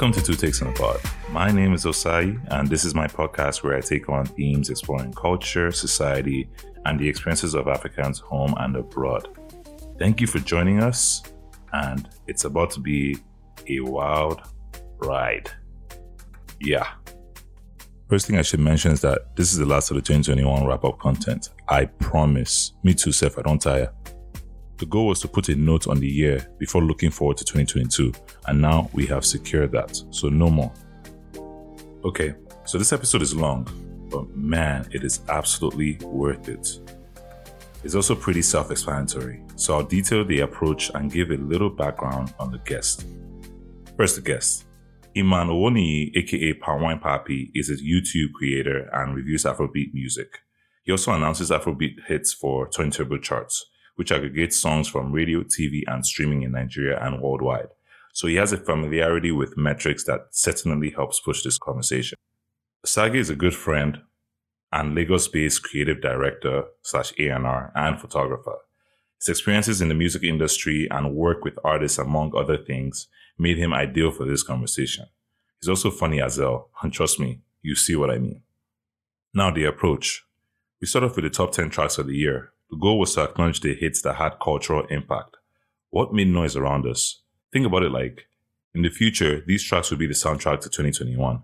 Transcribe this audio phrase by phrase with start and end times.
[0.00, 0.98] Welcome to Two Takes on a Pod.
[1.28, 5.12] My name is Osai, and this is my podcast where I take on themes exploring
[5.12, 6.48] culture, society,
[6.86, 9.28] and the experiences of Africans home and abroad.
[9.98, 11.22] Thank you for joining us,
[11.74, 13.18] and it's about to be
[13.68, 14.40] a wild
[15.00, 15.50] ride.
[16.60, 16.88] Yeah.
[18.08, 20.82] First thing I should mention is that this is the last of the 2021 wrap
[20.82, 21.50] up content.
[21.68, 22.72] I promise.
[22.82, 23.92] Me too, Seth, I don't tire.
[24.80, 28.14] The goal was to put a note on the year before looking forward to 2022,
[28.46, 30.72] and now we have secured that, so no more.
[32.02, 32.34] Okay,
[32.64, 33.68] so this episode is long,
[34.10, 36.80] but man, it is absolutely worth it.
[37.84, 42.32] It's also pretty self explanatory, so I'll detail the approach and give a little background
[42.38, 43.04] on the guest.
[43.98, 44.64] First, the guest.
[45.14, 50.38] Iman Owoniyi, aka Palmwine Papi, is a YouTube creator and reviews Afrobeat music.
[50.84, 56.04] He also announces Afrobeat hits for Turntable charts which aggregates songs from radio, TV, and
[56.04, 57.68] streaming in Nigeria and worldwide.
[58.12, 62.16] So he has a familiarity with metrics that certainly helps push this conversation.
[62.84, 64.00] Sage is a good friend
[64.72, 68.56] and Lagos-based creative director slash A&R and photographer.
[69.18, 73.74] His experiences in the music industry and work with artists, among other things, made him
[73.74, 75.06] ideal for this conversation.
[75.60, 78.42] He's also funny as hell, and trust me, you see what I mean.
[79.34, 80.24] Now, the approach.
[80.80, 83.24] We start off with the top 10 tracks of the year, the goal was to
[83.24, 85.36] acknowledge the hits that had cultural impact.
[85.90, 87.22] What made noise around us?
[87.52, 88.26] Think about it like,
[88.74, 91.42] in the future, these tracks would be the soundtrack to 2021.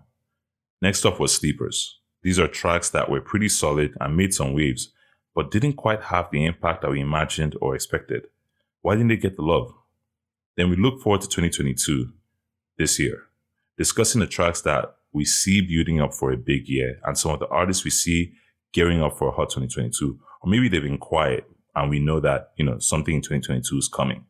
[0.81, 1.99] Next up was Sleepers.
[2.23, 4.93] These are tracks that were pretty solid and made some waves,
[5.35, 8.27] but didn't quite have the impact that we imagined or expected.
[8.81, 9.73] Why didn't they get the love?
[10.55, 12.13] Then we look forward to 2022,
[12.77, 13.23] this year,
[13.77, 17.39] discussing the tracks that we see building up for a big year and some of
[17.39, 18.33] the artists we see
[18.71, 22.51] gearing up for a hot 2022 or maybe they've been quiet and we know that,
[22.57, 24.25] you know, something in 2022 is coming.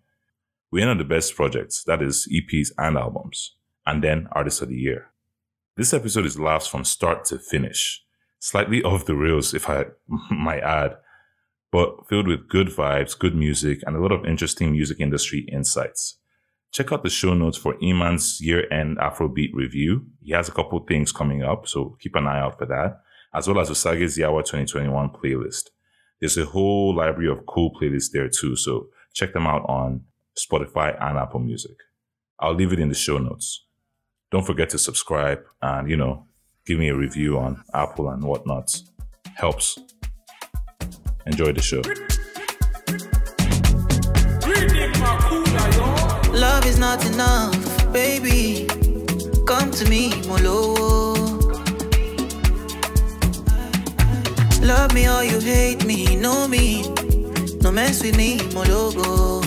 [0.69, 4.67] We end on the best projects, that is EPs and albums, and then Artist of
[4.69, 5.11] the Year.
[5.77, 8.03] This episode is laughs from start to finish,
[8.39, 9.85] slightly off the rails, if I
[10.29, 10.97] might add,
[11.71, 16.17] but filled with good vibes, good music, and a lot of interesting music industry insights.
[16.73, 20.05] Check out the show notes for Iman's year-end Afrobeat review.
[20.21, 22.99] He has a couple things coming up, so keep an eye out for that,
[23.33, 25.69] as well as Osage's Yawa 2021 playlist.
[26.19, 28.55] There's a whole library of cool playlists there too.
[28.55, 30.05] So check them out on
[30.37, 31.77] Spotify and Apple Music.
[32.39, 33.65] I'll leave it in the show notes.
[34.31, 36.25] Don't forget to subscribe and, you know,
[36.65, 38.81] give me a review on Apple and whatnot.
[39.35, 39.79] Helps.
[41.25, 41.81] Enjoy the show.
[46.33, 48.67] Love is not enough, baby.
[49.45, 50.86] Come to me, Molo.
[54.67, 56.83] Love me or you hate me, know me.
[57.61, 59.39] No mess with me, my logo.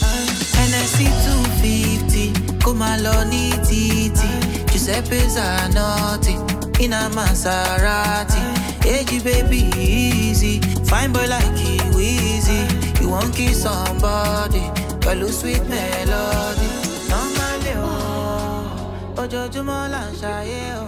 [0.00, 0.26] Ah,
[0.62, 3.30] NSC 250, come along,
[3.66, 4.22] TT.
[4.70, 6.38] Giuseppe Zanotti,
[6.80, 8.38] in a Maserati.
[8.84, 10.60] Hey, baby, easy.
[10.84, 12.62] Fine boy like you, easy.
[13.00, 16.73] You won't kiss somebody, but lose sweet melody.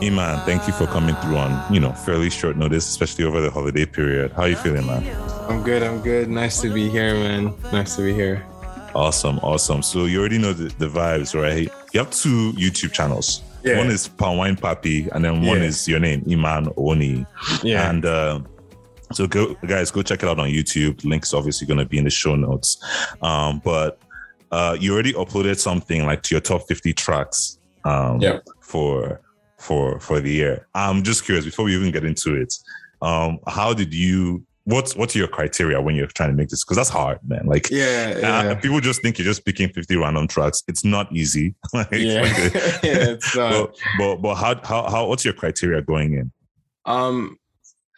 [0.02, 3.50] Iman, thank you for coming through on, you know, fairly short notice, especially over the
[3.50, 4.32] holiday period.
[4.32, 5.04] How are you feeling, man?
[5.48, 5.84] I'm good.
[5.84, 6.28] I'm good.
[6.28, 7.54] Nice to be here, man.
[7.72, 8.44] Nice to be here.
[8.96, 9.38] Awesome.
[9.44, 9.80] Awesome.
[9.80, 11.70] So you already know the, the vibes, right?
[11.92, 13.42] You have two YouTube channels.
[13.62, 13.78] Yeah.
[13.78, 15.68] One is Palmwine Papi, and then one yeah.
[15.68, 17.24] is your name, Iman Oni.
[17.62, 17.88] Yeah.
[17.88, 18.40] And uh,
[19.12, 21.04] so go, guys, go check it out on YouTube.
[21.04, 22.82] Links obviously going to be in the show notes.
[23.22, 24.00] Um, but
[24.50, 27.55] uh, you already uploaded something like to your top 50 tracks
[27.86, 28.40] um, yeah.
[28.60, 29.20] for
[29.58, 30.66] for for the year.
[30.74, 32.54] I'm just curious before we even get into it.
[33.00, 34.44] Um, how did you?
[34.64, 36.64] What's what's your criteria when you're trying to make this?
[36.64, 37.46] Because that's hard, man.
[37.46, 38.38] Like, yeah, yeah.
[38.38, 40.64] Uh, people just think you're just picking 50 random tracks.
[40.66, 41.54] It's not easy.
[41.72, 42.24] like, yeah,
[42.82, 43.50] yeah, it's not.
[43.50, 46.32] But, but but how how how what's your criteria going in?
[46.84, 47.38] Um,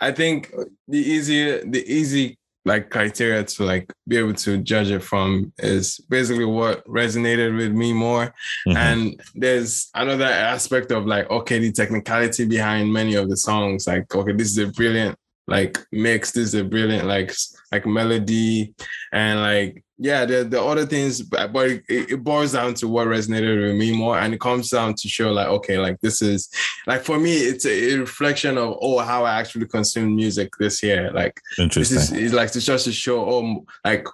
[0.01, 0.53] I think
[0.87, 2.37] the easy the easy
[2.69, 7.73] like criteria to like be able to judge it from is basically what resonated with
[7.73, 8.27] me more
[8.67, 8.77] mm-hmm.
[8.77, 14.15] and there's another aspect of like okay the technicality behind many of the songs like
[14.15, 15.17] okay this is a brilliant
[15.49, 17.35] like mix this is a brilliant like
[17.73, 18.75] like melody
[19.13, 23.67] and like yeah, the the other things, but it, it, boils down to what resonated
[23.67, 26.49] with me more, and it comes down to show like, okay, like this is
[26.87, 30.85] like for me, it's a, a reflection of oh how I actually consume music this
[30.85, 31.11] year.
[31.13, 34.07] Like interesting, this is it's like it's just to show oh like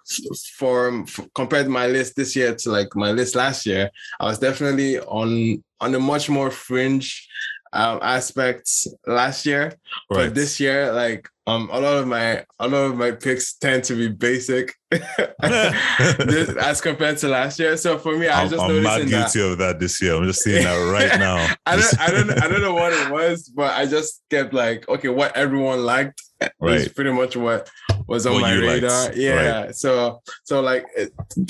[0.57, 4.39] for, for compared my list this year to like my list last year, I was
[4.39, 7.29] definitely on on a much more fringe
[7.75, 9.77] um, aspects last year, right.
[10.09, 13.85] but this year, like um, a lot of my a lot of my picks tend
[13.85, 17.77] to be basic this, as compared to last year.
[17.77, 19.51] So for me, I I'm, just I'm not guilty that.
[19.53, 20.15] of that this year.
[20.15, 21.37] I'm just seeing that right now.
[21.67, 24.89] I don't, I don't, I don't know what it was, but I just kept like,
[24.89, 26.23] okay, what everyone liked
[26.63, 27.71] is pretty much what
[28.07, 29.13] was on What my you liked, radar.
[29.15, 29.71] Yeah.
[29.73, 30.87] So, so like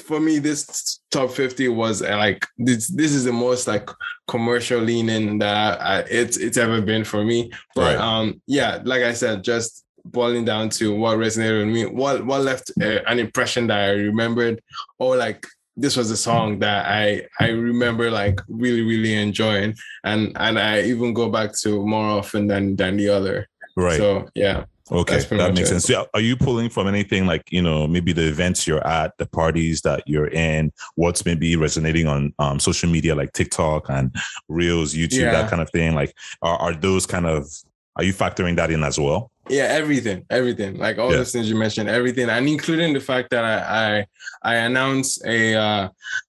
[0.05, 2.88] for me, this top fifty was uh, like this.
[2.88, 3.88] This is the most like
[4.29, 7.50] commercial leaning that I, it's it's ever been for me.
[7.75, 7.99] But Right.
[7.99, 12.43] um, yeah, like I said, just boiling down to what resonated with me, what what
[12.43, 14.61] left uh, an impression that I remembered,
[14.99, 15.47] or like
[15.77, 19.75] this was a song that I I remember like really really enjoying,
[20.05, 23.49] and and I even go back to more often than than the other.
[23.77, 23.97] Right.
[23.97, 25.81] So yeah, Okay, that makes it.
[25.81, 25.85] sense.
[25.87, 29.27] So are you pulling from anything like you know maybe the events you're at, the
[29.27, 34.15] parties that you're in, what's maybe resonating on um, social media like TikTok and
[34.49, 35.33] Reels, YouTube, Yeah.
[35.33, 35.95] that kind of thing?
[35.95, 37.49] Like, are, are those kind of
[37.97, 39.31] are you factoring that in as well?
[39.49, 41.19] Yeah, everything, everything, like all Yeah.
[41.19, 44.06] those things you mentioned, everything, and including the fact that I
[44.43, 45.88] I, I announce a uh,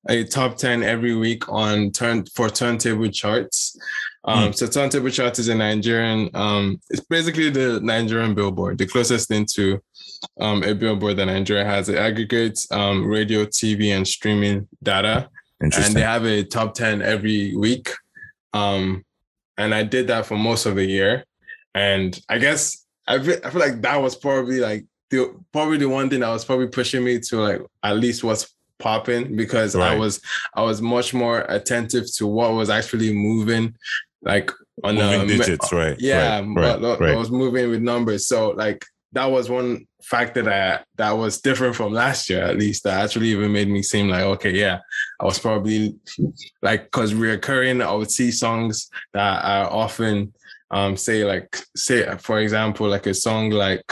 [0.09, 3.77] a top ten every week on turn for turntable charts.
[4.27, 6.29] Um, So turntable charts is a Nigerian.
[6.33, 9.79] Um, it's basically the Nigerian billboard, the closest thing to
[10.41, 11.89] um, a billboard that Nigeria has.
[11.89, 15.29] It aggregates um, radio, TV, and streaming data.
[15.61, 17.89] and they have a top 10 every week
[18.53, 19.03] um
[19.57, 21.23] and i did that for most of the year
[21.73, 25.90] and i guess i feel, I feel like that was probably like the probably the
[25.90, 29.96] one thing that was probably pushing me to like at least what's popping because i
[29.96, 30.19] was
[30.54, 33.74] i was much more attentive to what was actually moving
[34.22, 34.52] like
[34.84, 35.96] on Moving the digits, uh, right?
[36.00, 37.18] yeah right, but right, I right.
[37.18, 41.94] was moving with numbers so like that was one factor that that was different from
[41.94, 44.80] last year at least that actually even made me seem like okay yeah
[45.19, 45.96] i was probably
[46.62, 50.34] like because reoccurring i would see songs that are often
[50.75, 53.89] um say like say for example like a song like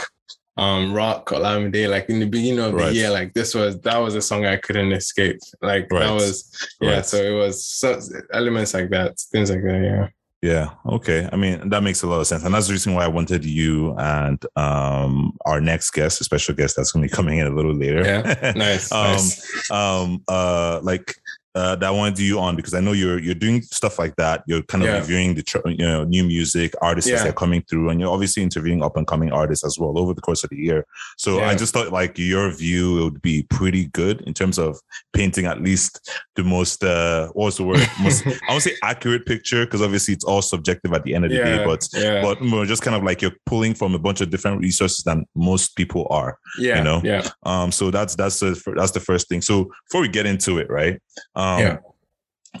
[0.56, 2.88] um rock Olamide, like in the beginning of Right.
[2.90, 5.38] the year like this was that was a song i couldn't escape
[5.70, 6.04] like Right.
[6.06, 6.34] that was
[6.80, 7.06] yeah Right.
[7.06, 7.88] so it was so,
[8.32, 10.06] elements like that things like that yeah
[10.54, 10.68] Yeah.
[10.96, 11.20] Okay.
[11.32, 12.44] I mean, that makes a lot of sense.
[12.44, 15.14] And that's the reason why I wanted you and um,
[15.48, 18.02] our next guest, a special guest that's going to be coming in a little later.
[18.04, 18.52] Yeah.
[18.68, 21.06] nice um, nice um, uh, like,
[21.54, 23.98] uh, that I want to do you on because I know you're you're doing stuff
[23.98, 24.42] like that.
[24.46, 24.98] You're kind of Yeah.
[24.98, 27.22] reviewing the tr- you know new music artists Yeah.
[27.22, 30.20] they're coming through, and you're obviously interviewing up and coming artists as well over the
[30.20, 30.84] course of the year.
[31.18, 34.78] So I just thought like your view would be pretty good in terms of
[35.12, 37.86] painting at least the most uh, what's the word?
[38.02, 41.30] Most I won't say accurate picture because obviously it's all subjective at the end of
[41.30, 43.98] the day, yeah but yeah but more just kind of like you're pulling from a
[43.98, 46.38] bunch of different resources than most people are.
[46.58, 47.00] yeah you know?
[47.04, 49.40] yeah Um, so that's that's the that's the first thing.
[49.42, 50.98] So before we get into it, right?
[51.36, 51.78] Um, Um, yeah.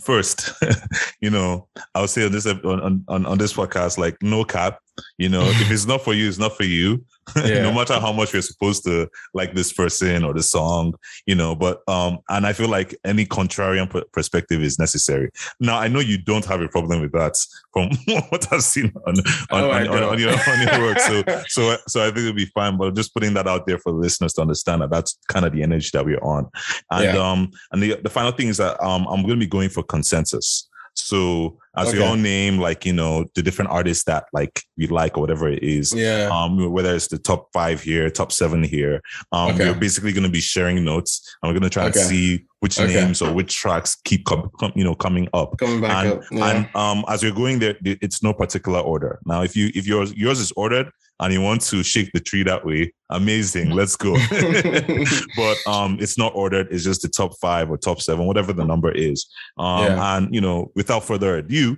[0.00, 0.52] First,
[1.20, 4.80] you know, I'll say on this on, on on this podcast, like no cap.
[5.18, 7.04] You know, if it's not for you, it's not for you.
[7.36, 7.62] Yeah.
[7.62, 10.92] no matter how much we're supposed to like this person or the song,
[11.24, 11.54] you know.
[11.54, 15.30] But um, and I feel like any contrarian per- perspective is necessary.
[15.58, 17.34] Now, I know you don't have a problem with that
[17.72, 17.88] from
[18.28, 20.98] what I've seen on on, Oh, on, on, on your on your work.
[21.00, 22.76] So so so I think it'll be fine.
[22.76, 25.52] But just putting that out there for the listeners to understand that that's kind of
[25.54, 26.50] the energy that we're on.
[26.90, 27.16] And Yeah.
[27.30, 29.82] um and the the final thing is that um I'm going to be going for
[29.82, 30.68] consensus.
[30.96, 35.18] So as we all name like you know the different artists that like we like
[35.18, 35.92] or whatever it is.
[35.92, 39.68] yeah Um, whether it's the top five here, top seven here, um, Okay.
[39.70, 41.98] we're basically going to be sharing notes, and we're going to try Okay.
[42.00, 42.94] and see which Okay.
[42.94, 46.22] names or which tracks keep com- com- you know coming up coming back and, up
[46.30, 46.50] yeah.
[46.50, 50.14] and um as you're going there it's no particular order now if you if yours
[50.14, 50.88] yours is ordered
[51.20, 52.92] and you want to shake the tree that way.
[53.10, 53.70] Amazing.
[53.70, 54.14] Let's go.
[55.36, 56.68] But um it's not ordered.
[56.72, 59.26] It's just the top five or top seven whatever the number is.
[59.58, 60.16] Um Yeah.
[60.16, 61.76] and you know without further ado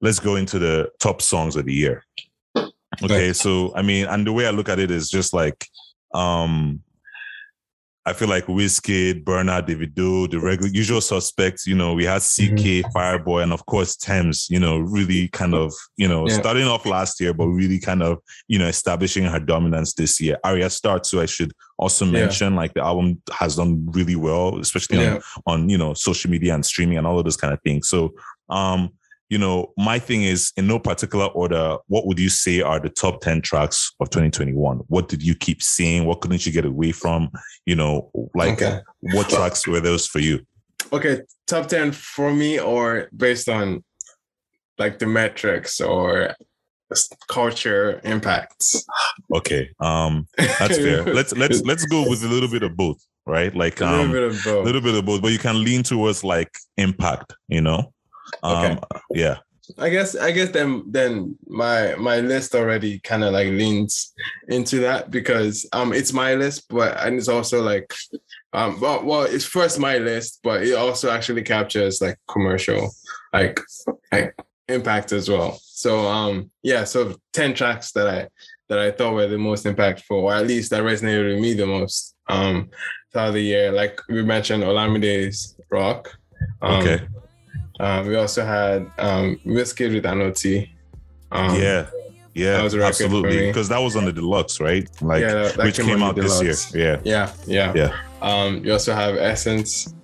[0.00, 2.04] let's go into the top songs of the year.
[3.02, 5.66] Okay so i mean and the way i look at it is just like
[6.14, 6.80] um
[8.06, 11.66] I feel like Wizkid, Burna, Davido, the regular usual suspects.
[11.66, 14.46] You know, we had CKay, Fireboy, and of course Tems.
[14.50, 16.34] You know, really kind of you know Yeah.
[16.38, 20.36] starting off last year, but really kind of you know establishing her dominance this year.
[20.44, 21.22] Ayra Starr too.
[21.22, 22.12] I should also Yeah.
[22.12, 25.14] mention like the album has done really well, especially yeah
[25.46, 27.88] on, on you know social media and streaming and all of those kind of things.
[27.88, 28.14] So,
[28.50, 28.90] um,
[29.30, 31.78] you know, my thing is in no particular order.
[31.86, 34.78] What would you say are the top ten tracks of 2021?
[34.88, 36.04] What did you keep seeing?
[36.04, 37.30] What couldn't you get away from?
[37.66, 40.40] You know, like okay what tracks were those for you?
[40.92, 43.82] okay top 10 for me or based on
[44.78, 46.34] like the metrics or
[47.28, 48.84] culture impacts
[49.34, 51.02] Okay, um, that's fair.
[51.14, 53.54] let's let's let's go with a little bit of both, right?
[53.54, 55.82] Like a little um, bit of both little bit of both, but you can lean
[55.82, 57.34] towards like impact.
[57.48, 57.92] You know,
[58.42, 58.78] um, Okay.
[59.12, 59.38] yeah.
[59.78, 64.12] I guess I guess then then my my list already kind of like leans
[64.48, 67.90] into that because um it's my list, but and it's also like
[68.52, 72.90] um well, well it's first my list, but it also actually captures like commercial
[73.32, 73.58] like
[74.12, 74.34] like
[74.68, 75.58] impact as well.
[75.62, 78.28] So um yeah, so 10 tracks that I
[78.68, 81.66] that I thought were the most impactful, or at least that resonated with me the
[81.66, 82.68] most um
[83.12, 83.72] throughout the year.
[83.72, 86.14] Like we mentioned Olamide's Rock.
[86.60, 87.06] Um, Okay.
[87.80, 90.70] Um, we also had um, Wizkid with Anoti.
[91.32, 91.86] Um, yeah.
[92.34, 93.46] Yeah, that was a absolutely.
[93.46, 94.88] Because that was on the deluxe, right?
[95.00, 96.54] Like Yeah, that- that which came came, out this year.
[96.74, 97.00] Yeah.
[97.04, 97.72] Yeah, yeah.
[97.76, 97.96] Yeah.
[98.22, 99.94] Um, you also have Essence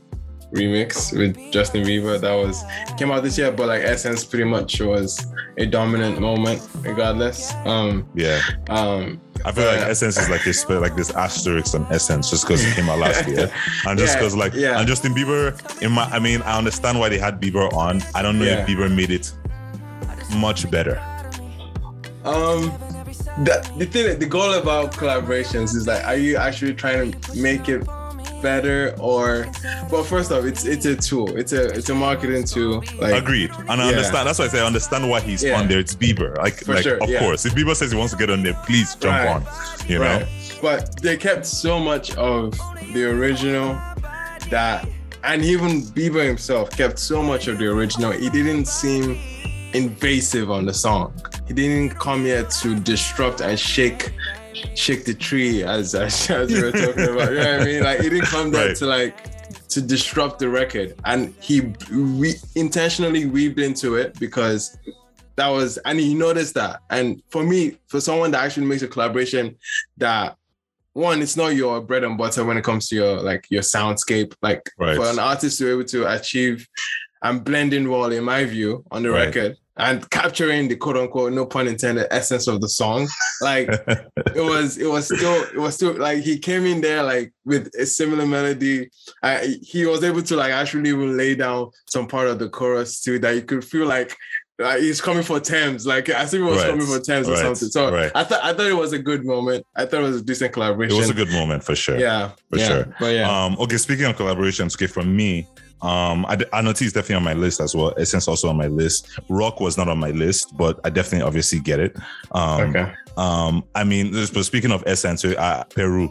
[0.52, 2.20] remix with Justin Bieber.
[2.20, 2.62] That was
[2.98, 5.26] came out this year, but like Essence pretty much was
[5.58, 7.52] a dominant moment, regardless.
[7.64, 8.40] Um, Yeah.
[8.68, 12.62] um, I feel like Essence is like this like this asterisk on Essence just because
[12.64, 13.50] it came out last year.
[13.86, 14.78] And just Yeah, because like yeah.
[14.78, 18.02] and Justin Bieber, in my I mean, I understand why they had Bieber on.
[18.14, 18.62] I don't know Yeah.
[18.62, 19.32] if Bieber made it
[20.36, 21.00] much better.
[22.24, 22.70] um,
[23.44, 27.68] the, the thing, the goal about collaborations is like, are you actually trying to make
[27.68, 27.82] it
[28.42, 29.46] better or?
[29.90, 31.36] Well, first off, it's it's a tool.
[31.36, 32.82] It's a it's a marketing tool.
[32.98, 33.50] Like, Agreed.
[33.68, 33.96] And I Yeah.
[33.96, 34.26] understand.
[34.28, 35.58] That's why I say I understand why he's Yeah.
[35.58, 35.78] on there.
[35.78, 36.36] It's Bieber.
[36.38, 37.20] Like, For like sure, of yeah.
[37.20, 37.44] course.
[37.46, 39.28] If Bieber says he wants to get on there, please jump Right.
[39.28, 39.46] on.
[39.88, 40.22] You know?
[40.62, 42.58] But they kept so much of
[42.92, 43.78] the original
[44.50, 44.86] that,
[45.24, 48.12] and even Bieber himself kept so much of the original.
[48.12, 49.18] He didn't seem
[49.72, 51.12] invasive on the song.
[51.46, 54.12] He didn't come here to disrupt and shake,
[54.74, 57.30] shake the tree as as, as we were talking about.
[57.30, 57.82] You know what I mean?
[57.82, 58.76] Like he didn't come there Right.
[58.76, 61.60] to like to disrupt the record, and he
[61.92, 64.76] we intentionally weaved into it because
[65.36, 68.88] that was and he noticed that and for me for someone that actually makes a
[68.88, 69.56] collaboration
[69.96, 70.36] that
[70.92, 74.34] one it's not your bread and butter when it comes to your like your soundscape
[74.42, 74.96] like Right.
[74.96, 76.66] for an artist to be able to achieve
[77.22, 79.26] and blend in well in my view on the Right.
[79.26, 83.08] record and capturing the quote unquote no pun intended essence of the song
[83.40, 83.68] like
[84.34, 87.68] it was it was still it was still like he came in there like with
[87.78, 88.88] a similar melody
[89.22, 93.00] uh, he was able to like actually even lay down some part of the chorus
[93.00, 94.16] too that you could feel like
[94.58, 96.68] like he's coming for Tems, like I think he was Right.
[96.72, 97.40] coming for Tems or Right.
[97.40, 97.68] something.
[97.70, 98.12] So Right.
[98.14, 99.64] I thought I thought it was a good moment.
[99.74, 100.94] I thought it was a decent collaboration.
[100.96, 101.98] it was a good moment for sure.
[101.98, 102.68] yeah, For yeah.
[102.68, 102.96] sure.
[103.00, 105.46] But yeah, Um, okay, speaking of collaborations, okay, from me,
[105.82, 107.94] um, I, Anoti is definitely on my list as well.
[107.98, 109.08] Essence also on my list.
[109.28, 111.96] Rock was not on my list, but I definitely obviously get it.
[112.32, 116.10] Um, okay, um, I mean, but speaking of Essence, uh, Peru,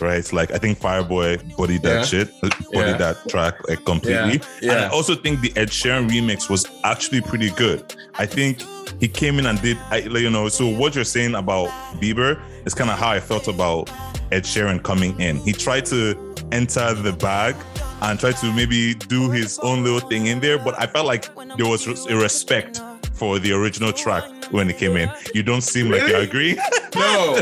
[0.00, 0.32] right?
[0.32, 2.96] Like I think Fireboy bodied that shit, bodied Yeah.
[2.96, 4.40] that track like completely.
[4.62, 4.72] Yeah.
[4.72, 7.94] And I also think the Ed Sheeran remix was actually pretty good.
[8.14, 8.62] I think
[8.98, 11.68] he came in and did, I, like, you know, so what you're saying about
[12.00, 13.90] Bieber is kind of how I felt about
[14.32, 15.36] Ed Sheeran coming in.
[15.38, 17.54] He tried to enter the bag
[18.02, 21.34] and try to maybe do his own little thing in there, but I felt like
[21.56, 22.80] there was a respect
[23.12, 25.10] for the original track when he came in.
[25.34, 26.54] You don't seem like you agree.
[26.96, 27.34] no,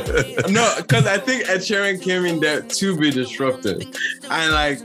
[0.49, 3.81] no, because I think Ed Sheeran came in there to be disruptive,
[4.31, 4.81] and like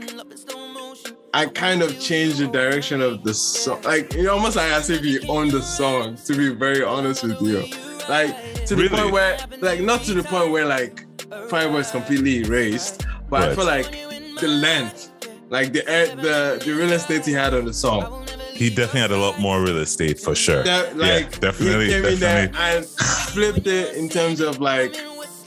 [1.34, 3.82] I kind of changed the direction of the song.
[3.82, 6.16] Like it almost like as if he owned the song.
[6.26, 7.64] To be very honest with you,
[8.08, 8.88] like to the Really?
[8.96, 11.04] point where, like not to the point where like
[11.48, 13.98] Fireboy is completely erased, but I feel like
[14.40, 15.10] the length,
[15.50, 19.10] like the eh, the the real estate he had on the song, He definitely had
[19.10, 20.62] a lot more real estate for sure.
[20.64, 22.76] that like yeah, definitely, he came in there definitely.
[22.78, 22.86] and
[23.32, 24.94] flipped it in terms of like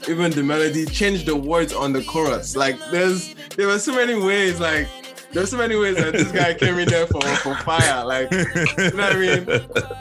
[0.08, 2.56] even the melody, changed the words on the chorus.
[2.56, 4.86] Like there's there were so many ways like
[5.32, 8.04] there's so many ways that this guy came in there for for fire.
[8.04, 9.44] Like you know what I mean?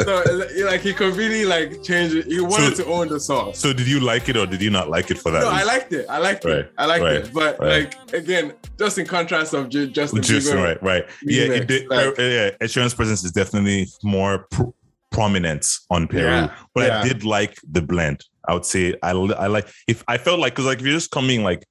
[0.01, 2.25] So like he could really like change it.
[2.25, 3.53] He wanted So- to own the song.
[3.53, 5.41] So did you like it or did you not like it for that?
[5.41, 6.05] No, I liked it.
[6.09, 6.73] I liked Right, it.
[6.77, 7.33] I liked right, it.
[7.33, 7.93] But right.
[7.95, 10.63] like again, just in contrast of Ju- Justin Just Bieber.
[10.63, 11.05] right, right.
[11.23, 11.87] Yeah, did.
[11.89, 14.63] like- uh, yeah, Sheeran's presence is definitely more pr-
[15.11, 17.01] prominent on Peru, Yeah, but yeah.
[17.01, 18.23] I did like the blend.
[18.47, 21.11] I would say I, I like if I felt like because like if you're just
[21.11, 21.65] coming like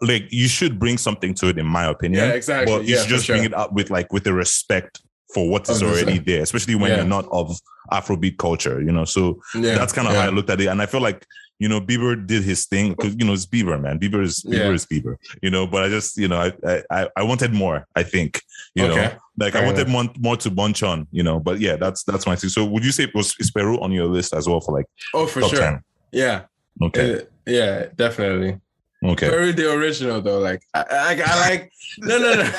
[0.00, 2.28] like you should bring something to it in my opinion.
[2.28, 2.72] Yeah, exactly.
[2.74, 5.00] But you Yeah, should just bring it up with like with the respect
[5.34, 6.98] for what is Of the already there, especially when Yeah.
[6.98, 7.58] you're not of
[7.92, 9.04] Afrobeat culture, you know.
[9.04, 10.66] So Yeah, that's kind of how I looked at it.
[10.66, 11.24] And I feel like,
[11.58, 13.98] you know, Bieber did his thing because, you know, it's Bieber, man.
[13.98, 17.22] Bieber is Bieber is Bieber, you know, but I just, you know, I I, I
[17.22, 18.40] wanted more, I think,
[18.74, 19.16] you know, Okay.
[19.38, 22.26] like I Fair wanted more, more to bunch on, you know, but yeah, that's that's
[22.26, 22.50] my thing.
[22.50, 25.26] So would you say was is Peru on your list as well for like Oh,
[25.26, 25.58] for sure.
[25.60, 25.80] 10?
[26.12, 26.44] Yeah.
[26.82, 27.14] Okay.
[27.16, 28.60] Uh, yeah, definitely.
[29.04, 29.28] Okay.
[29.28, 30.38] Very the original though.
[30.38, 32.42] Like I, I, I like no no no.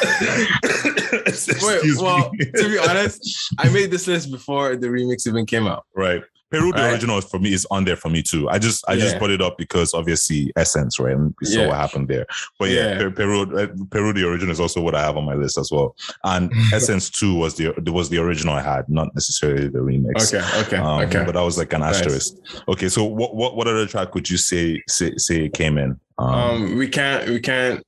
[1.62, 5.86] Wait, well, to be honest, I made this list before the remix even came out.
[5.96, 6.24] right.
[6.50, 6.92] Peru, the Right.
[6.94, 8.48] original for me is on there for me too.
[8.50, 9.20] I just I just Yeah.
[9.20, 11.14] put it up because obviously Essence, right?
[11.14, 11.68] And we saw Yeah.
[11.68, 12.26] what happened there.
[12.58, 13.10] But yeah, Yeah.
[13.10, 15.96] Peru, uh, Peru, the original is also what I have on my list as well.
[16.24, 20.34] And Essence two was the was the original I had, not necessarily the remix.
[20.34, 21.24] Okay, okay, Um, okay.
[21.26, 21.96] But that was like an Nice.
[21.98, 22.36] asterisk.
[22.70, 26.00] Okay, so what what what other track would you say say say came in?
[26.18, 27.84] Um, Um, we can't, we can't,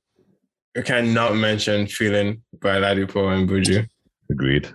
[0.76, 3.86] we can't not mention "Feeling" by Ladipoe and Buju.
[4.30, 4.68] agreed.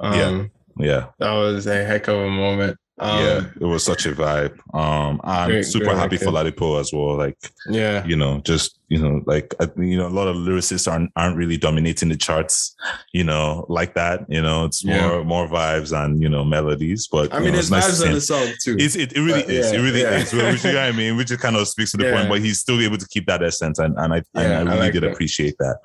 [0.00, 0.44] Um, Yeah.
[0.76, 2.76] Yeah, that was a heck of a moment.
[2.96, 4.56] Um, yeah, it was such a vibe.
[4.72, 6.30] Um, I'm super happy for.
[6.30, 7.16] Ladipoe as well.
[7.16, 7.36] Like,
[7.68, 11.36] yeah, you know, just you know, like you know, a lot of lyricists aren't aren't
[11.36, 12.76] really dominating the charts,
[13.12, 14.24] you know, like that.
[14.28, 15.22] You know, it's more Yeah.
[15.24, 17.08] more vibes and you know melodies.
[17.10, 18.76] But I mean, know, there's it's nice vibes on the song too.
[18.78, 19.72] It's, it, it really But is.
[19.72, 20.10] It really yeah.
[20.18, 20.32] is.
[20.32, 22.14] Which you know what I mean, which just kind of speaks to the Yeah.
[22.16, 22.28] point.
[22.28, 24.62] But he's still able to keep that essence, and and I and Yeah, I I
[24.62, 25.12] really like did that.
[25.12, 25.78] appreciate that.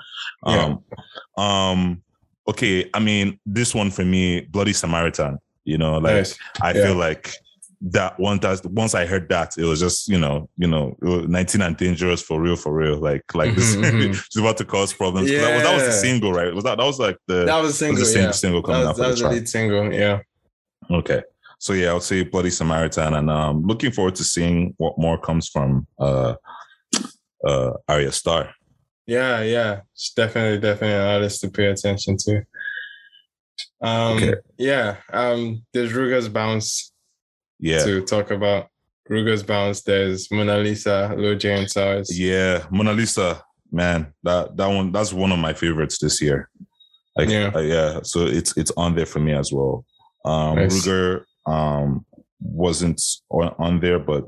[0.46, 0.76] Yeah.
[1.38, 2.02] Um, um,
[2.48, 2.88] okay.
[2.94, 5.40] I mean, this one for me, Bloody Samaritan.
[5.70, 6.38] You know, like Nice.
[6.62, 6.84] I Yeah.
[6.86, 7.32] feel like
[7.82, 11.62] that one that once I heard that, it was just you know, you know, 19
[11.62, 12.98] and dangerous for real, for real.
[13.00, 14.10] Like like this, Mhm, mhm.
[14.26, 15.30] it's about to cause problems.
[15.32, 16.54] 'Cause That, was, that was the single, right?
[16.54, 18.06] Was that that was like the That was a was single.
[18.06, 18.32] the yeah.
[18.32, 19.94] single That coming was, out that was the lead single.
[19.94, 20.20] Yeah.
[20.92, 21.22] Okay.
[21.60, 25.48] So yeah, I'll say Bloody Samaritan and um looking forward to seeing what more comes
[25.54, 26.34] from uh
[27.48, 28.54] uh Ayra Starr.
[29.06, 29.82] Yeah, yeah.
[29.96, 32.44] It's definitely, definitely an artist to pay attention to.
[33.82, 34.34] Um, Okay.
[34.58, 34.98] yeah.
[35.12, 36.92] Um, there's Ruger's Bounce
[37.60, 37.84] Yeah.
[37.84, 38.68] to talk about.
[39.10, 39.82] Ruger's Bounce.
[39.82, 42.10] There's Mona Lisa, Lojay and Sarz.
[42.12, 42.66] Yeah.
[42.70, 46.50] Mona Lisa, man, that that one that's one of my favorites this year.
[47.18, 47.52] Like Yeah.
[47.56, 47.62] yeah.
[47.62, 48.00] yeah.
[48.04, 49.86] So it's it's on there for me as well.
[50.26, 50.86] Um Nice.
[50.86, 52.06] Ruger um
[52.42, 54.26] wasn't on, on there, but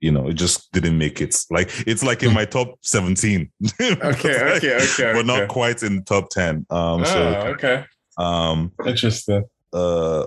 [0.00, 1.34] you know, it just didn't make it.
[1.50, 3.50] Like it's like in my top 17.
[3.80, 6.66] Okay, okay, okay, But not quite in the top 10.
[6.70, 7.84] Um oh, so okay.
[8.18, 9.44] Um Interesting.
[9.72, 10.26] uh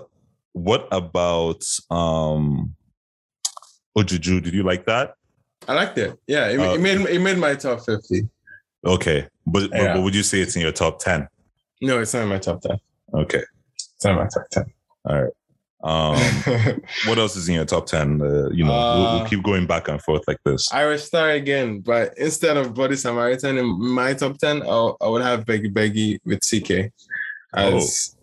[0.52, 2.74] what about um
[3.96, 4.42] Ojuju?
[4.42, 5.14] Did you like that?
[5.66, 6.18] I liked it.
[6.26, 8.28] Yeah, it, Uh, it made it made my top fifty.
[8.84, 9.26] Okay.
[9.46, 9.94] But, but Yeah.
[9.94, 11.26] but would you say it's in your top 10?
[11.80, 12.78] No, it's not in my top ten.
[13.14, 13.42] Okay.
[13.74, 14.64] It's not in my top ten.
[15.04, 15.32] All right.
[15.84, 16.16] Um
[17.06, 18.20] what else is in your top 10?
[18.22, 20.68] Uh, you know, we'll, we'll Uh, keep going back and forth like this.
[20.70, 25.22] Ayra Starr again, but instead of Bloody Samaritan in my top ten, I'll, I would
[25.22, 26.90] have Beggie Beggie with CKay
[27.54, 28.14] as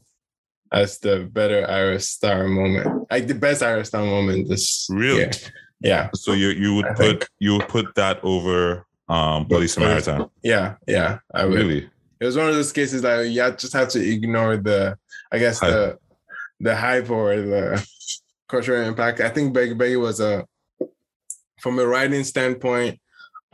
[0.73, 0.79] Oh.
[0.81, 4.49] as the better Ayra Starr moment, like the best Ayra Starr moment.
[4.49, 5.19] This Really?
[5.19, 5.31] year.
[5.81, 9.67] yeah, So you you would I put think- you would put that over um Bloody
[9.67, 10.29] Samaritan.
[10.43, 11.19] yeah, yeah.
[11.33, 11.55] I would.
[11.59, 11.89] Really?
[12.19, 14.97] It was one of those cases that you just have to ignore the,
[15.31, 15.71] I guess Hype.
[15.71, 15.99] the
[16.61, 17.85] the hype or the
[18.47, 19.19] cultural impact.
[19.19, 20.45] I think Beggie Beggie was a
[21.61, 22.99] from a writing standpoint,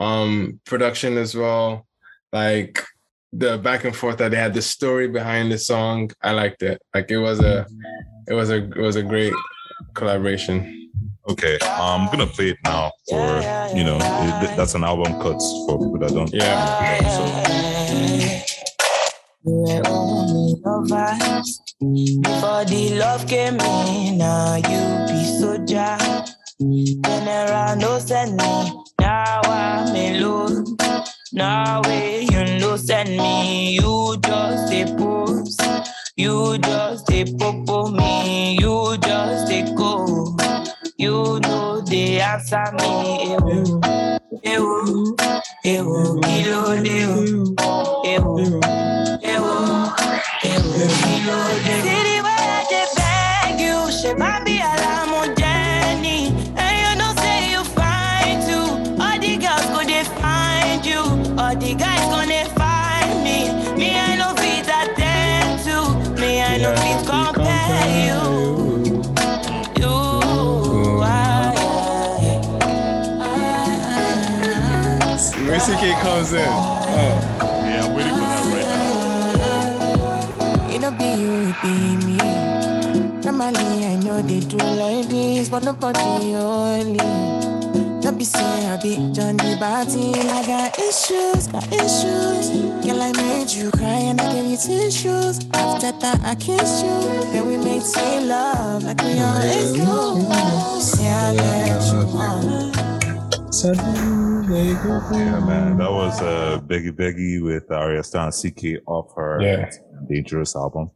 [0.00, 1.86] um, production as well,
[2.32, 2.82] like
[3.32, 6.10] the back and forth that they had, the story behind the song.
[6.22, 6.82] I liked it.
[6.94, 7.66] Like it was a
[8.28, 9.32] it was a it was a great
[9.94, 10.90] collaboration.
[11.28, 11.58] Okay.
[11.60, 13.24] Um, I'm gonna play it now for
[13.76, 16.32] you know it- that's an album cuts for people that don't.
[16.32, 16.98] Yeah.
[19.44, 24.18] You were only lovers before the love came in.
[24.18, 25.96] Now you be soldier.
[26.60, 28.84] General no send me.
[29.00, 30.76] Now I'm alone.
[31.34, 33.72] Now way you no send me.
[33.74, 35.62] You just a post.
[36.16, 38.56] You just a popo me.
[38.60, 40.36] You just a go.
[40.98, 43.34] You know they answer me.
[43.34, 43.80] Ewo,
[44.44, 45.16] ewo,
[45.64, 47.54] ewo, kilo ewo,
[48.04, 48.60] ewo.
[49.22, 49.56] Ewo,
[50.42, 51.76] ewo, kilo de.
[51.82, 52.64] City where I
[52.96, 55.11] beg you, she might be alarm
[75.52, 76.80] When CKay comes in, oh,
[77.68, 78.66] Yeah, I'm waiting for that right
[80.56, 80.74] now.
[80.74, 81.74] It don't be you, it be
[82.06, 82.16] me.
[83.20, 86.96] Normally, I know they do like this, but nobody only.
[88.00, 90.14] Don't be say I be John the Batty.
[90.30, 92.48] I got issues, got issues.
[92.82, 95.44] Girl, I made you cry and I gave you tissues.
[95.52, 96.98] After that, I kissed you.
[97.30, 99.82] Then we made sweet love like we always do.
[101.02, 102.81] Yeah, I let you on.
[103.64, 109.70] Yeah, man, that was uh Beggie Beggie with Ayra Starr and CKay off her Yeah.
[110.08, 110.90] Dangerous album.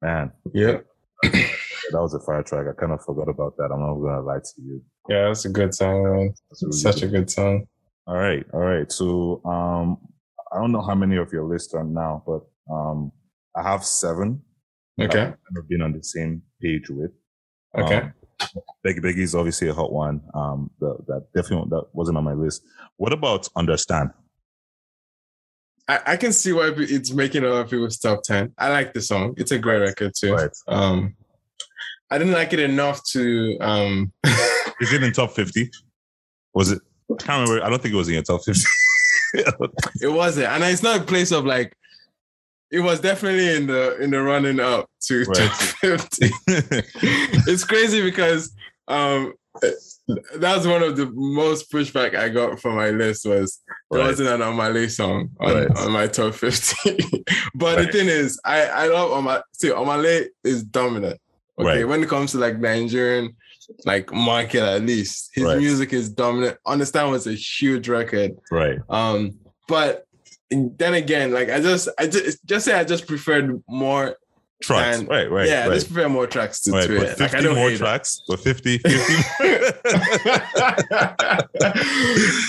[0.00, 0.78] Man, yeah,
[1.24, 1.50] that
[1.92, 2.66] was a fire track.
[2.70, 3.70] I kind of forgot about that.
[3.72, 4.80] I'm not gonna lie to you.
[5.08, 6.34] yeah, that's a good song, man.
[6.62, 7.04] Really Such good.
[7.04, 7.66] a good song.
[8.06, 8.90] All right, all right.
[8.92, 9.98] So um
[10.52, 13.10] I don't know how many of your list are now, but um
[13.56, 14.40] I have seven.
[15.00, 17.10] Okay, I've kind of been on the same page with.
[17.76, 17.96] okay.
[17.96, 18.12] Um,
[18.82, 20.20] Becky is obviously a hot one.
[20.34, 22.62] Um, that, that definitely that wasn't on my list.
[22.96, 24.10] What about Understand?
[25.88, 28.52] I, I can see why it's making a lot of people's top ten.
[28.58, 29.34] I like the song.
[29.36, 30.34] It's a great record too.
[30.34, 30.50] Right.
[30.68, 31.16] Um,
[32.10, 33.56] I didn't like it enough to.
[33.60, 34.12] Um,
[34.80, 35.70] Is it in top fifty?
[36.54, 36.80] Was it?
[37.10, 37.64] I can't remember.
[37.64, 38.62] I don't think it was in your top fifty.
[39.34, 41.74] it wasn't, and it's not a place of like.
[42.70, 45.36] It was definitely in the in the running up to Right.
[45.36, 46.30] top fifty.
[47.46, 48.52] it's crazy because
[48.88, 49.32] um
[50.38, 54.06] that's one of the most pushback I got from my list was there Right.
[54.08, 55.76] wasn't an Omah Lay song on, Right.
[55.76, 57.24] on my top 50.
[57.54, 57.86] but Right.
[57.86, 59.42] the thing is, I, I love Omah Lay.
[59.52, 61.20] See, Omah Lay is dominant.
[61.58, 61.84] Okay.
[61.84, 63.34] When it comes to like Nigerian
[63.84, 66.56] like market at least, his music is dominant.
[66.66, 68.32] Understand was a huge record.
[68.50, 68.78] right.
[68.88, 70.06] Um, but
[70.50, 74.16] then again, like I just I just just say I just preferred more
[74.60, 74.98] Tracks.
[74.98, 75.30] And- right.
[75.30, 75.48] Right.
[75.48, 75.74] yeah, I Right.
[75.74, 76.88] just prefer more tracks to, right.
[76.88, 77.20] to it.
[77.20, 77.78] Like I don't more hate it.
[77.78, 78.22] tracks.
[78.26, 79.14] But 50, 50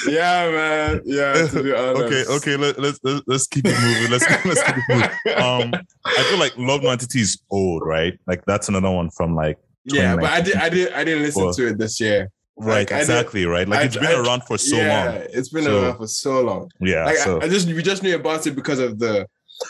[0.10, 1.02] yeah, man.
[1.06, 2.02] Yeah, to be honest.
[2.04, 2.56] okay, okay.
[2.58, 4.12] Let, let's let's let's keep it moving.
[4.12, 5.10] Let's let's keep it moving.
[5.44, 5.74] Um,
[6.06, 8.18] I feel like Love Nwantiti is old, right?
[8.28, 11.52] Like that's another one from like yeah, but I did, I did, I didn't listen
[11.54, 12.30] to it this year.
[12.60, 13.68] Right, Like, exactly, right.
[13.68, 15.16] Like I- it's been I- around for so yeah, long.
[15.34, 16.72] it's been So- around for so long.
[16.80, 17.06] Yeah.
[17.06, 19.28] Like so I, I just, we just knew about it because of the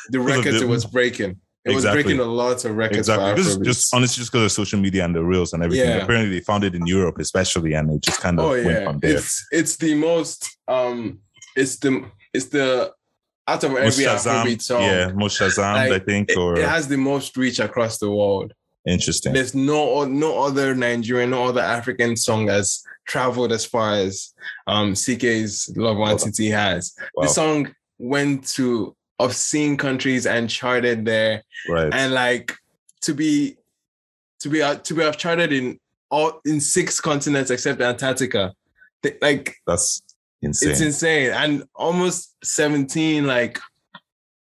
[0.09, 1.37] the records the- it was breaking.
[1.65, 1.97] It Exactly.
[1.97, 2.99] was breaking a lot of records.
[3.09, 3.33] exactly.
[3.33, 5.89] This is just honestly just because of social media and the reels and everything.
[5.89, 5.97] Yeah.
[6.03, 8.99] Apparently, they found it in Europe, especially, and it just kind of oh went from
[8.99, 9.17] there.
[9.17, 11.19] it's it's the most um,
[11.57, 12.91] it's the it's the
[13.47, 14.83] out of every Shazam, Afrobeat song.
[14.83, 18.09] yeah, most Shazam, Like, I think, It, or it has the most reach across the
[18.09, 18.53] world.
[18.89, 19.33] Interesting.
[19.33, 24.33] There's no no other Nigerian, no other African song that's traveled as far as
[24.67, 26.95] um CKay's Love Nwantiti has.
[27.13, 27.23] Wow.
[27.23, 32.55] The song went to obscene countries and charted there, right, and like
[33.01, 33.57] to be
[34.39, 38.53] to be to be have charted in all in six continents except Antarctica.
[39.21, 40.01] Like that's
[40.41, 40.71] insane.
[40.71, 43.59] it's insane, and almost seventeen like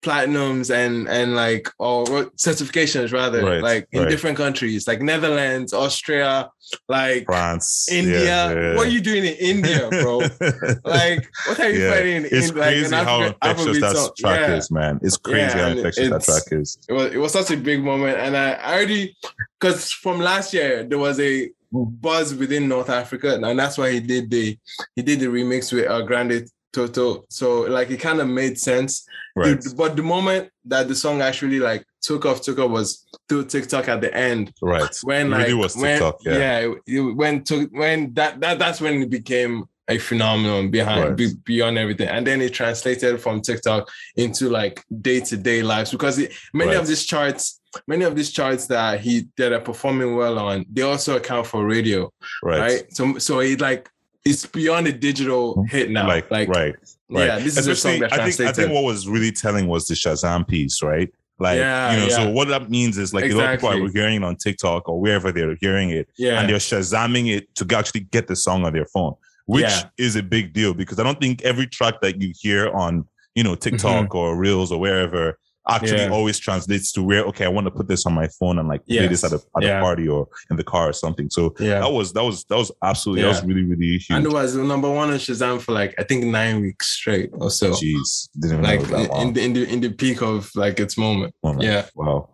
[0.04, 2.04] platinums and and like or
[2.36, 4.08] certifications rather Right, like in right.
[4.10, 6.50] different countries like Netherlands, Austria,
[6.88, 8.24] like France, India.
[8.24, 8.74] yeah, yeah.
[8.76, 10.18] What are you doing in India, bro?
[10.84, 13.80] like what are you Yeah, fighting in, it's in like crazy an how Afri- infectious
[13.80, 14.10] that song?
[14.18, 15.00] track is, man.
[15.02, 16.78] It's crazy how infectious that track is.
[16.88, 19.16] it was it was such a big moment and i, I already
[19.58, 24.00] because from last year there was a buzz within north africa and that's why he
[24.00, 24.56] did the
[24.96, 29.06] he did the remix with uh, grande toto so like it kind of made sense
[29.36, 33.46] Right, but the moment that the song actually like took off took off was through
[33.46, 34.96] tiktok at the end right.
[35.02, 36.38] when It like really was when, TikTok, yeah.
[36.38, 41.00] yeah it, it went to when that, that that's when it became a phenomenon behind
[41.04, 41.16] Right.
[41.16, 46.32] be, beyond everything and then it translated from tiktok into like day-to-day lives because it,
[46.52, 46.80] many Right.
[46.80, 50.82] of these charts many of these charts that he that are performing well on they
[50.82, 52.08] also account for radio
[52.42, 53.90] right, right, so so it like
[54.24, 55.66] it's beyond a digital mm-hmm.
[55.66, 56.06] hit now.
[56.06, 56.74] Like, like right,
[57.10, 57.26] right.
[57.26, 59.94] yeah this is a song I think I think what was really telling was the
[59.94, 61.10] Shazam piece, right?
[61.38, 63.90] Like, Yeah, you know, so what that means is like a lot of people are
[63.90, 66.40] hearing it on TikTok or wherever they're hearing it, yeah.
[66.40, 69.14] and they're shazamming it to actually get the song on their phone,
[69.46, 69.88] which Yeah.
[69.98, 73.42] is a big deal because I don't think every track that you hear on, you
[73.42, 73.70] know, mm-hmm.
[73.76, 75.98] TikTok or Reels or wherever actually.
[76.02, 76.08] Yeah.
[76.10, 78.84] always translates to where okay, I want to put this on my phone and like
[78.86, 79.78] play this at a at Yeah.
[79.78, 81.30] a party or in the car or something.
[81.30, 84.06] So yeah that was that was that was absolutely that was really really huge.
[84.10, 87.50] and it was number one on shazam for like i think nine weeks straight or
[87.50, 89.22] so Jeez, didn't even like know that in, long.
[89.28, 91.34] in the in the in the peak of like its moment.
[91.42, 91.62] moment.
[91.62, 91.86] Yeah.
[91.94, 92.28] Wow.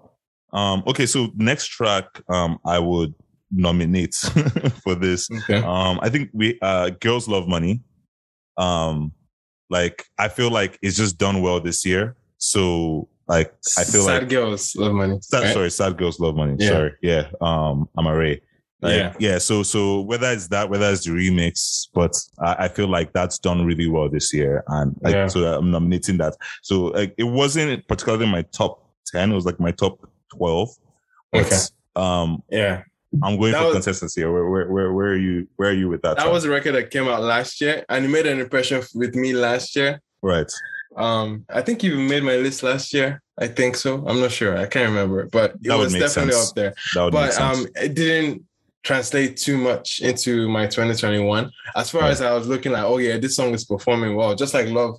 [0.53, 3.15] Um, okay, so next track um I would
[3.53, 4.15] nominate
[4.85, 5.29] for this.
[5.31, 5.59] Okay.
[5.59, 7.83] Um, I think we uh Girls Love Money.
[8.57, 9.13] Um,
[9.71, 12.17] like I feel like it's just done well this year.
[12.39, 15.19] So like I feel sad like sad girls love money.
[15.23, 15.53] sad, right?
[15.55, 16.57] sorry, sad girls love money.
[16.59, 16.69] Yeah.
[16.69, 16.93] Sorry.
[17.01, 17.25] Yeah.
[17.41, 18.41] Um Amaarae.
[18.83, 19.15] Like, Yeah.
[19.19, 19.39] yeah.
[19.39, 22.13] So so whether it's that, whether it's the remix, but
[22.43, 25.27] I, I feel like that's done really well this year, and like, Yeah.
[25.29, 26.35] so I'm nominating that.
[26.63, 28.73] So like it wasn't particularly my top
[29.07, 29.95] ten; it was like my top
[30.35, 30.71] twelve.
[31.33, 31.57] But, Okay.
[31.97, 32.83] Um, Yeah.
[33.23, 34.25] I'm going That for was- consistency.
[34.25, 35.47] Where, where where where are you?
[35.57, 36.17] Where are you with that?
[36.17, 39.15] That was a record that came out last year and it made an impression with
[39.15, 40.01] me last year.
[40.23, 40.51] right.
[40.97, 43.23] Um, I think you made my list last year.
[43.39, 44.05] I think so.
[44.07, 44.57] I'm not sure.
[44.57, 46.51] I can't remember, but it was definitely sense.
[46.51, 46.75] up there.
[46.95, 48.45] That would make But um, it didn't
[48.83, 51.51] translate too much into my 2021.
[51.77, 52.11] As far Right.
[52.11, 54.97] as I was looking like, oh yeah, this song is performing well, just like Love,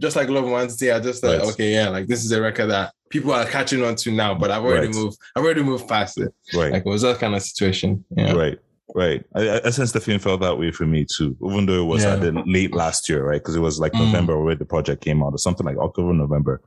[0.00, 0.94] just like Love Nwantiti.
[0.94, 1.48] I just thought, Right.
[1.52, 4.50] okay, yeah, like this is a record that people are catching on to now, but
[4.50, 4.96] I've already Right.
[4.96, 5.18] moved.
[5.36, 6.32] I've already moved past it.
[6.54, 6.72] right.
[6.72, 8.04] Like it was that kind of situation.
[8.16, 8.32] Yeah.
[8.32, 8.58] Right.
[8.94, 9.24] Right.
[9.34, 12.04] I, I- sense the feeling felt that way for me too, even though it was
[12.04, 12.14] Yeah.
[12.14, 13.40] at the late last year, right?
[13.40, 14.06] Because it was like Mm.
[14.06, 16.60] November where the project came out or something like October, November.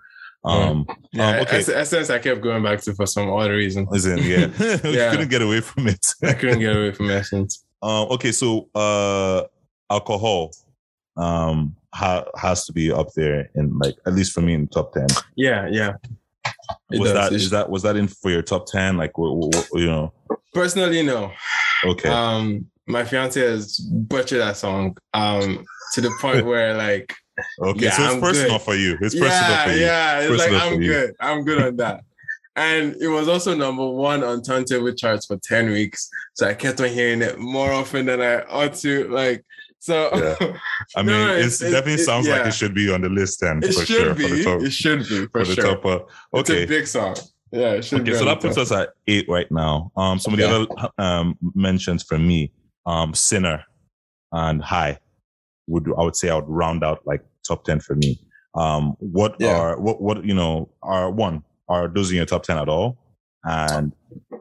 [0.43, 1.57] Um, Yeah, um, okay.
[1.59, 3.88] Ess- Essence I kept going back to for some odd reason.
[3.91, 4.47] Listen, yeah,
[4.83, 5.11] Yeah.
[5.11, 6.05] couldn't get away from it.
[6.23, 7.63] I couldn't get away from Essence.
[7.83, 9.43] Um, okay, so uh,
[9.91, 10.51] alcohol
[11.17, 14.67] um, ha- has to be up there in like at least for me in the
[14.67, 15.05] top ten.
[15.35, 15.93] Yeah, yeah.
[16.91, 17.13] It was does.
[17.13, 18.97] that It's- is that was that in for your top ten?
[18.97, 20.13] Like, wh- wh- wh- you know,
[20.56, 21.32] personally no.
[21.86, 25.63] okay, Um, my fiance has butchered that song um
[25.94, 27.13] to the point where like
[27.60, 27.86] okay.
[27.86, 28.62] yeah, so it's I'm personal good.
[28.62, 28.98] for you.
[29.02, 29.80] It's personal yeah, for you.
[29.82, 30.20] yeah.
[30.22, 30.91] It's like I'm for you.
[30.91, 31.13] good.
[31.20, 32.02] I'm good on that.
[32.58, 36.10] And it was also number one on turntable charts for 10 weeks.
[36.36, 39.10] So I kept on hearing it more often than I ought to.
[39.10, 39.44] Like,
[39.80, 40.54] so Yeah.
[40.96, 42.48] I mean, No, it definitely it- sounds like yeah.
[42.48, 44.13] it should be on the list then it for should sure.
[44.15, 44.24] be.
[44.30, 46.00] For the top, it should be for, for the top uh,
[46.39, 46.65] It's a okay.
[46.65, 47.18] big song.
[47.56, 48.13] Yeah, it Okay, be.
[48.13, 49.91] so that puts us at eight right now.
[49.96, 50.56] Um, some of the Yeah.
[50.82, 52.52] other um mentions for me,
[52.86, 53.63] um, Sinner
[54.34, 55.00] and High
[55.68, 58.20] would I would say I would round out like top ten for me.
[58.56, 59.58] Um, what Yeah.
[59.58, 62.98] are what what you know are one are those in your top ten at all?
[63.46, 63.94] And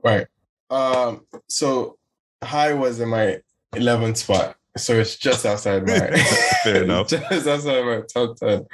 [0.03, 0.27] Right.
[0.71, 1.97] Um, so
[2.43, 3.41] high was in my
[3.75, 4.57] 11th spot.
[4.77, 6.11] So it's just outside my
[6.65, 7.09] Fair enough.
[7.09, 8.67] just outside my top 10.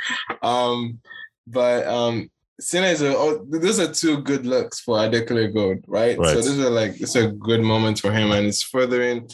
[0.42, 0.98] Um,
[1.46, 6.18] but um Sinner is a oh, those are two good looks for Adekunle Gold, right?
[6.18, 6.28] Right.
[6.28, 9.28] So this is like it's a good moment for him and it's furthering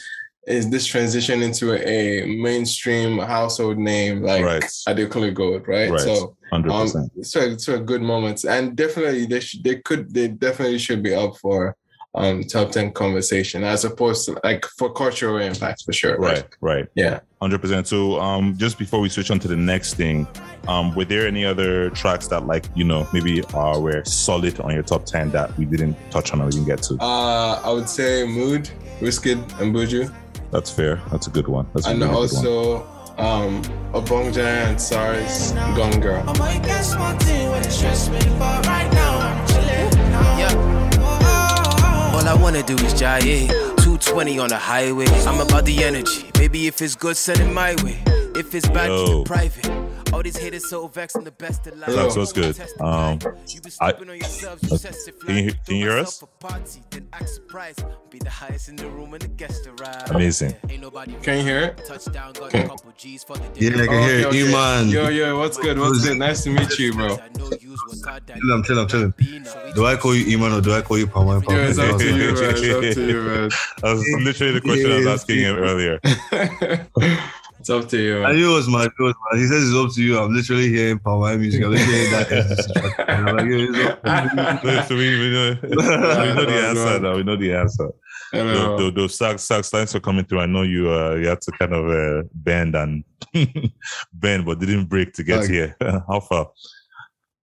[0.47, 5.91] is this transition into a mainstream household name like right, Adekunle Gold, right?
[5.91, 6.01] Right.
[6.01, 7.27] So hundred um, percent.
[7.27, 11.15] so it's a good moment, and definitely they should, they could, they definitely should be
[11.15, 11.77] up for
[12.17, 16.17] um top ten conversation as opposed to like for cultural impact for sure.
[16.19, 16.87] Right, right.
[16.95, 17.21] Yeah.
[17.41, 17.87] Hundred percent.
[17.87, 20.27] So, um, just before we switch on to the next thing,
[20.69, 24.73] um, were there any other tracks that, like, you know, maybe uh, were solid on
[24.73, 26.95] your top ten that we didn't touch on or we didn't get to?
[26.99, 30.11] Uh, I would say Mood, Wizkid, and Buju,
[30.51, 31.01] That's fair.
[31.11, 31.67] That's a good one.
[31.75, 32.83] That's a and really also
[33.19, 36.23] um Obongjayar and Sarz Gone Girl.
[42.17, 43.47] All I wanna do is gyre.
[43.77, 45.05] 220 on the highway.
[45.27, 46.31] I'm about the energy.
[46.39, 48.03] Maybe if it's good, send it my way.
[48.35, 49.86] If it's bad, keep it private.
[50.13, 51.93] All these haters so vexed, I'm the best alive.
[51.95, 52.59] That's what's good.
[52.81, 53.19] Um,
[53.81, 56.81] I- sleeping on yourselves, you sense it Can you- can you hear myself a party,
[56.91, 57.85] then act surprised.
[58.11, 60.11] Be the highest in the room and the guest arrive.
[60.11, 60.55] Amazing.
[60.71, 61.85] Ain't nobody Can you hear it?
[61.87, 62.63] Touchdown, got Okay.
[62.65, 63.87] a couple G's for the Yeah, I day.
[63.87, 64.89] can hear you, Iman.
[64.89, 65.79] Yo, yo, what's good?
[65.79, 66.17] What's good?
[66.17, 67.15] Nice to meet you, bro.
[67.19, 69.15] I know yous was hard that Chill, I'm chill, I'm chilling.
[69.19, 71.43] being, so Do I call you Iman or do I call you Palma?
[71.47, 72.31] Yo, it's up to you, man.
[72.33, 72.55] It's up
[72.95, 73.51] to you, man.
[73.83, 76.01] That was literally the question I was asking him earlier.
[77.69, 78.37] it's up to you, I man.
[78.37, 79.39] knew it was my, it was my.
[79.39, 80.19] He says it's up to you.
[80.19, 81.65] I'm literally hearing Palma music.
[81.65, 83.05] I'm literally hearing that.
[83.09, 84.83] I'm like, yo, it's up to you.
[84.89, 87.17] so we, we know, we know the answer now.
[87.17, 87.89] We know the answer.
[88.33, 88.55] I know.
[88.55, 90.41] Those, those, those sax, sax lines were coming through.
[90.41, 93.03] I know you uh, you had to kind of uh, bend and
[94.13, 95.77] bend, but didn't break to get Like- here.
[95.81, 96.51] How far?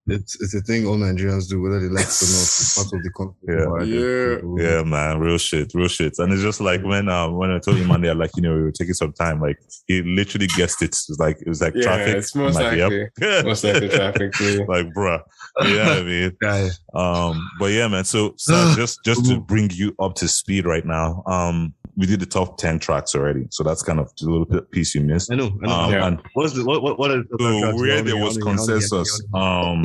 [0.06, 2.44] It's it's a thing all Nigerians do, whether they like it or not.
[2.44, 3.40] It's part of the country.
[3.48, 4.68] Yeah.
[4.68, 4.78] Yeah.
[4.78, 6.16] Yeah, man, real shit, real shit.
[6.20, 8.64] And it's just like when um when I told him Monday, like you know, we
[8.64, 9.40] were taking some time.
[9.40, 10.88] Like he literally guessed it.
[10.94, 12.16] It was like it was like Yeah, traffic.
[12.18, 13.44] it's most I'm like, likely.
[13.44, 14.66] Most likely traffic too.
[14.68, 15.22] like, bruh.
[15.62, 16.38] yeah, know what I mean?
[16.42, 16.70] Guy.
[16.94, 18.04] Um, but yeah, man.
[18.04, 22.20] So, so just just to bring you up to speed right now, um, we did
[22.20, 25.32] the top ten tracks already, so that's kind of the little piece you missed.
[25.32, 25.52] I know.
[25.64, 25.74] I know.
[25.74, 26.08] Um, Yeah.
[26.08, 28.66] and What's the what what what are the so where there was how many- how
[28.66, 29.84] many- consensus, um,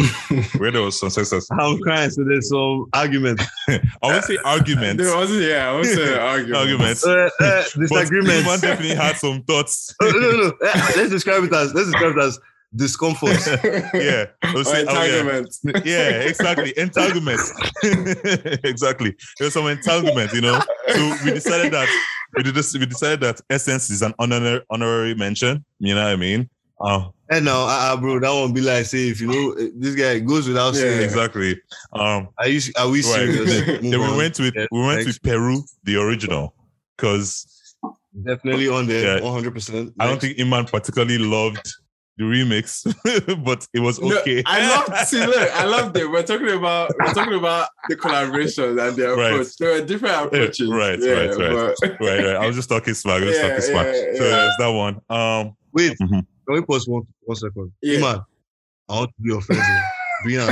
[0.60, 2.10] where there was consensus, I'm crying.
[2.10, 3.42] So there's some argument.
[3.68, 6.56] I would say arguments, There wasn't, yeah, I was saying argument.
[6.56, 7.06] arguments.
[7.06, 8.46] Uh, uh, But disagreements.
[8.48, 9.94] Iman definitely had some thoughts.
[10.00, 10.52] no, no, no.
[10.64, 12.38] Uh, Let's describe it as let's describe it as
[12.74, 13.38] discomfort.
[13.94, 15.18] yeah, I would Or say- oh, yeah.
[15.20, 15.56] entanglement.
[15.84, 16.72] yeah, exactly.
[16.76, 17.40] Entanglement.
[18.64, 19.14] exactly.
[19.38, 20.60] There's some entanglement, you know.
[20.88, 21.88] So we decided that
[22.36, 25.64] we did this, we decided that essence is an honorary honorary mention.
[25.78, 26.48] You know what I mean?
[26.80, 29.94] Uh, And now, uh, bro, that won't be like say if you know uh, this
[29.94, 30.80] guy goes without Yeah.
[30.80, 31.02] saying.
[31.02, 31.60] exactly.
[31.92, 32.60] Um, Are you?
[32.76, 33.04] Are we Right.
[33.04, 33.66] serious?
[33.82, 34.16] then we on.
[34.16, 35.06] went with Yeah, we went next.
[35.06, 36.54] with Peru, the original,
[36.96, 37.46] because
[38.24, 39.24] definitely on there, Yeah.
[39.24, 39.92] one hundred percent.
[39.98, 41.66] I don't think Iman particularly loved
[42.18, 42.84] the remix,
[43.44, 44.42] but it was No, okay.
[44.44, 46.10] I love see look, I loved it.
[46.10, 49.32] We're talking about we're talking about the collaboration and the Right.
[49.32, 49.56] approach.
[49.56, 50.68] There were different approaches.
[50.70, 51.74] right, yeah, right, right.
[51.80, 52.36] but- right, right.
[52.36, 53.22] I was just talking smack.
[53.22, 53.86] I was Yeah, talking smack.
[53.86, 54.50] yeah, so yeah.
[54.58, 55.00] that one.
[55.08, 56.08] Um, Wait, Mhm.
[56.08, 57.72] can we pause one one second?
[57.82, 57.98] Yeah.
[57.98, 58.20] Iman,
[58.88, 59.62] I want to be your friend.
[59.62, 59.80] bro.
[60.26, 60.48] Being an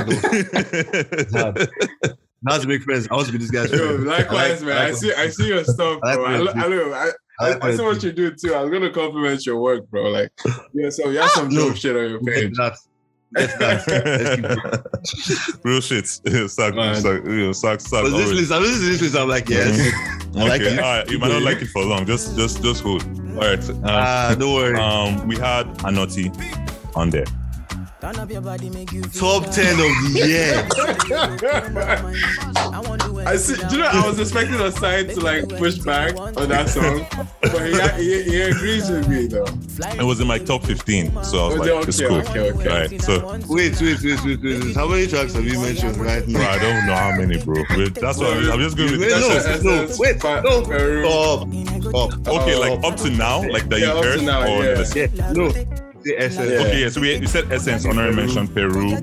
[1.18, 1.68] adult,
[2.42, 3.08] not to make friends.
[3.10, 4.04] I want to be this guy's Yo, friend.
[4.06, 4.76] likewise, I like- man.
[4.78, 6.26] I I see I see your stuff, I like bro.
[6.26, 8.30] I, what lo- I, know, I, I like I, I see what what you do
[8.32, 8.54] too.
[8.54, 10.04] I was gonna compliment your work, bro.
[10.10, 10.30] Like,
[10.72, 11.68] yeah, so you have some No.
[11.68, 12.56] dope shit on your Get page.
[12.56, 12.76] that.
[13.36, 13.86] Get that.
[13.86, 15.64] Let's keep it.
[15.64, 16.06] Real shit.
[16.50, 16.94] Suck, Man.
[16.94, 18.04] suck, you know, suck, suck.
[18.04, 18.32] But this always.
[18.32, 19.16] list, I'm listening to this list.
[19.16, 19.78] I'm like, yes,
[20.36, 20.74] I like okay.
[20.74, 20.78] it.
[20.78, 21.10] All right.
[21.10, 22.06] You might not like it for long.
[22.06, 23.02] Just, just, just hold.
[23.02, 23.68] All right.
[23.68, 24.78] Um, Ah, don't worry.
[24.78, 26.30] um, we had Anoti
[26.96, 27.26] on there.
[28.00, 30.68] Turn up your body, make you Top 10 of the year.
[32.72, 35.48] I want to I see, do you know, I was expecting a side to like
[35.48, 37.06] push back on that song,
[37.40, 39.46] but he, he, he agrees with me though.
[39.98, 42.18] It was in my top 15, so I was Okay, like, it's okay, cool.
[42.18, 42.68] okay, okay.
[42.68, 44.76] All right, so Wait, wait, wait, wait, wait, wait.
[44.76, 46.50] How many tracks have you mentioned right bro, now?
[46.50, 47.64] I don't know how many, bro.
[47.76, 49.08] Wait, That's what I'm, I'm just going Wait, with.
[49.10, 51.42] no, Essence, no, wait, no.
[51.42, 51.48] Stop.
[52.22, 52.28] Stop.
[52.42, 54.84] Okay, like up to now, like that Yeah, you heard, now, or yeah.
[55.14, 55.50] Yeah, no.
[56.06, 56.50] The essence.
[56.52, 56.58] Yeah.
[56.60, 58.94] Okay, yeah, so we, we said Essence, honorary mention, Peru.
[58.94, 59.00] Uh,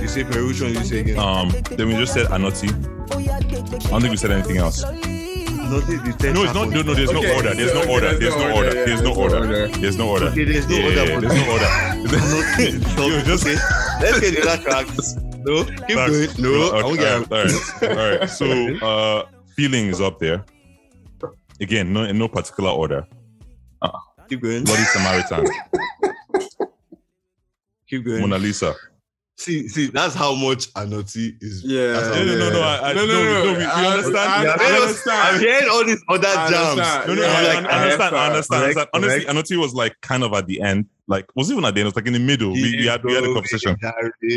[0.00, 1.18] you say Peru, which one you say again?
[1.18, 2.70] Um, then we just said Anoti.
[3.10, 4.84] I don't think we said anything else.
[4.84, 6.68] Not the, the third No, it's not.
[6.68, 7.54] No, no, there's no order.
[7.56, 8.14] There's so, no order.
[8.14, 8.86] there's There's no no order, order.
[8.86, 9.36] There's no order.
[9.38, 9.66] order.
[9.66, 10.30] There's no order.
[10.30, 11.20] There's no order.
[11.20, 11.70] There's no order.
[13.16, 13.44] You just-
[14.00, 15.16] Let's get the other tracks.
[15.42, 16.34] No, keep Facts.
[16.34, 16.42] going.
[16.42, 18.30] No, Okay, all right, all right.
[18.30, 18.46] So,
[18.86, 20.44] uh, feeling is up there.
[21.60, 23.08] Again, no in no particular order.
[24.28, 24.64] Keep going.
[24.64, 25.46] Bloody Samaritan,
[27.88, 28.20] Keep going.
[28.22, 28.74] Mona Lisa.
[29.36, 31.62] See, see, that's how much Anoti is.
[31.64, 31.92] Yeah.
[31.94, 32.60] No, no, no, no.
[32.60, 34.16] I, I, No, no, no, no, we, we I- understand.
[34.16, 35.20] I- Yeah, I I understand.
[35.36, 36.68] I'm hearing all these other I jams.
[36.78, 37.08] understand.
[37.08, 38.16] No, no, Yeah, I, like, I, I understand.
[38.16, 38.62] I understand.
[38.62, 38.74] I understand.
[38.74, 39.50] Correct, Honestly, correct.
[39.50, 40.86] Anoti was like kind of at the end.
[41.08, 41.86] Like, was even at the end.
[41.86, 42.52] It was like in the middle.
[42.52, 43.76] We, we had we had a conversation.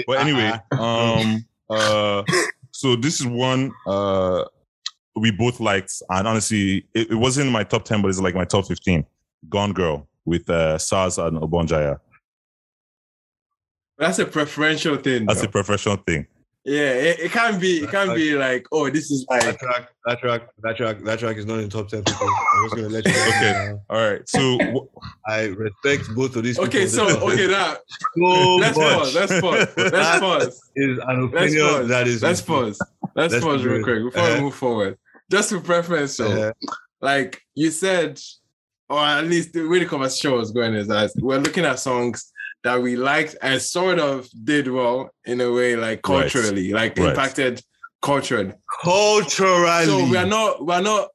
[0.08, 2.24] But anyway, um, uh,
[2.72, 4.46] so this is one uh
[5.16, 8.46] we both liked, and honestly, it, it wasn't my top ten, but it's like my
[8.46, 9.06] top fifteen.
[9.50, 12.00] Gone Girl with uh, Sarz and Obongjayar.
[13.98, 15.26] That's a preferential thing.
[15.26, 15.48] That's though.
[15.48, 16.28] a professional thing.
[16.66, 17.78] yeah, it, it can't be.
[17.78, 21.38] It can't be like, oh, this is that track, that track, that track, that track
[21.38, 22.04] is not in top ten.
[22.04, 22.28] People.
[22.28, 23.28] I'm just gonna let you know.
[23.30, 23.52] Okay.
[23.54, 23.82] now.
[23.90, 24.88] All right, so w-
[25.26, 26.60] I respect both of these.
[26.60, 27.10] Okay, people.
[27.10, 27.78] so okay, now
[28.18, 28.94] so let's much.
[28.98, 29.16] pause.
[29.16, 29.68] Let's pause.
[29.78, 30.62] Let's That pause.
[30.76, 31.88] Is an Let's opinion pause.
[31.88, 32.22] that is.
[32.22, 32.80] Let's pause.
[33.16, 34.36] Let's, Let's pause real quick before Uh-huh.
[34.36, 34.98] we move forward.
[35.32, 36.52] Just to preference, so Uh,
[37.02, 38.20] like you said,
[38.90, 42.32] or at least the way the conversation was going is that we're looking at songs
[42.64, 46.32] that we liked and sort of did well in a way, like Right.
[46.32, 47.10] culturally, like Right.
[47.10, 47.62] impacted
[48.02, 48.54] culturally.
[48.84, 49.86] culturally.
[49.86, 51.10] So we are not, we're not.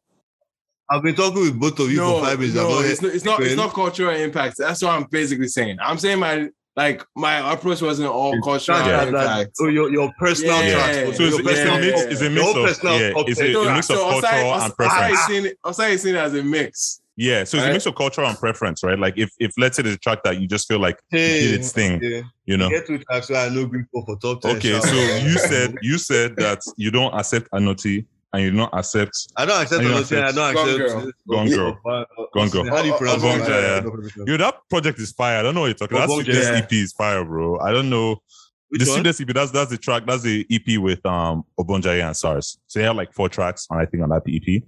[0.91, 2.57] I've been talking with both of you No, for five minutes.
[2.59, 3.15] I've no, not it's not.
[3.15, 3.43] It's not.
[3.43, 4.57] It's not cultural impact.
[4.59, 5.79] That's what I'm basically saying.
[5.81, 9.53] I'm saying my like my approach wasn't all cultural That- that- that- impact.
[9.61, 10.75] oh, your, your personal Yeah.
[10.75, 10.97] tracks.
[10.97, 12.01] So so it's, your it's a personal mix.
[12.01, 12.09] yeah.
[12.11, 13.11] It's a mix Your of personal yeah.
[13.13, 13.57] top It's a, ten.
[13.69, 15.19] a mix of Osai- cultural and Osai preference.
[15.21, 17.01] is seen it- Osai is seen as a mix.
[17.16, 17.72] Yeah, so it's a Right.
[17.75, 18.98] mix of cultural and preference, right?
[18.98, 21.61] Like if if let's say there's a track that you just feel like Hey, did
[21.61, 22.22] its thing, yeah.
[22.46, 22.70] you know.
[22.70, 24.57] Get two tracks I know Greek for for top ten.
[24.57, 25.22] Okay, so out.
[25.22, 29.61] you said you said that you don't accept Anoti and you don't accept I don't
[29.61, 30.22] accept I don't Anoti.
[30.22, 31.12] I don't Gone accept Girl.
[31.29, 32.07] Gone Girl.
[32.33, 32.64] Gone Girl.
[32.75, 34.12] How do you pronounce Obonja, it?
[34.16, 34.25] yeah.
[34.27, 35.38] Yo, that project is fire.
[35.38, 36.09] I don't know what you're talking about.
[36.09, 36.59] Obonja, That Sweetness yeah.
[36.64, 37.59] EP is fire, bro.
[37.61, 38.22] I don't know.
[38.70, 38.94] Which the one?
[39.05, 42.57] Sweetness EP, that's that's the track, that's the EP with um Obongjayar and Sarz.
[42.68, 44.62] So they have like four tracks, and I think on that EP.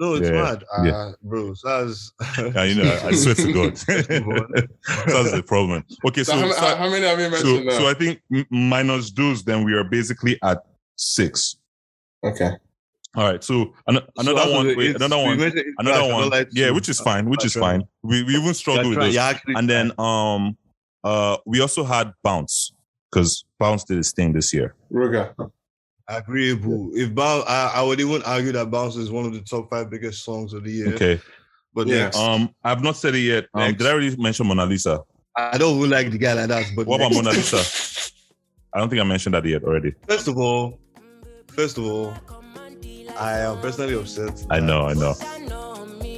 [0.00, 0.64] No, it's Yeah, mad.
[0.76, 1.12] Uh, yeah.
[1.22, 2.10] Bro, Sarz.
[2.38, 3.76] Yeah, you know, I swear to God.
[5.06, 5.84] that's the problem.
[6.06, 7.78] Okay, So, so how, so, how, how many have you so, mentioned now?
[7.78, 10.58] so I think m- minus those, then we are basically at
[10.96, 11.56] six.
[12.24, 12.50] okay.
[13.16, 13.42] All right.
[13.44, 16.30] So an- another out of one, wait, another one, mentioned eight another one.
[16.30, 17.82] like Yeah, which is fine, which is fine.
[18.02, 19.56] We we even You're struggle with trying- those.
[19.56, 20.56] And then um
[21.02, 22.72] uh we also had Bounce
[23.10, 24.76] because Bounce did his thing this year.
[24.92, 25.34] Ruger.
[26.10, 26.90] Agreeable.
[26.94, 29.88] If Bounce, I, I would even argue that Bounce is one of the top five
[29.90, 30.94] biggest songs of the year.
[30.94, 31.20] Okay.
[31.74, 32.04] But Yeah.
[32.04, 33.46] next, Um I've not said it yet.
[33.54, 35.00] Um did I already mention Mona Lisa?
[35.36, 36.66] I don't even like the guy like that.
[36.76, 37.12] But What about.
[37.12, 37.62] Mona Lisa?
[38.74, 39.94] I don't think I mentioned that yet already.
[40.08, 40.78] First of all,
[41.48, 42.14] first of all,
[43.18, 44.44] I am personally upset.
[44.50, 45.14] I know, I know.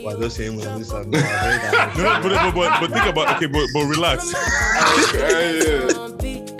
[0.03, 1.97] While just saying Mona Lisa, no, I heard that.
[1.97, 4.33] No, no, but, but, but, but think about okay, but, but relax.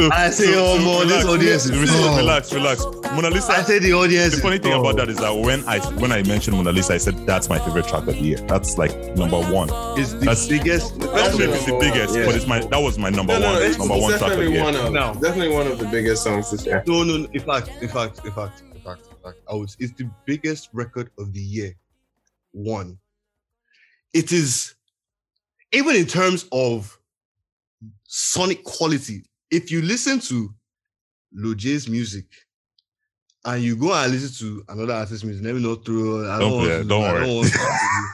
[0.03, 3.13] So- I say, so- oh, so man, this relax, audience is relax, relax, relax.
[3.15, 3.53] Mona Lisa.
[3.53, 4.35] I say the audience.
[4.35, 6.95] The funny is thing about that is that when I when I mentioned Mona Lisa,
[6.95, 8.39] I said that's my favorite track of the year.
[8.49, 9.69] That's like number one.
[10.01, 10.95] It's the That's- biggest.
[10.95, 12.25] I First don't of know all, if it's the biggest, Yeah.
[12.27, 14.23] but it's my that was my number No, no, one it's, number it's one track
[14.33, 14.65] of the definitely year.
[14.65, 15.15] one of No.
[15.23, 16.83] definitely one of the biggest songs this year.
[16.87, 17.29] No, no, no.
[17.33, 19.71] In fact, in fact, in fact, in fact, in fact, I would.
[19.79, 21.77] It's the biggest record of the year.
[22.51, 22.99] One.
[24.15, 24.75] It is,
[25.73, 26.99] even in terms of
[28.05, 29.25] sonic quality.
[29.51, 30.53] If you listen to
[31.37, 32.25] Lojay's music
[33.45, 36.29] and you go and listen to another artist's music, let me not through.
[36.31, 37.27] I Don't don't, want play it, to- don't I worry.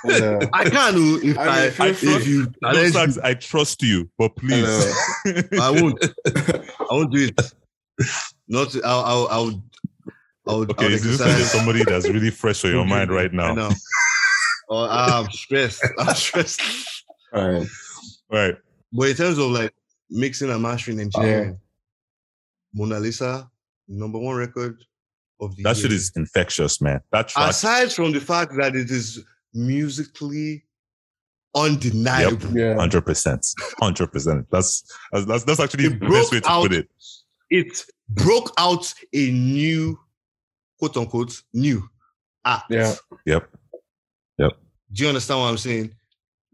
[0.04, 0.48] don't Yeah.
[0.52, 3.22] I can't do if I I, mean, feel if you No, challenge Sax, me.
[3.24, 4.64] I trust you, but please.
[5.60, 6.02] I won't.
[6.26, 7.40] I won't do it.
[8.48, 8.74] Not.
[8.84, 9.04] I'll.
[9.04, 9.28] I'll.
[9.28, 9.62] I'll
[10.46, 13.54] I'll, okay, I'll is this somebody that's really fresh on your mind right I now?
[14.70, 14.76] know.
[14.76, 14.86] Oh,
[15.24, 15.84] I'm stressed.
[15.98, 16.60] I'm stressed.
[17.32, 17.66] All right.
[18.30, 18.54] Right.
[18.92, 19.72] But in terms of like
[20.10, 21.58] mixing and mastering engineering,
[22.74, 23.50] Mona Lisa,
[23.88, 24.82] number one record
[25.40, 25.82] of the That year.
[25.84, 27.00] shit is infectious, man.
[27.12, 27.50] That track.
[27.50, 30.64] Aside from the fact that it is musically
[31.54, 32.56] undeniable.
[32.56, 32.76] Yeah.
[32.76, 33.46] Hundred percent,
[33.78, 34.46] hundred percent.
[34.50, 36.88] That's that's that's that's actually It the best broke way to out- put it.
[37.50, 39.98] It broke out a new,
[40.78, 41.88] quote unquote, new
[42.44, 42.64] act.
[42.70, 42.94] Yeah.
[43.24, 43.48] Yep.
[44.92, 45.90] Do you understand what I'm saying?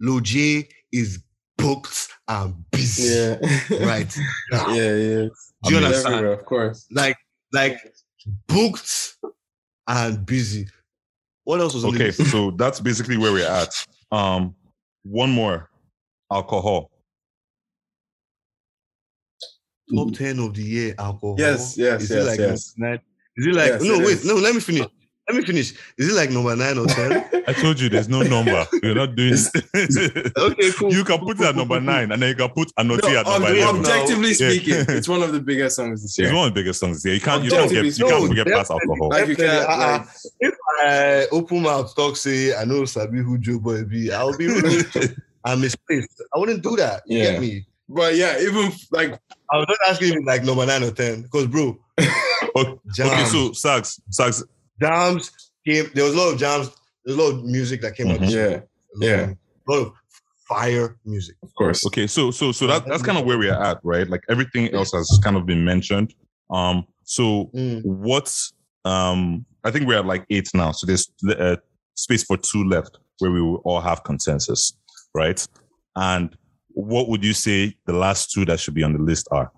[0.02, 1.22] Lojay is
[1.56, 3.36] booked and busy Yeah.
[3.86, 4.24] right yeah.
[4.50, 4.68] now.
[4.74, 5.28] Yeah.
[5.64, 6.26] Do you I mean, understand?
[6.26, 6.86] Of course.
[6.90, 7.16] Like,
[7.52, 7.78] like
[8.48, 9.16] booked
[9.86, 10.66] and busy.
[11.44, 13.68] What else was on Okay, so that's basically where we're at.
[14.10, 14.54] Um,
[15.04, 15.70] one more,
[16.32, 16.90] alcohol.
[19.94, 21.36] top 10 of the year alcohol.
[21.38, 22.74] Yes, yes, Is yes, it like yes.
[22.78, 23.02] number?
[23.36, 24.24] Is it like Yes, no it wait, is.
[24.24, 24.86] no, let me finish.
[25.26, 25.72] Let me finish.
[25.96, 27.12] Is it like number nine or ten?
[27.48, 28.66] I told you there's no number.
[28.82, 29.32] You're not doing.
[29.74, 30.92] okay, cool.
[30.92, 33.26] you can put it at number nine, and then you can put Anoti No, at
[33.26, 33.80] number ob- eleven.
[33.80, 34.34] objectively Yeah.
[34.50, 36.28] speaking, it's one of the biggest songs this year.
[36.28, 37.14] It's one of the biggest songs here.
[37.14, 38.90] You can't, you can't get, you can't speaking, get past definitely.
[38.90, 39.08] alcohol.
[39.10, 39.68] Like you can't.
[39.68, 39.78] Uh-uh.
[39.78, 40.06] Like, uh, uh,
[40.40, 40.54] if
[40.84, 45.16] I uh, open mouth talk say I know Sabi who Joeboy be, I'll be rude.
[45.44, 46.22] I'm misplaced.
[46.34, 47.02] I wouldn't do that.
[47.06, 47.32] You Yeah.
[47.32, 47.66] get me?
[47.88, 49.18] but yeah, even like
[49.50, 51.22] I was just asking you like number nine or ten.
[51.22, 51.78] Because bro,
[52.56, 54.44] Okay, okay, so Sags, Sags,
[54.80, 55.30] jams
[55.66, 55.86] came.
[55.94, 56.70] There was a lot of jams.
[57.04, 58.16] There's a lot of music that came out.
[58.18, 58.20] Mhm.
[58.20, 58.66] this year.
[59.00, 59.32] yeah, yeah,
[59.68, 59.92] a lot of
[60.48, 61.36] fire music.
[61.42, 61.84] of course.
[61.86, 64.08] Okay, so so so that that's kind of where we're at, right?
[64.08, 66.14] Like everything else has kind of been mentioned.
[66.50, 67.82] Um, so Mm.
[67.84, 68.32] what?
[68.84, 70.72] Um, I think we're at like eight now.
[70.72, 71.56] So there's uh,
[71.94, 74.74] space for two left where we will all have consensus,
[75.14, 75.46] right?
[75.96, 76.36] And
[76.68, 79.50] what would you say the last two that should be on the list are?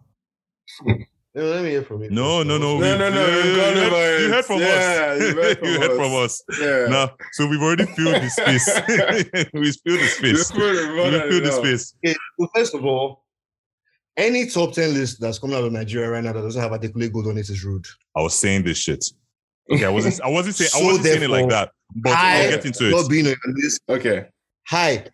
[1.37, 2.09] No, let me hear from you.
[2.09, 4.31] No, no, no, No, no, no, You, you've you heard, you it.
[4.31, 5.21] heard from us.
[5.21, 5.97] you've heard from you heard us.
[5.97, 6.43] from us.
[6.59, 6.87] Yeah.
[6.89, 8.67] Now, so we've already filled the space.
[9.53, 10.39] we filled the space.
[10.39, 11.59] Just put it We more than filled the enough.
[11.67, 11.95] space.
[12.07, 13.25] Okay, so first of all,
[14.17, 17.13] any top 10 list that's coming out of Nigeria right now that doesn't have Adekunle
[17.13, 17.85] Gold on it is rude.
[18.17, 19.05] I was saying this shit.
[19.71, 20.19] Okay, I wasn't.
[20.23, 20.71] I wasn't saying.
[20.75, 21.71] I wasn't saying it like that.
[21.97, 22.93] But I- I'll get into it.
[22.93, 23.83] Not being on your list.
[23.91, 24.25] Okay.
[24.69, 25.05] Hi.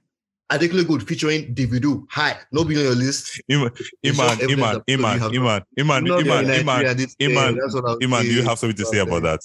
[0.53, 2.05] Adekunle Gold featuring Davido.
[2.11, 2.37] Hi.
[2.53, 3.41] Not being on your list.
[3.51, 3.71] Iman,
[4.05, 7.99] Iman, Iman, Iman, Iman, Iman, Iman, Iman, Nigeria this year, Iman, that's what I was
[8.03, 8.23] Iman.
[8.23, 9.41] Do you have something to say about that?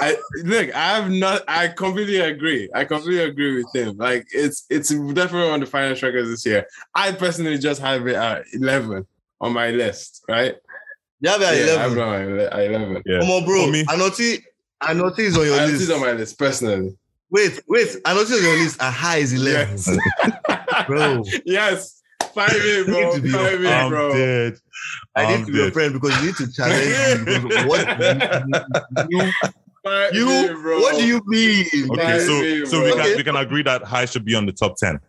[0.00, 0.72] I look.
[0.74, 1.42] I have not.
[1.48, 2.68] I completely agree.
[2.74, 3.96] I completely agree with him.
[3.96, 6.66] Like it's it's definitely one of the finest records this year.
[6.94, 9.06] I personally just have it at eleven
[9.40, 10.22] on my list.
[10.28, 10.54] Right?
[11.20, 11.98] You have it at Yeah, I have 11.
[11.98, 13.02] it on my li- at eleven.
[13.06, 13.20] Yeah.
[13.20, 13.64] Come on, bro.
[13.64, 14.42] For me- Anoti,
[14.82, 15.90] Anoti is on your I have list.
[15.90, 16.96] it on my list personally.
[17.30, 17.88] Wait, wait.
[17.88, 18.80] Is on your list.
[18.80, 19.68] And high is 11.
[19.70, 19.98] Yes.
[20.86, 21.24] Bro.
[21.44, 22.02] yes.
[22.34, 23.00] Five You bro.
[23.00, 24.12] need to be Five it, I'm bro.
[24.12, 24.58] dead.
[25.16, 25.72] I I'm need to be your dead.
[25.72, 27.66] friend because you need to challenge me.
[27.66, 29.32] What you,
[29.82, 30.80] Five you, bro.
[30.80, 31.66] what do you mean?
[31.92, 32.96] Okay, Five so so we bro.
[32.96, 33.16] can Okay.
[33.16, 35.00] we can agree that high should be on the top ten.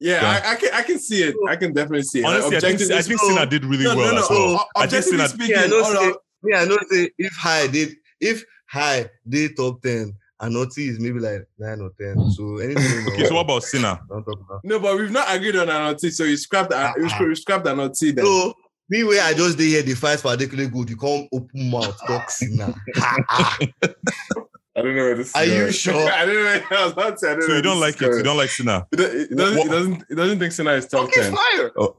[0.00, 0.40] Yeah, Yeah.
[0.48, 1.34] I, I can I can see it.
[1.48, 2.24] I can definitely see it.
[2.24, 4.22] Honestly, I think Objectively I think Sinner did really no, well no, no.
[4.22, 4.38] as well.
[4.54, 5.28] o- I think Sinner.
[5.28, 5.82] speaking, Yeah, I know.
[5.82, 6.12] Say,
[6.44, 6.78] yeah, I know.
[6.90, 11.90] Say if high did, if high did top ten, Anoti is maybe like nine or
[12.00, 12.30] ten.
[12.30, 13.12] So anything.
[13.12, 13.98] Okay, so what about Sinner?
[14.08, 14.60] Don't talk about.
[14.64, 16.96] No, but we've not agreed on Anoti, so you scrapped that.
[16.96, 18.24] You Ah, scrapped, you scrapped Anoti then.
[18.24, 18.54] So
[18.88, 20.90] me where I just did here the fight for Adekunle Gold.
[20.90, 22.74] You come open mouth talk signal.
[22.96, 25.28] I don't know where this.
[25.30, 25.72] is Are you going.
[25.72, 26.12] sure?
[26.12, 26.42] I don't know.
[26.44, 28.16] Where, I was about to say, I don't know So you don't like is it?
[28.18, 28.86] You don't like Sinner?
[28.92, 29.58] It, it doesn't.
[29.58, 30.04] What- It doesn't.
[30.10, 31.34] It doesn't think Sinner is top okay, ten.
[31.36, 31.72] fire.
[31.76, 31.96] Oh.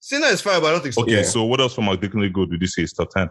[0.00, 1.02] Sinner is fire, but I don't think so.
[1.02, 1.22] Okay, Yeah.
[1.22, 3.28] so what else from Adekunle Gold did you say is top ten?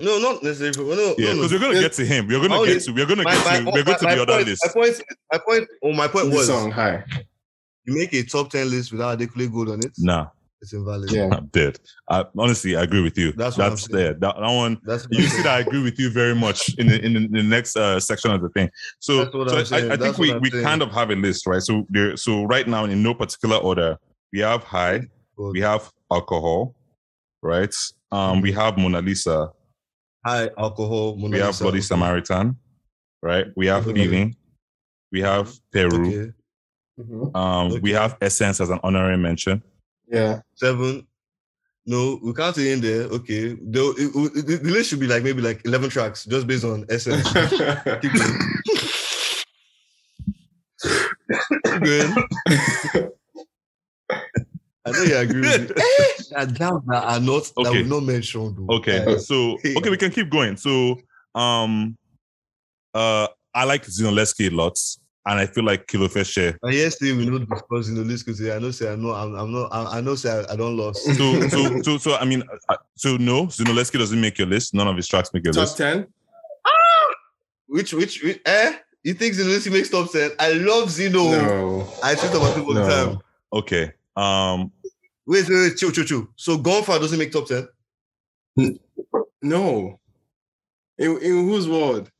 [0.00, 0.96] No, not necessarily.
[0.96, 1.34] No, Yeah, no, no.
[1.36, 2.26] because we're gonna get to him.
[2.26, 2.92] We're gonna Only- get to.
[2.92, 3.64] We're gonna My- get my- to.
[3.66, 4.62] We're going to my- the my other point- list.
[4.66, 7.04] My point, my point, oh, my point The was song high.
[7.84, 10.26] you make a top 10 list without Adekunle Gold on it, Nah,
[10.62, 11.10] it's invalid.
[11.12, 11.28] Yeah.
[11.32, 11.78] I'm dead.
[12.08, 13.32] I, honestly, I agree with you.
[13.32, 14.02] That's what I'm That's saying.
[14.04, 14.12] there.
[14.14, 14.78] That, that one.
[14.84, 17.20] That's You I'm see that I agree with you very much in the in the,
[17.20, 18.70] in the next uh, section of the thing.
[19.00, 20.64] So, so I'm I, think That's we, we saying.
[20.64, 21.62] kind of have a list, right?
[21.62, 22.16] So there.
[22.16, 23.98] So right now, in no particular order,
[24.32, 25.00] we have high,
[25.36, 25.52] Good.
[25.52, 26.74] we have alcohol,
[27.42, 27.74] right?
[28.12, 29.50] Um, we have Mona Lisa,
[30.24, 31.16] high alcohol.
[31.16, 31.80] Mona we have Lisa, Bloody.
[31.80, 32.56] Samaritan,
[33.22, 33.46] right?
[33.56, 34.02] We have Okay.
[34.04, 34.36] feeling,
[35.12, 36.32] we have Peru, Okay.
[37.00, 37.34] Mhm.
[37.36, 39.62] um, we have Essence as an honorary mention.
[40.08, 40.40] Yeah.
[40.54, 41.06] Seven.
[41.86, 43.04] No, we can't say in there.
[43.04, 43.54] Okay.
[43.54, 46.64] The, it- it- the, the list should be like maybe like 11 tracks just based
[46.64, 47.26] on essence.
[47.32, 48.38] Keep going.
[51.64, 53.10] Keep going.
[54.86, 55.82] I know you agree with me.
[56.30, 57.82] There are jams that are not that Okay.
[57.82, 58.56] we not mentioned.
[58.56, 58.76] though.
[58.76, 60.56] Okay, Like, so okay, we can keep going.
[60.56, 60.98] So,
[61.34, 61.96] um,
[62.94, 64.78] uh, I like Zinoleesky a lot,
[65.26, 66.56] and I feel like Kilo Feshe.
[66.62, 69.52] and yesterday we not discussing the list because I know say I know I'm, I'm
[69.52, 71.04] not I, I know say I, I don't lost.
[71.16, 74.72] So, so, so, so, I mean, uh, so no, Zinoleesky doesn't make your list.
[74.72, 75.76] None of his tracks make your Top list.
[75.76, 76.06] ten.
[77.66, 78.76] which which, which eh?
[79.02, 80.30] You think Zino makes top ten?
[80.38, 81.30] I love Zino.
[81.32, 81.92] No.
[82.02, 82.88] I tweet about it all the No.
[83.06, 83.18] time.
[83.52, 83.92] Okay.
[84.16, 84.72] Um,
[85.26, 86.28] Wait, wait, wait, chill, chill, chill.
[86.34, 87.68] So Gunfire doesn't make top ten.
[89.42, 90.00] No.
[90.98, 92.10] In, in whose world?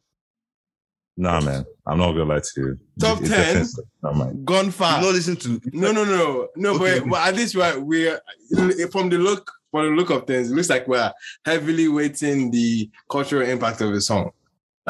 [1.16, 1.64] Nah, man.
[1.86, 2.78] I'm not gonna lie to you.
[3.01, 3.41] Top It's 10?
[3.57, 3.84] offensive.
[4.03, 6.74] Nah, You not listen to No, no, no, no.
[6.76, 7.01] Okay.
[7.01, 8.20] But, but at least we're we're
[8.91, 11.12] from the look from the look of things, it looks like we're
[11.45, 14.30] heavily weighting the cultural impact of the song.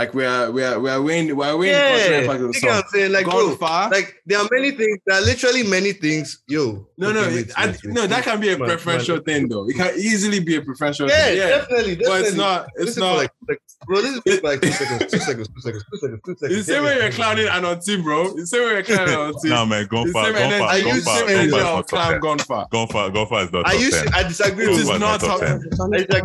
[0.01, 2.41] Like we are we are we are weighing we are weighing the cultural Yeah, impact
[2.41, 2.83] of the you get what song.
[2.85, 3.13] I'm saying?
[3.13, 3.91] Like, bro, far.
[3.91, 4.99] like there are many things.
[5.07, 6.43] There are literally many things.
[6.49, 7.93] Yo, no, no, it- I, wait, wait.
[7.95, 8.07] no.
[8.07, 9.25] That can be a Man, preferential man.
[9.25, 9.69] thing, though.
[9.69, 11.37] It can easily be a preferential Yeah, thing.
[11.37, 12.07] Yeah, definitely, definitely.
[12.07, 12.67] but it's not.
[12.77, 13.17] It's Listen not.
[13.17, 14.01] like, like, bro.
[14.01, 16.59] This is like two seconds, two seconds, two seconds, two seconds, two seconds.
[16.59, 18.23] It's the same way you're clowning Anoti, bro.
[18.27, 19.49] It's the same way you're clowning Anoti.
[19.51, 19.87] Nah, man.
[19.87, 20.25] Gone far.
[20.25, 20.69] same Gone far.
[20.71, 21.17] I Gone far.
[21.19, 22.69] same Gone far is of not top clown gone far.
[22.71, 23.11] Gone far.
[23.11, 24.15] Gone far is not I top used 10.
[24.15, 25.61] I disagree It with you far is not not top top.
[25.61, 25.71] 10.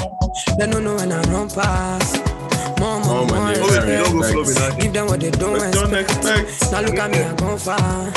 [0.59, 2.36] They don't know when I run past.
[2.79, 3.77] More, Oh, more, my more nigga.
[3.79, 4.75] Oh, you don't go Like- flow me now.
[4.77, 6.39] Give them what they don't But don't expect.
[6.49, 6.71] expect.
[6.71, 8.11] Now look at me, I go far.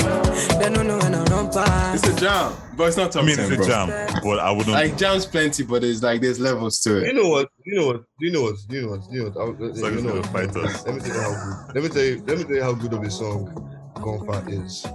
[0.59, 2.05] They don't know when I run past.
[2.07, 3.66] It's a jam, but it's not top I mean, 10, it's a bro.
[3.66, 4.70] jam, but I wouldn't.
[4.74, 7.07] Like jams plenty, but there's like there's levels to it.
[7.07, 7.49] you know what?
[7.64, 8.03] You know what?
[8.20, 8.57] You know what?
[8.68, 9.01] You know what?
[9.12, 9.36] You know what?
[9.61, 10.32] I'll- It's like you know what?
[10.34, 10.47] Let
[10.95, 11.74] me tell you how good.
[11.74, 12.24] Let me tell you.
[12.26, 13.49] Let me tell you how good of a song
[13.97, 14.86] Gonfa is.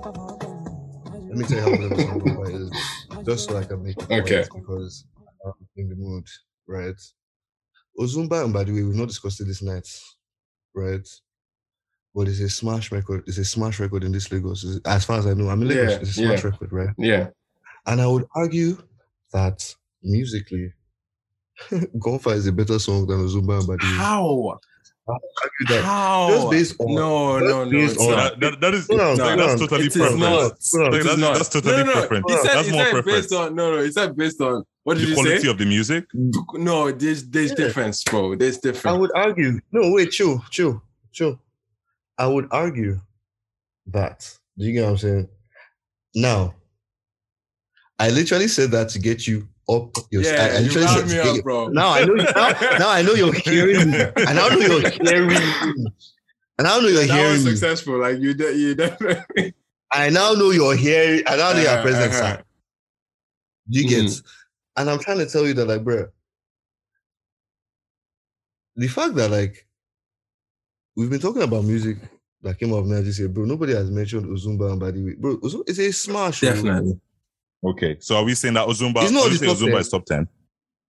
[1.29, 3.25] Let me tell you how good of a song Gonfa is.
[3.25, 4.45] Just so I can make it Okay.
[4.53, 5.05] because
[5.45, 6.25] I'm in the mood,
[6.67, 6.95] right?
[7.99, 9.87] Ozumba, and by the way, we've not discussed it this night,
[10.73, 11.07] right?
[12.13, 13.23] But it's a smash record.
[13.27, 14.63] It's a smash record in this Lagos.
[14.63, 15.91] It's- As far as I know, I'm in Lagos.
[15.91, 16.49] Yeah, it's a smash yeah.
[16.49, 16.89] record, right?
[16.97, 17.27] Yeah.
[17.85, 18.77] And I would argue
[19.33, 20.73] that musically,
[21.71, 23.97] Gonfa is a better song than Ozumba Mbadiwe.
[23.97, 24.59] How?
[25.07, 26.27] Argue that How?
[26.29, 27.71] just based on no, just no, no.
[27.71, 28.39] based It's on- not.
[28.39, 30.19] that, that, that is Hold on, like, hold that's totally preference.
[30.73, 30.91] not.
[30.91, 31.35] Like, that's, not.
[31.37, 32.25] that's totally no, no, preference.
[32.31, 33.05] He said, that's more preference.
[33.05, 33.83] based on no, no.
[33.83, 35.49] He said based on what did the you quality say?
[35.49, 36.05] of the music.
[36.53, 37.55] No, there's there's Yeah.
[37.57, 38.35] difference, bro.
[38.35, 38.85] There's difference.
[38.85, 39.59] I would argue.
[39.71, 40.81] No, wait, chill, chill,
[41.11, 41.39] chill.
[42.17, 42.99] I would argue
[43.87, 44.31] that.
[44.57, 45.29] Do you get what I'm saying?
[46.15, 46.55] Now,
[47.99, 51.19] I literally said that to get you up your I, I yeah, you round me
[51.19, 51.67] up, bro.
[51.69, 52.49] Now I know now,
[52.79, 53.99] now I know you're hearing me.
[54.17, 55.85] I now know you're hearing me.
[56.57, 57.49] And I know you're that was hearing me.
[57.51, 57.99] successful.
[57.99, 59.53] Like you, de- you definitely.
[59.91, 61.23] I now know you're hearing.
[61.27, 62.41] I now know you're Uh-huh, present, uh-huh.
[63.67, 64.05] you get?
[64.05, 64.23] Mhm.
[64.77, 66.07] And I'm trying to tell you that, like, bro,
[68.75, 69.67] the fact that like
[70.95, 71.97] we've been talking about music
[72.41, 73.45] that came out of Nigeria bro.
[73.45, 75.37] Nobody has mentioned Uzumba and way, bro.
[75.37, 76.41] Ozumba it's a smash.
[76.41, 76.99] bro.
[77.63, 77.89] Definitely.
[77.91, 79.03] Okay, so are we saying that Ozumba?
[79.03, 79.77] It's not are we in the top Ozumba 10.
[79.79, 80.27] is top ten?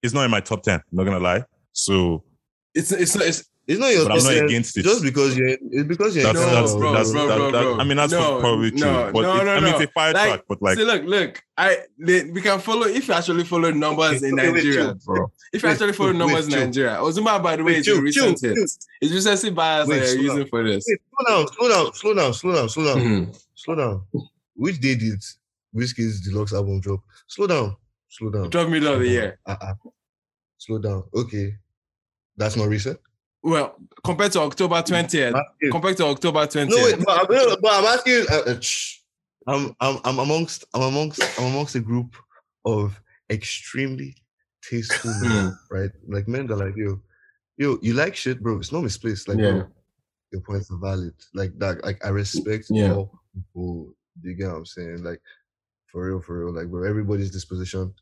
[0.03, 0.75] It's not in my top ten.
[0.77, 1.45] I'm not gonna lie.
[1.73, 2.25] So
[2.75, 4.85] It's it's it's It's not your But I'm not against it.
[4.85, 5.49] just because you're.
[5.49, 6.25] It's because you're.
[6.25, 7.79] that's No, that's bro, that's bro, that, bro, that- bro.
[7.81, 8.81] I mean that's No, probably true.
[8.81, 9.77] no, but no, it- no, I mean no.
[9.79, 11.43] it's a fire Like, track, but like See, look, look.
[11.59, 14.95] I they, we can follow if you actually follow numbers in Nigeria, chill.
[15.05, 15.33] bro.
[15.53, 16.61] If you actually follow numbers in chill.
[16.67, 18.57] Nigeria, Ozumba, by the way, is a chill, recent chill, hit.
[18.57, 18.65] chill.
[19.01, 20.85] It's recency bias Wait, that slow you're using for this.
[20.85, 23.43] Slow down, slow down, slow down, slow down, slow down, Mhm.
[23.57, 24.03] slow down.
[24.55, 25.21] Which day did
[25.77, 27.01] Wizkid's deluxe album drop?
[27.27, 27.77] Slow down,
[28.09, 28.51] slow down.
[28.51, 29.39] Drop middle of the year.
[29.47, 29.75] Uh-uh.
[30.59, 31.05] Slow down.
[31.15, 31.55] Okay,
[32.37, 32.99] that's not recent.
[33.43, 36.69] Well, compared to October 20th, compared to October 20th.
[36.71, 38.25] No, wait, but I'm, but I'm asking.
[38.31, 38.61] Uh, uh.
[39.49, 42.17] I'm, I'm, I'm amongst, I'm amongst, I'm amongst a group
[42.65, 43.01] of
[43.31, 44.17] extremely
[44.69, 45.91] tasteful men, right?
[46.09, 47.01] Like men that are like, yo,
[47.57, 48.59] yo, you like shit, bro.
[48.59, 49.29] It's not misplaced.
[49.29, 49.53] Like, Yeah.
[49.53, 49.67] bro,
[50.33, 51.15] your points are valid.
[51.33, 51.85] Like that.
[51.85, 52.95] Like I respect Yeah.
[52.95, 53.95] all people.
[54.21, 55.05] Do you get what I'm saying?
[55.05, 55.21] Like,
[55.97, 56.53] for real, for real.
[56.55, 57.95] Like, bro, everybody's disposition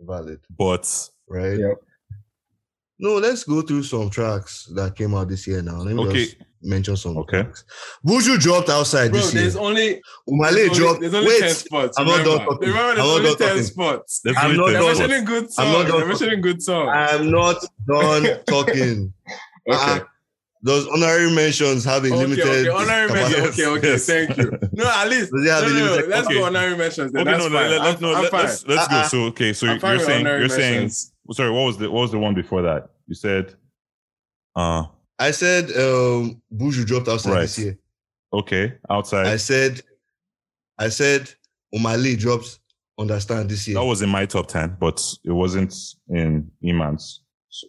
[0.00, 0.84] valid, but
[1.30, 1.58] right?
[1.58, 1.78] Yep.
[2.98, 5.78] No, let's go through some tracks that came out this year now.
[5.78, 6.24] Let me Okay.
[6.24, 7.16] just mention some.
[7.18, 7.42] Okay.
[7.44, 7.64] tracks.
[8.06, 9.42] Buju dropped outside Bro, this year.
[9.44, 11.00] there's only Omah Lay there's only, dropped.
[11.00, 11.98] there's only Wait, 10 spots.
[11.98, 12.68] I'm not done talking.
[12.68, 13.62] Remember, there's I'm not only done 10 talking.
[13.62, 14.20] spots.
[14.24, 14.94] there's I'm only not 10 They're done.
[14.94, 14.98] spots.
[15.08, 15.72] mentioning good I'm songs.
[15.72, 16.90] not done They're mentioning good songs.
[16.92, 17.56] I'm not
[17.88, 19.12] done talking.
[19.70, 19.78] Okay.
[19.78, 20.00] Uh-uh.
[20.62, 22.44] Those honorary mentions have a Okay, limited.
[22.46, 23.40] okay, honorary capacity.
[23.40, 23.60] mentions.
[23.60, 24.06] Okay, okay, yes.
[24.06, 24.58] thank you.
[24.72, 26.34] No, at least Does no, no, no, let's Okay.
[26.34, 27.12] go honorary mentions.
[27.12, 27.22] Then.
[27.22, 27.70] Okay, That's no, fine.
[27.70, 28.44] let, let, I'm, no, I'm let, fine.
[28.44, 29.02] let's let's Uh-uh.
[29.02, 29.08] go.
[29.08, 30.90] So okay, so I'm you're saying you're saying
[31.32, 31.50] sorry.
[31.52, 32.88] What was the what was the one before that?
[33.06, 33.54] You said,
[34.56, 34.84] uh,
[35.18, 37.40] I said um, Buju dropped outside Right.
[37.42, 37.78] this year.
[38.32, 39.26] okay, outside.
[39.26, 39.80] I said,
[40.78, 41.32] I said
[41.74, 42.58] Omah Lay drops
[42.98, 43.76] understand this year.
[43.78, 45.72] that was in my top ten, but it wasn't
[46.08, 47.22] in Iman's.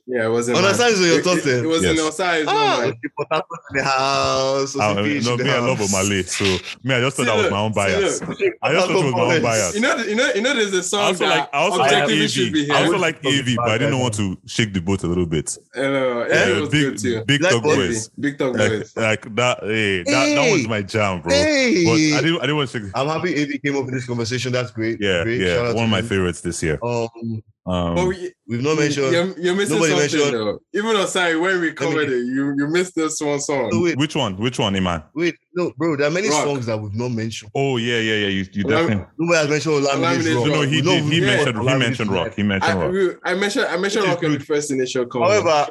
[0.07, 0.57] Yeah, it wasn't.
[0.57, 0.93] Understand mine.
[0.93, 1.97] is in your It- it- It was in Yes.
[1.97, 2.45] your size.
[2.47, 2.89] ah, no, man.
[2.89, 4.75] okay, Port in the house.
[4.77, 5.91] I, OCPH Ah, no, in the me, I love house.
[5.93, 6.43] Omah Lay, so
[6.83, 8.21] me, I just thought See, that was look, my own bias.
[8.21, 8.39] look.
[8.61, 9.41] I just thought it was my own Components.
[9.43, 9.75] bias.
[9.75, 10.53] You know, you know, you know.
[10.53, 12.65] There's a I song also that like, I also like objectively should be AV.
[12.67, 12.75] here.
[12.75, 15.25] I also like Which AV, but I didn't want to shake the boat a little
[15.25, 15.57] bit.
[15.77, 17.15] Uh, yeah, Yeah, it was good too.
[17.19, 18.09] big, big Like talk boys.
[18.19, 18.93] Big talk boys.
[18.97, 21.31] like that, hey, that, that was my jam, bro.
[21.31, 22.89] Hey, But I didn't, I didn't want to shake.
[22.93, 24.51] I'm happy AV came up in this conversation.
[24.51, 24.97] That's great.
[24.99, 26.77] Yeah, yeah, one of my favorites this year.
[26.83, 29.11] Um, Um, But we, We've not mentioned.
[29.13, 30.59] you're, you're missing nobody something mentioned- though.
[30.73, 33.69] Even though sorry, when we covered it, you you missed this one song.
[33.71, 34.37] No, wait, which one?
[34.37, 35.03] Which one, Iman?
[35.13, 35.95] wait, no, bro.
[35.95, 36.43] There are many Rock.
[36.45, 37.51] songs that we've not mentioned.
[37.53, 38.27] Oh yeah, yeah, yeah.
[38.29, 39.05] You, you Olam- definitely.
[39.19, 40.45] Nobody has mentioned Olamide's Olamide's Rock.
[40.47, 41.03] No, no, he We did.
[41.03, 41.57] He we mentioned.
[41.69, 42.33] He mentioned rock.
[42.35, 42.91] He mentioned I, rock.
[42.91, 45.31] we- I mentioned I mentioned Rock in the first initial comment.
[45.43, 45.69] However,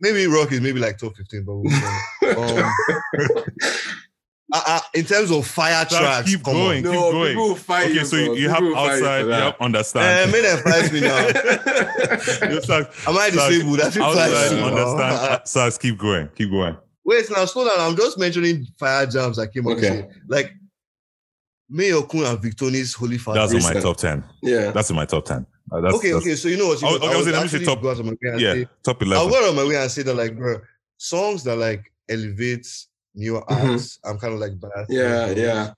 [0.00, 1.74] maybe Rock is maybe like top 15, but we'll
[2.64, 2.72] um,
[4.52, 6.86] uh, uh, in terms of fire Stop, tracks, keep come going.
[6.86, 6.92] on.
[6.92, 7.28] keep no, going.
[7.30, 8.04] people will fight Okay, you.
[8.04, 9.20] so you, you have People will fight you outside.
[9.20, 9.42] You that.
[9.42, 10.32] have Uh, understand.
[10.32, 12.50] may them fight me now.
[12.54, 13.80] You start- Am I disabled?
[13.80, 14.64] I feel outside, fight you.
[14.64, 15.00] understand.
[15.16, 16.28] Uh, Uh, Sars, keep going.
[16.36, 16.76] Keep going.
[17.04, 17.78] Wait, now slow down.
[17.80, 19.78] I'm just mentioning fire jams that came out.
[19.78, 20.02] Okay.
[20.02, 20.16] this.
[20.28, 20.52] Like
[21.72, 23.40] Mayorkun and Victony's Holy Father.
[23.40, 24.22] That's in my top ten.
[24.42, 24.70] yeah.
[24.70, 25.46] That's in my top ten.
[25.72, 26.36] Uh, that's, okay, that's- okay.
[26.36, 26.80] So you know what?
[26.80, 27.98] You Oh, know, okay, I I was would saying, let me say top- go out
[27.98, 29.30] of my way and Yeah, say- top I'll eleven.
[29.30, 30.60] go out of my way and say that like, bro,
[30.96, 32.66] songs that like elevate
[33.16, 33.74] newer Mhm.
[33.74, 33.98] acts.
[34.04, 34.90] I'm kind of like biased.
[34.92, 35.72] Yeah, yeah.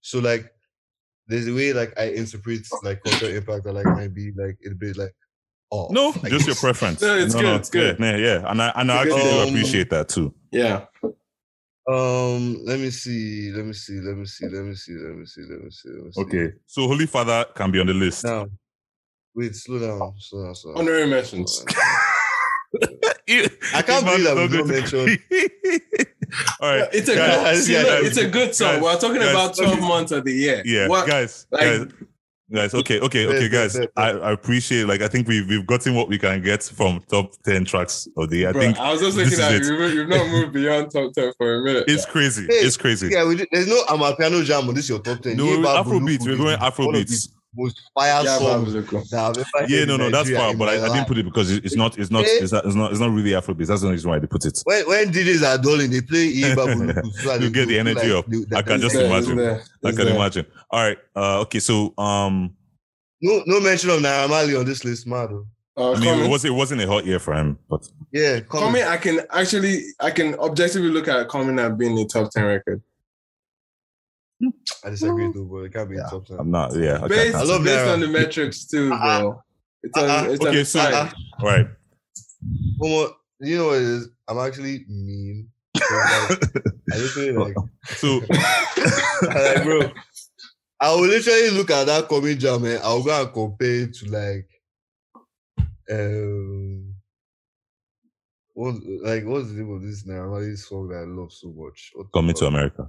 [0.00, 0.50] So like,
[1.26, 4.74] there's a way like I interpret like cultural impact that like might be like a
[4.74, 5.14] bit like,
[5.70, 7.02] oh No, I just your preference.
[7.02, 7.98] No, it's good, it's good.
[8.00, 8.50] Yeah, yeah, yeah.
[8.50, 10.34] and I and I actually good do appreciate that too.
[10.50, 10.86] Yeah.
[11.88, 15.26] Um, let me see, let me see, let me see, let me see, let me
[15.26, 16.20] see, let me see, let me see.
[16.22, 18.22] Okay, so Holy Father can be on the list.
[18.24, 18.46] Now,
[19.34, 20.82] wait, slow down, slow down, slow down.
[20.82, 21.64] Honorary mentions.
[23.74, 25.18] I can't believe that we've not mentioned-
[26.60, 28.74] All right, It's a guys, good, see, guys, look, it's a good song.
[28.74, 29.80] guys, We're talking guys, about 12 okay.
[29.88, 30.62] months of the year.
[30.64, 31.86] yeah, What- guys, like- guys,
[32.52, 32.74] guys.
[32.74, 33.78] Okay, okay, okay, Bet, bet, guys.
[33.78, 34.22] bet, I, bet.
[34.22, 34.84] I appreciate.
[34.86, 38.30] Like, I think we've we've gotten what we can get from top ten tracks of
[38.30, 38.48] the year.
[38.50, 39.76] I Bro, think I was just this looking at is you.
[39.76, 41.84] You've, you've not moved beyond top 10 for a minute.
[41.88, 42.46] it's crazy.
[42.46, 43.08] Hey, It's crazy.
[43.10, 45.36] Yeah, we did, there's no Amapiano jam on this your top ten.
[45.36, 46.20] No, Yeba Afrobeats.
[46.26, 47.28] We're going one of Afrobeats.
[47.54, 50.58] The Most fire yeah, songs that I've Yeah, no, no, that's Nigeria fine.
[50.58, 52.28] But I, I didn't put it because it's not, it's not, Eh?
[52.40, 53.66] it's not, it's not, it's not really Afrobeat.
[53.66, 54.60] That's the reason why they put it.
[54.64, 57.12] When, when DJs are dulling, they play Yeba Buluku.
[57.14, 58.26] so that You get the feel energy up.
[58.26, 59.38] they- I can just there, imagine.
[59.38, 60.14] It's there, I can there.
[60.14, 60.46] imagine.
[60.70, 60.98] All right.
[61.14, 61.58] Uh, okay.
[61.60, 62.54] So, um,
[63.20, 65.28] No, no mention of Naira Marley on this list, man.
[65.30, 65.46] though.
[65.76, 68.60] Uh, I mean, it was it wasn't a hot year for him, but Yeah, come
[68.64, 72.44] Comment, I can actually, I can objectively look at Comment as being a top 10
[72.44, 72.82] record.
[74.84, 75.64] I disagree though, bro.
[75.64, 76.38] it can't be in top ten.
[76.38, 76.74] I'm not.
[76.74, 76.98] Yeah.
[77.04, 79.20] Okay, Based, I I love based on the metrics too, Uh-uh.
[79.20, 79.42] bro.
[79.82, 80.24] It's on, Uh-uh.
[80.30, 80.90] it's on Okay, the so- Uh-uh.
[80.90, 81.14] can't.
[81.40, 81.66] All right.
[82.80, 84.08] Momo, you know what it is?
[84.28, 85.48] I'm actually mean.
[85.76, 86.36] I
[86.96, 87.54] literally like,
[87.86, 88.20] So,
[89.22, 89.92] I'm like, bro.
[90.80, 94.06] I will literally look at that comic jam and I'll go and compare it to
[94.10, 94.48] like
[95.90, 96.94] um
[98.54, 101.92] what like what's the name of this Naira Marley song that I love so much?
[102.14, 102.46] Coming to?
[102.46, 102.88] America.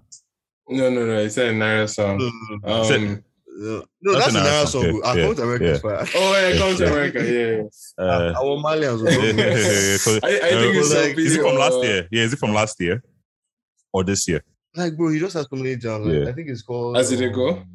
[0.69, 1.17] No, no, no.
[1.19, 2.17] It's a Naira song.
[2.17, 5.01] No, no, no, Um, Said- no, no, That's that's, a a Naira Naira song, song.
[5.03, 6.05] yeah, I yeah, come to America yeah.
[6.15, 6.91] oh, yeah, it comes to Yeah.
[6.91, 7.19] America.
[7.19, 7.63] Yeah.
[7.99, 8.03] yeah.
[8.05, 9.03] Uh, I want Malians.
[9.03, 11.73] yeah, yeah, yeah, yeah, I, I think uh, it's like- is it so from last
[11.75, 12.07] uh, year?
[12.11, 13.03] Yeah, is it from last year
[13.93, 14.41] or this year?
[14.75, 16.05] Like, bro, he just has so many jams.
[16.07, 16.29] Like, Yeah.
[16.29, 16.95] I think it's called.
[16.97, 17.49] As It Go?
[17.49, 17.65] um, Fuck,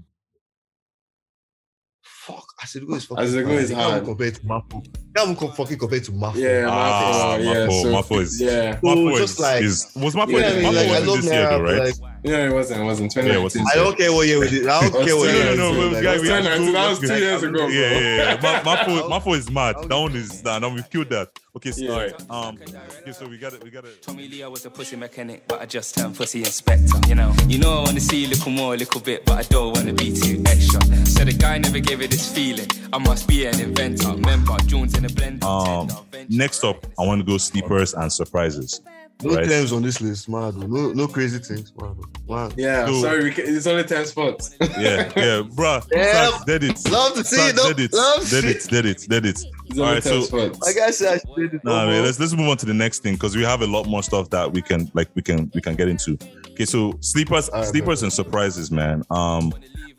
[2.62, 3.22] As It Go is fucking.
[3.24, 3.58] As It Go fire.
[3.58, 4.04] is can't hard.
[4.04, 4.84] compare it to Mafo.
[4.84, 6.36] You can't even fucking compare to Mafo.
[6.36, 10.14] Yeah, Ah, Mafo, yeah, Mafo, so, Mafo is- yeah, So Mafo just like- is was
[10.14, 11.78] Mafo, Yeah, I Mafo mean, like, wasn't love this year though, right?
[11.78, 11.94] like,
[12.24, 13.14] yeah, it wasn't, it wasn't.
[13.16, 13.42] Yeah, it 2019.
[13.42, 13.68] wasn't.
[13.70, 14.66] I don't care what year we did.
[14.66, 15.56] I don't care what No, year.
[15.56, 16.98] no, we no, did, no, like, guy, was we have to 2019, go- that was
[17.00, 17.66] two years ago, bro.
[17.68, 18.62] Yeah, yeah, yeah.
[18.64, 19.76] Ma- Mafo, is mad.
[19.88, 20.64] That one is done.
[20.64, 21.28] And we've killed that.
[21.56, 21.90] Okay, so, Yeah.
[21.90, 22.30] all right.
[22.30, 22.58] Um,
[23.00, 23.64] okay, so we got it.
[23.64, 24.02] We got it.
[24.02, 26.98] Tommy Lee, I was a pussy mechanic, but I just turned pussy inspector.
[27.08, 29.42] You know, you know I wanna see a little more, a little bit, but I
[29.44, 30.84] don't wanna be too extra.
[31.06, 32.68] So the guy never gave it this feeling.
[32.92, 34.10] I must be an inventor.
[34.10, 35.44] Remember, Jones in a blender.
[35.44, 35.88] Um,
[36.28, 38.82] next up, I want to go sleepers and surprises.
[39.22, 39.48] No Right.
[39.48, 40.58] Tems on this list, man.
[40.60, 41.96] No, no crazy things, man.
[42.28, 42.52] man.
[42.56, 44.54] Yeah, So- sorry, we can, it's only 10 spots.
[44.78, 45.86] Yeah, yeah, bruh.
[45.92, 46.30] Yeah.
[46.30, 46.90] Sax, Dead it.
[46.90, 47.56] Love to see Sax, it.
[47.56, 47.72] though.
[47.72, 47.92] Dead it.
[47.94, 48.68] Love to Dead it.
[48.70, 49.06] Dead it.
[49.08, 49.42] Dead it.
[49.68, 50.58] It's All only right, 10 so spots.
[50.60, 51.64] Like I said, I should did it.
[51.64, 53.86] Nah, man, let's let's move on to the next thing because we have a lot
[53.86, 56.18] more stuff that we can like we can we can get into.
[56.50, 59.02] Okay, so sleepers, All right, sleepers and surprises, man.
[59.10, 59.52] Um,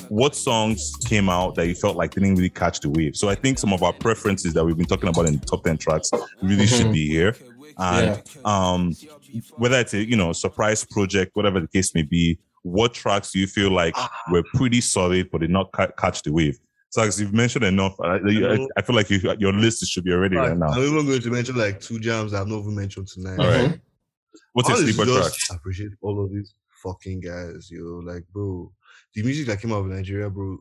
[0.09, 3.15] what songs came out that you felt like didn't really catch the wave?
[3.17, 5.63] So I think some of our preferences that we've been talking about in the top
[5.63, 6.11] ten tracks
[6.41, 6.93] really should Mhm.
[6.93, 7.35] be here.
[7.79, 8.93] And um,
[9.57, 13.39] whether it's a you know surprise project, whatever the case may be, what tracks do
[13.39, 13.95] you feel like
[14.31, 16.57] were pretty solid but did not ca- catch the wave?
[16.89, 20.13] So as you've mentioned enough, I, I, I feel like you, your list should be
[20.13, 20.67] already right now.
[20.67, 23.39] I'm even going to mention like two jams I've not even mentioned tonight.
[23.39, 23.79] All right.
[24.53, 25.33] What's a Honestly, sleeper track?
[25.33, 28.01] just appreciate all of these fucking guys, yo.
[28.03, 28.71] Like, bro,
[29.13, 30.57] the music that came out of Nigeria, bro.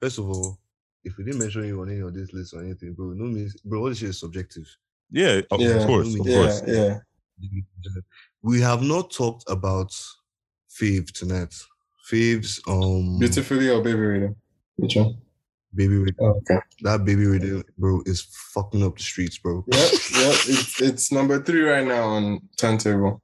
[0.00, 0.58] First of all,
[1.02, 3.56] if we didn't mention you on any of this list or anything, bro, no means,
[3.62, 4.66] bro, all this shit is subjective.
[5.14, 5.86] Yeah, of, Yeah.
[5.86, 6.62] course, of Yeah, course.
[6.66, 6.98] yeah.
[8.42, 9.92] We have not talked about
[10.68, 11.54] Fave tonight.
[12.10, 14.34] Fave's um Beautifully or Baby Riddim?
[14.76, 15.16] Which one?
[15.74, 16.16] Baby Riddim.
[16.20, 16.58] Oh, okay.
[16.82, 19.64] That Baby Riddim, bro, is fucking up the streets, bro.
[19.72, 20.34] Yep, yep.
[20.48, 23.22] It's, it's number three right now on turntable.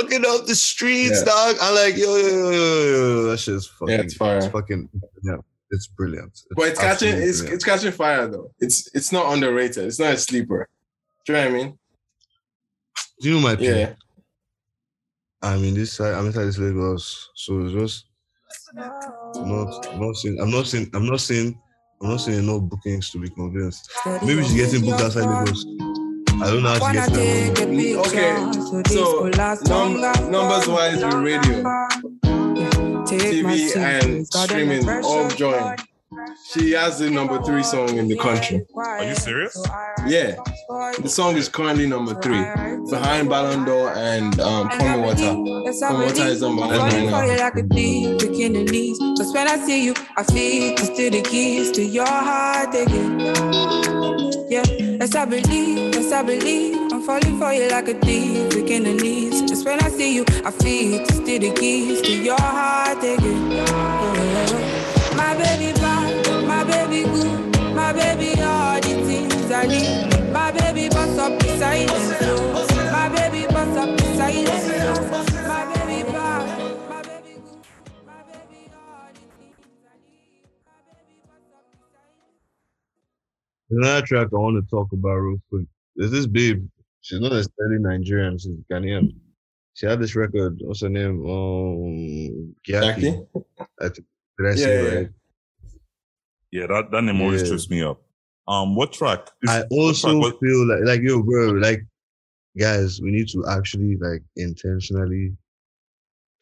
[0.00, 1.24] Fucking up the streets, Yeah.
[1.26, 1.56] dog.
[1.62, 3.22] I'm like, yo, yo, yo, yo, yo, yo.
[3.30, 3.94] That shit is fucking.
[3.94, 4.42] Yeah, it's fire.
[4.42, 4.88] fucking.
[5.22, 5.36] Yeah.
[5.72, 6.36] It's brilliant.
[6.56, 7.54] but it's catching it's brilliant.
[7.54, 8.50] it's catching fire though.
[8.58, 9.84] It's it's not underrated.
[9.84, 10.68] It's not a sleeper.
[11.30, 11.78] Do you know what I mean?
[13.20, 13.78] Do you know my opinion?
[13.78, 13.94] Yeah.
[15.42, 16.14] I'm in this side.
[16.14, 18.06] I'm inside this Lagos, so it's just
[18.74, 20.40] not I'm not seeing.
[20.40, 20.90] I'm not seeing.
[20.92, 21.58] I'm not seeing.
[22.02, 23.90] I'm not saying no bookings to be convinced.
[24.22, 25.64] Maybe she's getting booked outside Lagos.
[26.42, 27.50] I don't know how she gets there.
[28.00, 28.52] Okay,
[28.86, 29.28] so
[29.68, 31.62] num- numbers wise with radio,
[33.04, 35.80] TV, and streaming all joined.
[36.52, 38.64] She has the number three song in the country.
[38.76, 39.56] Are you serious?
[40.06, 40.36] Yeah,
[41.00, 42.42] the song is currently number three,
[42.90, 45.34] behind Ballon d'Or and um, Pour Me Water.
[45.34, 47.26] Pour Me Water is number one right now.
[47.26, 48.98] like a thief, breaking the knees.
[49.18, 53.20] Cause when I see you, I feel it's still the keys to your heart again.
[54.50, 56.76] Yeah, yes, I believe, yes, I believe.
[56.92, 59.42] I'm falling for you like a thief, breaking the knees.
[59.42, 63.50] Just when I see you, I feel it's still the keys to your heart again.
[63.52, 64.49] Yeah.
[67.00, 70.32] Baby good, my baby all the things I need.
[70.34, 72.92] My baby bust up the silence, flow.
[72.92, 74.64] my baby bust up the silence.
[74.66, 75.48] flow.
[75.48, 77.64] My baby bad, my baby good,
[78.04, 80.44] my baby all the things I need.
[80.66, 82.36] My baby bust up the silence.
[83.70, 85.66] Another track I want to talk about real quick.
[85.96, 86.68] There's this babe.
[87.00, 88.36] She's not necessarily Nigerian.
[88.36, 89.14] She's Ghanaian.
[89.72, 90.58] She had this record.
[90.60, 91.24] What's her name?
[91.24, 93.26] Um, Gyakie.
[93.32, 93.46] Gyakie?
[93.80, 94.06] I think.
[94.36, 94.98] Did I Yeah, say it yeah.
[94.98, 95.08] right?
[96.52, 97.48] Yeah, that, that name always Yeah.
[97.48, 98.00] trips me up.
[98.48, 99.28] Um, what track?
[99.42, 101.86] Is- I what also track was- feel like, like yo, bro, like,
[102.58, 105.36] guys, we need to actually like intentionally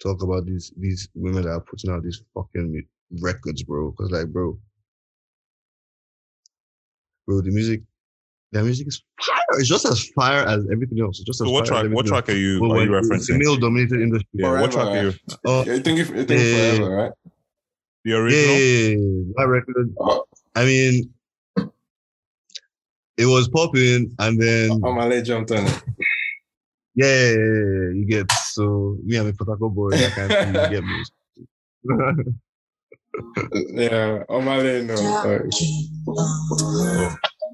[0.03, 2.87] talk about these these women that are putting out these fucking
[3.21, 3.91] records, bro.
[3.91, 4.59] Because like, bro,
[7.27, 7.83] bro, the music,
[8.53, 9.59] the music is fire.
[9.61, 11.19] It's just as fire as everything else.
[11.19, 11.95] It's just as so what fire as track?
[11.95, 12.73] What everything track are you else.
[12.79, 13.39] are you Well, it's a referencing?
[13.39, 14.29] male-dominated industry.
[14.33, 15.13] Yeah, what Forever, track are you?
[15.45, 16.77] Uh, You think, if, you think Yeah.
[16.77, 17.13] forever, right?
[18.05, 18.55] The yeah, original.
[18.57, 19.95] yeah, yeah, that record.
[19.99, 20.25] Oh,
[20.55, 21.13] I mean,
[23.17, 25.83] it was popping, and then oh my leg jumped on it.
[26.95, 29.91] Yeah, you get so me I'm a Potako boy.
[29.93, 31.05] I can't see you get me.
[33.73, 34.97] Yeah, on my leg, no.
[34.97, 35.51] Sorry.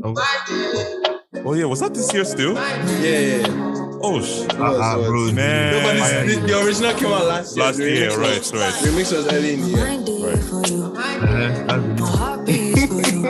[0.03, 0.15] Oh.
[1.45, 2.55] oh yeah, was that this year still?
[2.55, 3.94] Yeah, yeah, yeah.
[4.07, 5.07] Oh sh- It was, Ah, it was.
[5.09, 5.73] bro, man.
[5.73, 5.95] No, but
[6.27, 7.65] this, the, the original came out last year.
[7.65, 8.75] Last The year, right, was- right.
[8.83, 9.85] The remix was early in the year.
[9.85, 10.43] Right.
[10.51, 10.85] for you.
[10.85, 13.27] Uh-huh, that's My heart beats for you.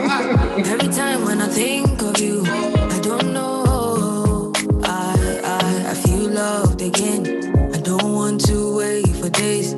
[0.73, 4.51] Every time when I think of you, I don't know.
[4.83, 7.21] I, I, I feel loved again.
[7.73, 9.73] I don't want to wait for days.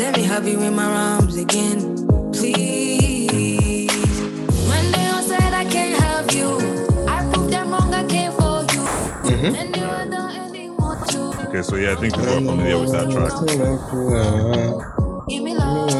[0.00, 3.90] Let me have you in my arms again, please.
[4.68, 6.56] When they all said I can't have you,
[7.06, 7.92] I proved them wrong.
[7.94, 8.84] I came for you.
[9.56, 9.69] And
[11.50, 13.32] okay, so yeah, I think people are familiar with that track.
[15.28, 15.90] give me love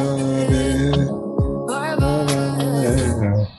[1.69, 2.17] forever.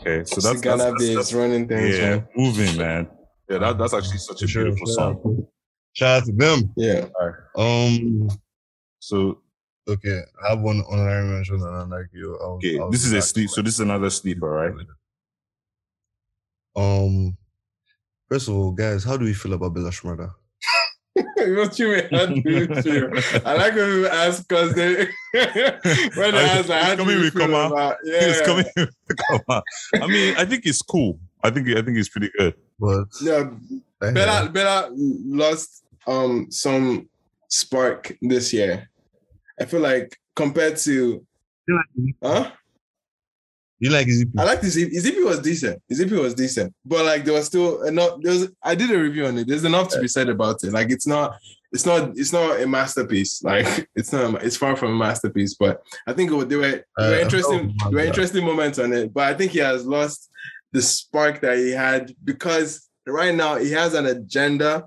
[0.01, 2.27] Okay, so So that's Ghana that's, Babes that's, running things, yeah, man.
[2.35, 3.09] moving man.
[3.49, 4.63] Yeah, that, that's actually such a sure.
[4.63, 5.47] beautiful song.
[5.93, 6.73] Shout out to them.
[6.77, 7.07] Yeah.
[7.55, 8.29] Um.
[8.99, 9.41] So
[9.87, 13.13] Okay, I have one honorary mention, and I'm like, yo, I'll, okay, I'll this is
[13.13, 13.49] a sleep.
[13.49, 14.73] So this is another sleeper, right?
[16.75, 17.35] Um.
[18.29, 20.33] First of all, guys, how do we feel about Bella Shmurda?
[21.49, 22.07] What you mean?
[22.11, 23.11] How do you feel?
[23.45, 27.17] I like when people ask because they when they ask like, it's how do coming
[27.17, 27.73] you with feel comma.
[27.73, 28.19] about yeah.
[28.21, 28.65] It's coming.
[28.75, 29.61] Come.
[30.01, 31.19] I mean, I think it's cool.
[31.43, 32.55] I think I think it's pretty good.
[32.79, 33.49] But Yeah,
[34.01, 37.09] I Bella Bella lost um some
[37.47, 38.89] spark this year.
[39.59, 41.25] I feel like compared to
[42.23, 42.51] huh?
[43.82, 44.25] You like Izzy?
[44.38, 44.77] I like this.
[44.77, 45.82] Ezepi was decent.
[45.91, 48.19] Ezepi was decent, but like there was still enough.
[48.21, 48.49] There was.
[48.63, 49.47] I did a review on it.
[49.47, 50.71] There's enough to be said about it.
[50.71, 51.36] Like it's not.
[51.73, 52.11] It's not.
[52.15, 53.41] It's not a masterpiece.
[53.43, 54.43] Like it's not.
[54.43, 55.55] It's far from a masterpiece.
[55.55, 57.75] But I think there were there were Uh, interesting.
[57.84, 59.13] oh, there were interesting moments on it.
[59.13, 60.29] But I think he has lost
[60.71, 64.86] the spark that he had because right now he has an agenda,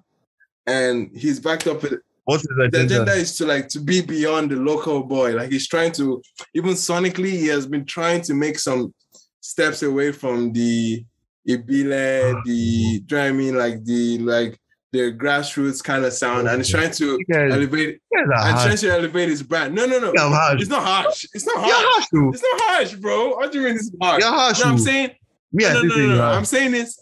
[0.66, 4.00] and he's backed up with What is the the agenda is to like to be
[4.00, 5.34] beyond the local boy.
[5.34, 6.22] Like he's trying to
[6.54, 8.94] even sonically, he has been trying to make some
[9.40, 11.04] steps away from the
[11.46, 12.42] Ibile, ah.
[12.44, 13.58] the do you know what I mean?
[13.58, 14.58] Like the like
[14.92, 19.28] the grassroots kind of sound, and he's trying to guys, elevate and trying to elevate
[19.28, 19.74] his brand.
[19.74, 20.12] No, no, no.
[20.16, 20.62] Harsh.
[20.62, 21.26] It's not harsh.
[21.34, 21.72] It's not harsh.
[21.72, 22.34] harsh.
[22.34, 23.36] It's not harsh, bro.
[23.36, 24.22] What do you mean it's harsh?
[24.22, 24.64] You're harsh.
[24.64, 26.24] No, I'm saying I no, no, no, no.
[26.24, 26.98] I'm saying this.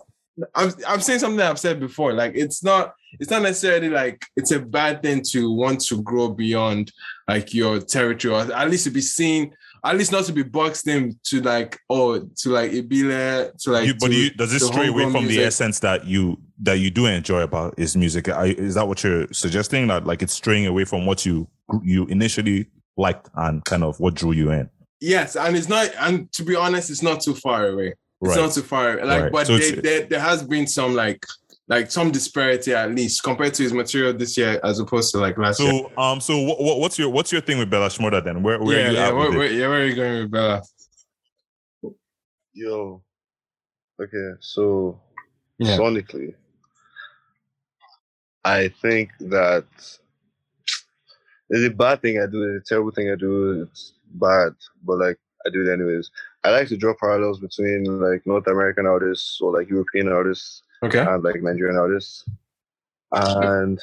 [0.54, 2.12] I'm I'm saying something I've said before.
[2.12, 6.28] Like it's not it's not necessarily like it's a bad thing to want to grow
[6.28, 6.90] beyond
[7.28, 9.54] like your territory, or at least to be seen,
[9.84, 13.86] at least not to be boxed in to like oh to like Ibile to like.
[13.86, 16.78] You, but to you, does it the stray away from the essence that you that
[16.78, 18.28] you do enjoy about his music?
[18.28, 19.88] I, is that what you're suggesting?
[19.88, 21.48] That like it's straying away from what you
[21.82, 22.66] you initially
[22.96, 24.70] liked and kind of what drew you in?
[25.02, 25.90] yes, and it's not.
[25.98, 27.94] And to be honest, it's not too far away.
[28.22, 28.36] It's Right.
[28.42, 29.04] not too far.
[29.04, 29.32] Like, Right.
[29.32, 31.26] but So there, it's- there, there has been some like
[31.68, 35.38] like some disparity at least compared to his material this year as opposed to like
[35.38, 35.72] last year.
[35.72, 38.42] So, um, so what, what, what's your what's your thing with Bella Shmurda then?
[38.42, 39.38] Where where yeah, are you yeah, at where, with it?
[39.38, 40.62] where, yeah, where are you going with Bella?
[42.52, 43.02] Yo.
[44.00, 45.00] Okay, so
[45.58, 45.76] Yeah.
[45.78, 46.34] sonically,
[48.44, 49.64] I think that
[51.50, 54.52] it's a bad thing I do, it's a terrible thing I do, it's bad,
[54.84, 56.10] but like I do it anyways.
[56.44, 60.98] I like to draw parallels between like North American artists or like European artists Okay.
[60.98, 62.24] and like Nigerian artists.
[63.12, 63.78] And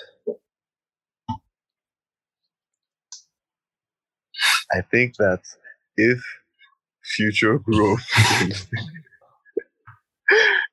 [4.74, 5.42] I think that
[5.98, 6.22] if
[7.04, 8.06] future growth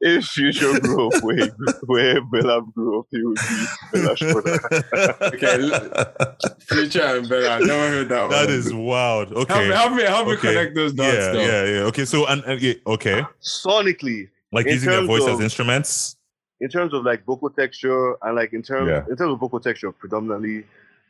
[0.00, 1.48] if future growth where
[1.86, 5.32] where Bella grew up, he would be Bella Shmurda.
[5.34, 7.56] Okay, Future and Bella.
[7.56, 8.30] I never heard that.
[8.30, 8.54] that one.
[8.54, 9.28] is wild.
[9.30, 9.68] Help Okay.
[9.68, 11.14] me, help me, help me connect those dots.
[11.16, 11.40] yeah, though.
[11.40, 11.80] yeah, yeah.
[11.90, 16.16] Okay, so and, and okay, Sonically, like using their terms voice as instruments.
[16.60, 19.04] in terms of like vocal texture and like in terms Yeah.
[19.10, 20.64] in terms of vocal texture predominantly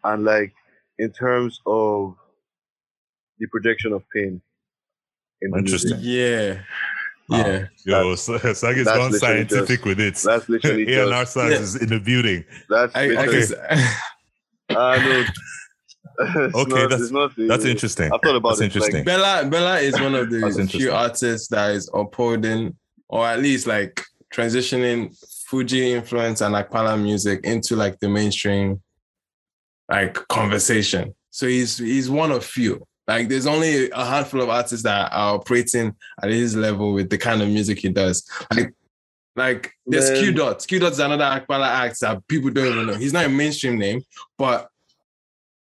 [0.05, 0.53] and like
[0.99, 2.15] in terms of
[3.39, 4.41] the projection of pain
[5.43, 5.91] in the music.
[5.93, 5.99] Interesting.
[6.03, 6.61] Yeah.
[7.29, 7.67] Yeah.
[7.85, 10.15] Yo, Sag has that's gone literally scientific just- with it.
[10.17, 11.61] That's literally A&R just, Science Yeah.
[11.61, 12.45] is in the building.
[12.69, 15.25] that's I, I literally, can, uh, no,
[16.19, 18.11] it's Okay, not- that's- it's not, That's interesting.
[18.13, 18.65] I've thought about That's it.
[18.67, 19.05] interesting.
[19.05, 22.77] Bella Bella is one of the few artists that is upholding
[23.09, 24.03] or at least like
[24.33, 25.15] transitioning
[25.49, 28.83] Fuji influence and Apala music into like the mainstream
[29.91, 31.15] like conversation.
[31.31, 32.85] So he's he's one of few.
[33.07, 37.19] Like there's only a handful of artists that are operating at his level with the
[37.19, 38.29] kind of music he does.
[38.53, 38.75] Like
[39.37, 40.23] like there's Man.
[40.23, 40.67] Q Dot.
[40.67, 42.95] Q Dot is another Apala act that people don't even know.
[42.95, 44.03] He's not a mainstream name,
[44.39, 44.71] but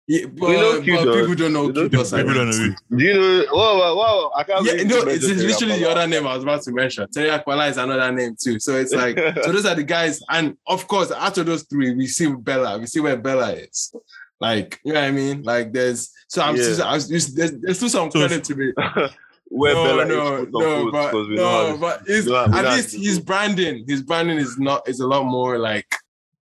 [0.08, 1.16] yeah, but, know Q but Dot.
[1.16, 2.12] people don't know We Q know Dot.
[2.12, 2.76] People don't know.
[2.98, 3.46] Do you know?
[3.52, 4.32] Whoa, whoa, whoa!
[4.38, 4.66] I can't.
[4.66, 7.08] Yeah, no, it's, it's literally the other name I was about to mention.
[7.12, 8.58] Terry Apala is another name too.
[8.60, 10.24] So it's like, so those are the guys.
[10.30, 12.80] And of course, after those three, we see Bella.
[12.80, 13.94] We see where Bella is.
[14.40, 15.44] Like, you know what I mean?
[15.44, 16.64] Like, there's so I'm Yeah.
[16.74, 18.74] still, I was just, there's, there's still some credit to me.
[19.50, 22.52] Where no, Bella no, no, but because we know no, but it's, we know- we
[22.52, 25.88] know at how least his branding, his branding is not is a lot more like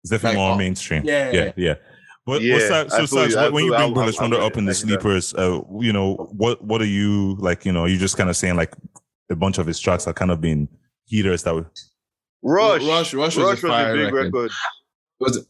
[0.04, 1.04] It's definitely Like, more oh, mainstream.
[1.04, 1.32] yeah.
[1.32, 1.74] yeah, yeah.
[2.26, 2.94] But Yeah, what's that?
[2.94, 4.66] I So, feel you, I when you bring I'm- Brother I'm- Shonda I'm up in
[4.66, 7.66] the sleepers, uh, you know, what what are you like?
[7.66, 8.74] You know, you just kind of saying like
[9.30, 10.70] a bunch of his tracks are kind of been
[11.06, 11.70] heaters that were
[12.42, 12.82] Rush.
[12.84, 14.34] Rush- Rush was a Rush was a big record.
[14.34, 14.52] record.
[15.20, 15.46] was it,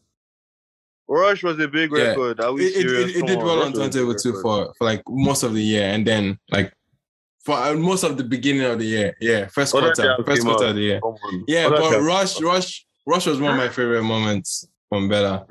[1.08, 2.08] Rush was a big Yeah.
[2.08, 2.40] record.
[2.40, 4.42] Are we it, it, it, it did well on was a big turntable too record.
[4.42, 6.72] for for like most of the year, and then like
[7.44, 9.16] for uh, most of the beginning of the year.
[9.20, 10.70] Yeah, first Other quarter, first quarter out.
[10.70, 11.00] of the year.
[11.00, 11.16] Come.
[11.48, 15.46] Yeah, Other but jams- Rush, Rush, Rush was one of my favorite moments from Bella.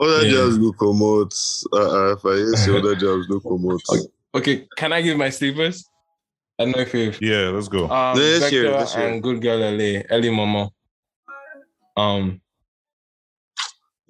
[0.00, 0.32] Other Yeah.
[0.32, 1.02] jams no come.
[1.02, 1.22] Uh,
[1.76, 3.80] uh, if I hear say other jams no come out.
[3.90, 4.06] Okay.
[4.34, 5.86] Okay, can I give my sleepers?
[6.58, 7.48] I don't know if you've yeah.
[7.48, 7.88] Let's go.
[7.88, 10.70] um, Let's Vector hear it, let's hear and Good Girl LA, Ellie Momo.
[11.96, 12.40] Um,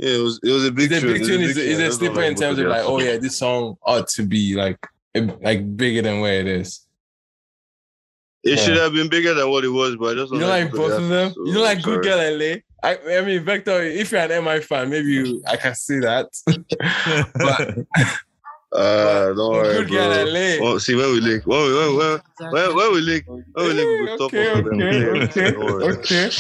[0.03, 1.12] Yeah, it was it was a big the tune.
[1.12, 1.80] big It tune is, big is tune.
[1.80, 4.84] a That's sleeper in terms of like, oh yeah, this song ought to be like
[5.40, 6.86] like bigger than where it is.
[8.44, 10.61] It should have been bigger than what it was, but I just You don't don't
[10.64, 11.26] like both of them?
[11.26, 12.38] others, You so don't like I'm Good sorry.
[12.38, 12.57] Girl LA?
[12.84, 16.26] I, I mean, Vector, if you're an MI fan, maybe you, I can see that.
[17.36, 17.78] but
[18.73, 20.33] Uh, don't worry, Good Girl bro.
[20.33, 20.64] LA.
[20.64, 23.73] Well, see when we link, when we when, when, when, when we link, when we
[23.75, 24.81] link, we will talk okay, about them.
[24.81, 26.31] okay, okay, okay.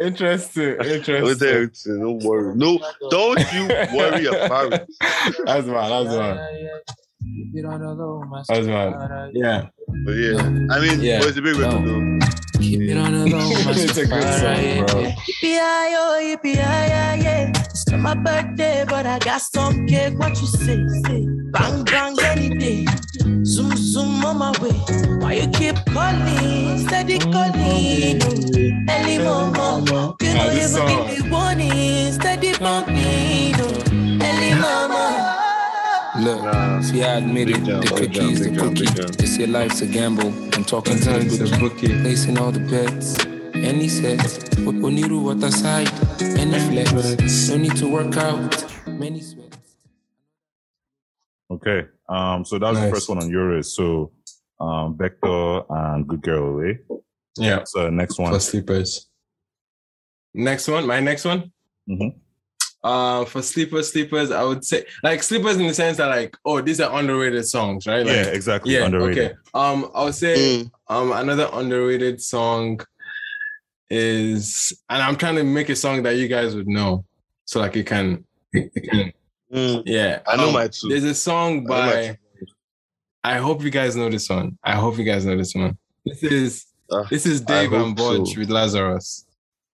[0.00, 1.48] Interesting, interesting.
[1.48, 2.54] you, to- don't worry.
[2.54, 2.78] No,
[3.10, 4.88] don't you worry about it.
[5.46, 6.94] That's man, that's
[7.24, 9.30] man, that's man.
[9.34, 9.66] Yeah,
[10.04, 10.36] But yeah,
[10.70, 11.18] I mean, Yeah.
[11.20, 12.18] but it's a big record though.
[12.60, 15.12] Keep it on the low, it's a good song, bro.
[15.12, 17.52] Yippee-yi-yo, yippee-yi-yi, yeah.
[17.56, 20.18] It's not my birthday, but I got some cake.
[20.18, 20.78] What you say?
[21.06, 22.86] Say bang bang any day.
[23.44, 24.70] Zoom zoom on my way.
[25.20, 26.78] Why you keep calling?
[26.86, 28.22] Steady calling.
[28.88, 30.88] Early mama, you know this you song.
[30.88, 32.12] give me warning.
[32.12, 33.60] Steady bumping.
[34.22, 35.33] Early mama.
[36.20, 36.80] Look, Nah.
[36.80, 37.54] see, I admit it.
[37.56, 38.94] Big jump, The big cookie's the big jump, cookie.
[38.94, 39.10] jump.
[39.16, 40.28] They say life's a gamble.
[40.54, 41.88] I'm talking to Sometimes the a bookie.
[41.88, 42.00] bookie.
[42.02, 43.18] Placing all the bets.
[43.54, 44.20] And he said,
[44.86, 45.90] Oniru water side.
[46.38, 47.48] Any flex.
[47.48, 48.52] No need to work out.
[48.86, 49.58] Many sweats.
[51.50, 51.86] okay.
[52.08, 52.44] Um.
[52.44, 53.74] So that was the first one on yours.
[53.74, 54.12] So,
[54.60, 56.74] um, Vector and Good Girl LA.
[57.36, 58.32] Yeah, So next one.
[58.32, 59.08] for sleepers.
[60.34, 61.50] Next one, my next one.
[61.88, 62.14] Mhm.
[62.84, 66.60] Uh, for sleepers, sleepers, I would say like sleepers in the sense that like, oh,
[66.60, 68.04] these are underrated songs, right?
[68.04, 68.74] Like, yeah, exactly.
[68.74, 69.24] yeah, Underrated.
[69.30, 69.34] okay.
[69.54, 70.70] Um, I would say Mm.
[70.88, 72.80] um another underrated song
[73.90, 77.04] is, and I'm trying to make a song that you guys would know,
[77.46, 79.12] so like you can, it can
[79.52, 79.82] Mm.
[79.86, 80.20] yeah.
[80.26, 80.88] I know Um, my two.
[80.88, 82.18] There's a song I know my by
[83.22, 84.58] I hope you guys know this one.
[84.64, 85.78] I hope you guys know this one.
[86.04, 88.40] This is Uh, this is Dave hope and Boj so.
[88.40, 89.24] with Lazarus.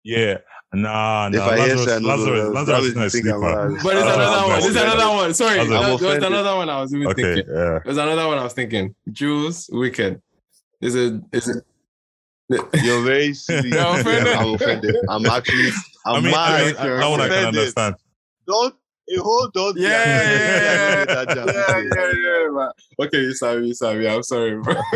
[0.02, 0.38] Yeah.
[0.76, 1.46] Nah, If nah.
[1.48, 3.40] I hear Lazarus, say Lazarus, Lazarus that is will not a think sleeper.
[3.82, 4.60] But there's Uh, another one.
[4.60, 5.34] There's I'm another one.
[5.34, 6.22] Sorry, I'm that, there was offended.
[6.24, 7.54] another one I was even Okay, thinking.
[7.54, 7.78] yeah.
[7.84, 8.94] There's another one I was thinking.
[9.10, 10.20] Jules, Wicked.
[10.82, 11.14] Is it?
[11.32, 11.64] Is it?
[12.84, 13.70] You're very silly.
[13.70, 14.34] You're offended?
[14.36, 14.96] I'm offended.
[15.08, 15.70] I'm actually.
[16.06, 16.52] I'm I mean, mad.
[16.52, 17.46] I mean, You're that one I can offended.
[17.58, 17.94] understand.
[18.46, 18.74] Don't.
[19.08, 19.74] Hey, hold on.
[19.76, 23.04] Yeah, yeah, yeah, yeah, yeah, yeah, yeah.
[23.04, 24.08] Okay, you sorry, you sorry.
[24.08, 24.74] I'm sorry, bro.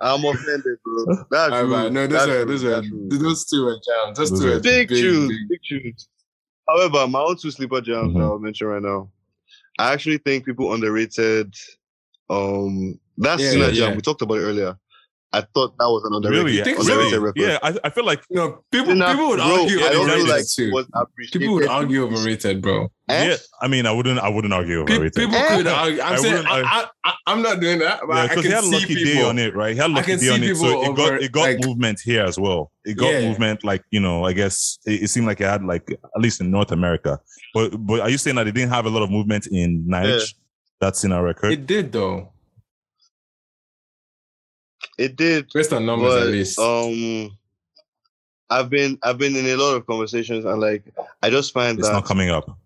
[0.00, 1.04] I'm offended, bro.
[1.30, 1.92] That's Alright, man.
[1.94, 2.48] No, those That's were rude.
[2.48, 3.10] those were That's rude.
[3.12, 4.18] those two were jams.
[4.18, 5.60] Those two were big, tunes, big.
[5.68, 6.08] tunes.
[6.68, 9.08] However, my own two sleeper jams that I'll mention right now.
[9.78, 11.54] I actually think people underrated.
[12.28, 14.76] Um, that Yeah, jam we talked about it earlier.
[15.36, 16.62] I thought that was an underrated, really?
[16.64, 16.96] think so?
[17.20, 17.32] Really?
[17.36, 20.26] Yeah, I, I feel like No, people Sinner, people would bro, argue I don't overrated
[20.26, 20.70] feel like too.
[20.72, 21.30] was.
[21.32, 22.88] People would argue overrated, bro.
[23.08, 23.28] Eh?
[23.28, 23.36] yeah.
[23.60, 24.18] I mean, I wouldn't.
[24.18, 25.14] I wouldn't argue Pe- overrated.
[25.14, 25.56] People Eh?
[25.58, 26.00] could argue.
[26.00, 28.42] I'm I saying wouldn't- I, I, I, am not doing that, but Yeah, I because
[28.42, 29.12] can he had see lucky people.
[29.12, 29.72] day on it, right?
[29.74, 31.64] He had a lucky can day on it, so people it got it got like-
[31.64, 32.72] movement here as well.
[32.84, 33.28] It got Yeah.
[33.28, 36.40] movement, like you know, I guess it, it seemed like it had like at least
[36.40, 37.20] in North America.
[37.54, 40.22] But but are you saying that it didn't have a lot of movement in Nigeria?
[40.80, 41.52] That's in our record.
[41.52, 42.32] It did though,
[44.98, 46.58] It did, based on numbers at least.
[46.58, 47.36] um,
[48.48, 50.82] I've been I've been in a lot of conversations and like
[51.22, 52.56] I just find that it's that not coming up.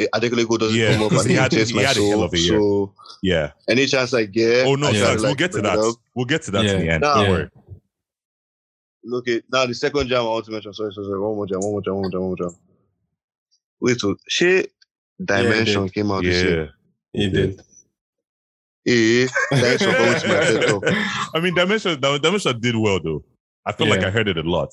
[0.00, 2.10] Adekunle doesn't Yeah, come up because and he he had- he my had a hell
[2.12, 2.22] soul.
[2.24, 2.58] of a year.
[2.58, 3.52] So Yeah.
[3.68, 5.96] any chance I get, Oh no, I try sorry, to, we'll get to that.
[6.14, 6.72] We'll get to that Yeah.
[6.72, 7.00] in the end.
[7.02, 7.14] Nah.
[7.14, 7.50] Don't worry.
[9.04, 10.72] Look at now the second jam I want to mention.
[10.72, 11.20] Sorry, sorry, sorry.
[11.20, 12.56] One more jam, one more jam, one more jam, one more jam.
[13.80, 14.72] Wait, so shit
[15.24, 16.70] dimension came out this year.
[17.12, 17.22] Yeah.
[17.26, 17.62] he did.
[18.86, 20.94] Eh, thanks for coming to my TED.
[21.34, 23.24] I mean, Dimension, Dimension did well though.
[23.64, 24.70] I feel like I heard it a lot.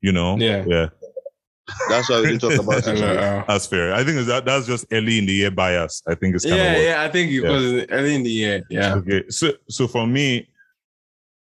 [0.00, 0.36] You know?
[0.38, 0.64] Yeah.
[0.66, 0.86] Yeah.
[1.88, 3.02] That's why we didn't talk about it.
[3.02, 3.94] uh, That's fair.
[3.94, 6.02] I think that that's just early in the year bias.
[6.06, 7.02] I think it's kind yeah, of yeah.
[7.02, 7.50] I think it Yeah.
[7.50, 8.62] was early in the year.
[8.70, 8.94] Yeah.
[8.96, 9.24] Okay.
[9.28, 10.46] So so for me,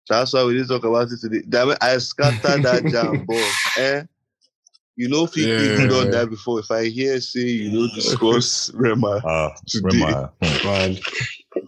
[0.08, 1.42] That's why we didn't talk about it today.
[1.48, 3.36] Damn it, I scattered that jam, bro.
[3.78, 4.04] Eh?
[4.96, 5.86] You know, if you Yeah.
[5.86, 9.98] done that before, if I hear say you know discuss Rema, uh Today.
[9.98, 10.96] Rema, hmm, Man.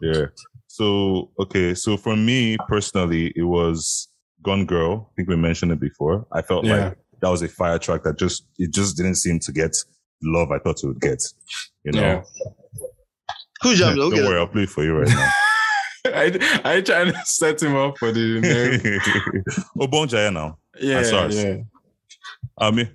[0.03, 0.27] Yeah.
[0.67, 4.09] So okay, so for me personally, it was
[4.43, 5.09] Gone Girl.
[5.11, 6.27] I think we mentioned it before.
[6.33, 6.89] I felt Yeah.
[6.89, 9.73] like that was a fire track that just it just didn't seem to get
[10.21, 11.23] the love I thought it would get.
[11.85, 12.01] You know.
[12.01, 12.23] Yeah.
[13.63, 13.97] who jam?
[13.97, 15.31] Don't Okay, worry, I'll play it for you right now.
[16.07, 19.51] I I trying to set him up for the name.
[19.77, 20.59] Obongjayar oh, now.
[20.81, 21.35] Yeah, Sarz.
[21.43, 21.57] yeah.
[22.57, 22.89] Ami.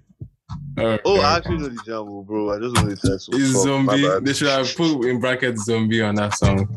[0.80, 1.01] Alright.
[1.06, 2.51] Oh, I actually know the jam, oh, bro.
[2.51, 3.30] I just wanted to test.
[3.32, 4.08] It's zombie.
[4.22, 6.68] They should have put in brackets zombie on that song.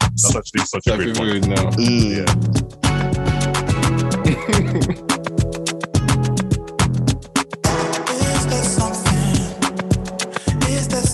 [0.00, 1.40] That's actually such a great people one.
[1.40, 1.70] would know.
[1.76, 2.16] Mm.
[5.08, 5.16] Yeah.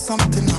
[0.03, 0.52] Something?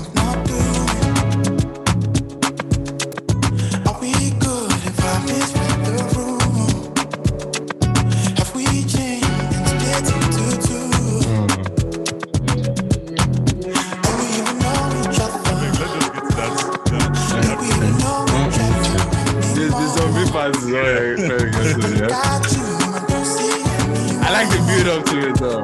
[20.34, 21.80] The zombie part very, very good.
[21.80, 22.08] to yeah.
[22.10, 25.62] I don't see anyone I like the build up to it though.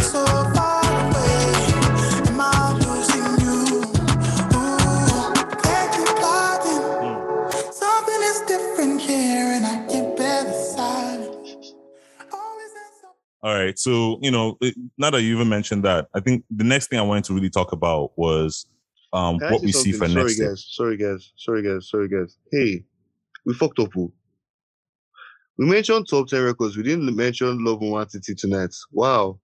[0.00, 0.24] so
[0.54, 1.42] far away.
[2.28, 2.42] Am I
[2.80, 3.58] losing you?
[4.56, 5.32] Ooh,
[5.62, 6.82] can't keep plotting.
[7.72, 11.74] Something is different here, and I can't bear the silence.
[12.32, 13.18] Always has something.
[13.42, 13.78] All right.
[13.78, 16.98] So, you know, it- now that you even mentioned that, I think the next thing
[16.98, 18.66] I wanted to really talk about was
[19.12, 20.24] um, what we see for something?
[20.24, 20.66] next Sorry, guys.
[20.68, 21.32] Sorry, guys.
[21.36, 21.88] Sorry, guys.
[21.88, 22.36] Sorry, guys.
[22.50, 22.84] Hey,
[23.44, 23.90] we fucked up.
[23.96, 24.12] oh.
[25.56, 26.76] We mentioned top 10 records.
[26.76, 28.74] We didn't mention Love Nwantiti tonight.
[28.90, 29.38] Wow.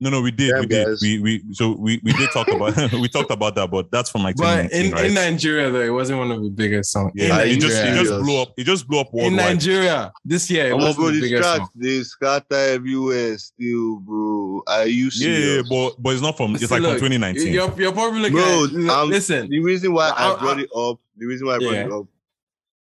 [0.00, 0.50] No, no, we did.
[0.50, 0.86] Damn, we did.
[0.86, 0.98] guys.
[1.02, 4.22] We, we, so we, we did talk about, we talked about that, but that's from
[4.24, 5.04] like But in, right?
[5.04, 7.12] in Nigeria though, it wasn't one of the biggest songs.
[7.14, 8.52] yeah, it just, it just blew up.
[8.56, 9.30] It just blew up worldwide.
[9.32, 9.36] in.
[9.36, 11.06] Nigeria this year, it Come on, wasn't bro.
[11.06, 11.68] the These biggest tracks, song.
[11.76, 14.62] they scatter everywhere still, bro.
[14.66, 17.52] Are you Yeah, yeah, but, but it's not from, it's See, like look, from 2019.
[17.52, 19.48] You're, you're probably looking Bro, at, I'm- listen.
[19.50, 21.84] The reason why I, I- brought I- it up, the reason why I brought Yeah.
[21.86, 22.06] it up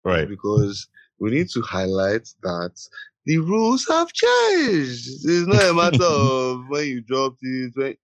[0.05, 0.29] Right.
[0.29, 0.87] because
[1.19, 2.71] we need to highlight that
[3.25, 5.07] the rules have changed.
[5.25, 7.71] It's not a matter of when you dropped it.
[7.75, 7.95] When,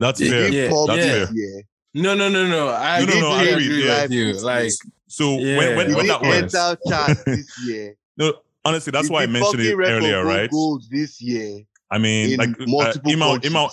[0.00, 0.48] That's fair.
[0.48, 1.36] yeah, hip hop that's this fair.
[1.36, 1.62] year.
[1.94, 2.68] No, no, no, no.
[2.68, 4.02] I No, no, no, I agree, agree yeah.
[4.02, 4.32] with you.
[4.40, 4.72] Like,
[5.08, 5.76] So when, Yeah.
[5.76, 7.96] when, It when that didn't was, enter chart this year.
[8.16, 8.34] no,
[8.64, 10.50] honestly, that's why I mentioned it earlier, right?
[10.50, 11.60] Gold this year.
[11.90, 13.50] I mean, in like uh, multiple Ima, countries.
[13.52, 13.68] Ima,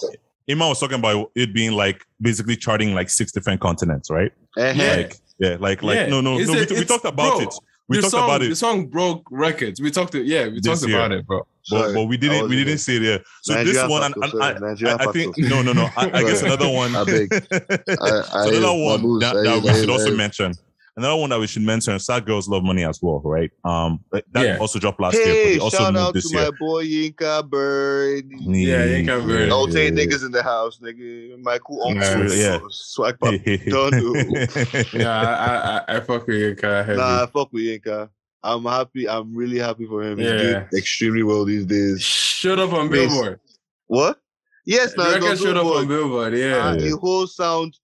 [0.47, 4.31] Ima was talking about it being like basically charting like six different continents, right?
[4.57, 4.81] Eh-heh.
[4.83, 4.95] Yeah.
[4.97, 6.07] Like, yeah, like, like, Yeah.
[6.07, 6.55] no, no, It's no.
[6.59, 7.53] a- we, we talked about bro, it.
[7.89, 8.49] We talked song, about it.
[8.49, 9.81] The song broke records.
[9.81, 10.13] We talked.
[10.13, 10.97] To, yeah, we This talked year.
[10.99, 11.45] about it, bro.
[11.69, 12.77] but, but we didn't, we didn't there.
[12.77, 13.01] say it.
[13.01, 13.17] Yeah.
[13.41, 15.73] So Nigeria this one, and, factor, and sorry, I, Nigeria I, I think no, no,
[15.73, 15.89] no.
[15.97, 16.95] I, I guess another one.
[16.95, 17.27] I beg.
[17.33, 20.53] I- so I- another one that, that we should also mention.
[20.95, 23.51] Another one that we should mention, Sad Girls Love Money as well, right?
[23.63, 24.57] Um, that Yeah.
[24.59, 26.45] also dropped last year, but Hey, they also shout moved out this to year.
[26.51, 28.25] my boy Yinka Bird.
[28.31, 29.49] Yeah, Yinka Bird.
[29.49, 31.41] Don't say niggas in the house, nigga.
[31.41, 32.27] My cool uncle.
[32.29, 32.53] Yeah.
[32.53, 32.59] Yeah.
[32.69, 33.33] Swag pop.
[33.67, 34.13] Don't do.
[34.93, 36.97] Yeah, I, I, I fuck with your car heavy.
[36.99, 38.09] Nah, fuck with Yinka.
[38.43, 39.07] I'm happy.
[39.07, 40.17] I'm really happy for him.
[40.19, 40.37] He's Yeah.
[40.37, 42.01] doing extremely well these days.
[42.01, 43.07] Shut up on Please.
[43.09, 43.39] Billboard.
[43.87, 44.19] What?
[44.65, 46.33] Yes, The now record showed up on Billboard.
[46.33, 46.37] Billboard.
[46.37, 46.61] Yeah.
[46.61, 46.93] Ah, Yeah.
[46.93, 47.77] a whole sound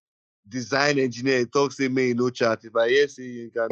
[0.50, 2.60] design engineer talks to me no chat.
[2.64, 3.68] If I hear say Yinka,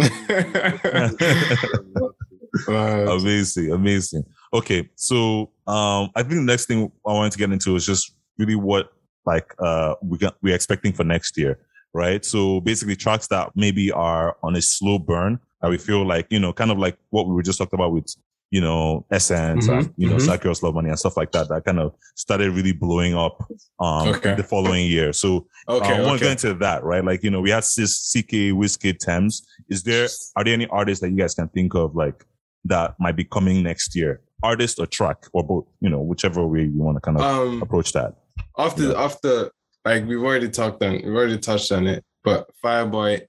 [2.67, 4.23] Uh, amazing, amazing.
[4.53, 8.15] Okay, so um, I think the next thing I wanted to get into is just
[8.37, 8.91] really what
[9.25, 11.59] like uh we got we're expecting for next year,
[11.93, 12.23] right?
[12.23, 16.39] So basically, tracks that maybe are on a slow burn that we feel like you
[16.39, 18.15] know, kind of like what we were just talking about with
[18.49, 20.27] you know Essence and Mhm, you know mhm.
[20.27, 21.49] Sakios Love Money and stuff like that.
[21.49, 23.43] That kind of started really blowing up
[23.79, 24.35] um Okay.
[24.35, 25.11] the following year.
[25.13, 25.93] So okay.
[25.93, 27.03] uh, I want to get into that, right?
[27.03, 29.45] Like, you know, we had Sis, CKay, Wizkid, Tems.
[29.69, 32.25] Is there, are there any artists that you guys can think of, like,
[32.65, 34.21] that might be coming next year?
[34.43, 37.61] Artist or track or both, you know, whichever way you want to kind of Um,
[37.61, 38.15] approach that.
[38.57, 39.03] after Yeah.
[39.03, 39.51] after
[39.85, 43.21] like we've already talked on, we've already touched on it, but Fireboy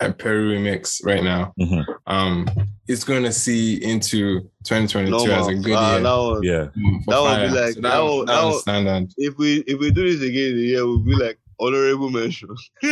[0.00, 1.84] and Peru remix right now, Mhm.
[2.06, 2.46] um,
[2.86, 6.00] it's going to see into 2022 no, as a good Ah, year.
[6.02, 6.66] that one- Yeah.
[6.76, 9.08] mm, that would be like- So that would- that that would would- stand out.
[9.16, 12.50] If we if we do this again in a year, we'll be like honorable mention.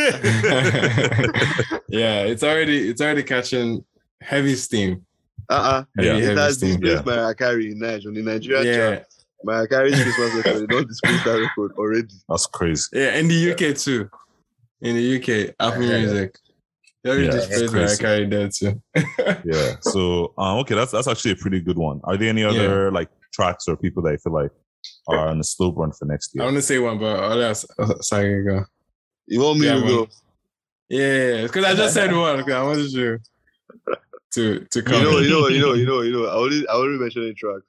[1.88, 3.84] yeah, it's already it's already catching
[4.20, 5.04] heavy steam.
[5.50, 5.84] Uh-uh.
[5.98, 6.04] Yeah.
[6.12, 6.80] Heavy, It heavy has steam.
[6.80, 7.14] displaced yeah.
[7.14, 8.08] Mariah Carey in Nigeria.
[8.08, 9.04] On the Nigerian Yeah, chart,
[9.44, 12.08] Mariah Carey's Christmas record, they don't displace that record already.
[12.28, 12.86] That's crazy.
[12.94, 14.08] yeah, in the UK too.
[14.80, 15.98] In the UK, Apple Yeah.
[15.98, 16.38] Music.
[17.04, 18.50] They already Yeah, just that's played Mariah crazy.
[18.70, 18.82] Too.
[19.44, 19.76] Yeah.
[19.82, 22.00] So, um, okay, that's, that's actually a pretty good one.
[22.04, 24.50] Are there any other, like, tracks or people that you feel like
[25.08, 26.42] are on the slow burn for next year?
[26.42, 26.52] I year?
[26.54, 27.56] want to say one, but I'll let
[28.02, 28.64] Sagi go.
[29.26, 29.88] You want me Yeah, to man.
[29.88, 30.08] go?
[30.88, 32.42] Yeah, because I just said one.
[32.42, 33.18] 'cause I wanted you
[34.32, 34.94] to to come.
[34.94, 35.12] You come.
[35.12, 36.24] know, you know, you know, you know, you know.
[36.26, 37.62] I already, I already mentioned a track.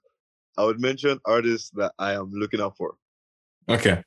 [0.57, 2.95] I would mention artists that I am looking out for.
[3.69, 4.01] Okay,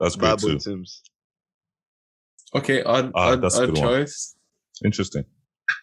[0.00, 0.56] That's great Bad Boy too.
[0.58, 1.00] Timz.
[2.54, 3.88] Okay, odd, Ah, odd, that's a odd good one.
[3.88, 4.34] choice.
[4.84, 5.24] Interesting.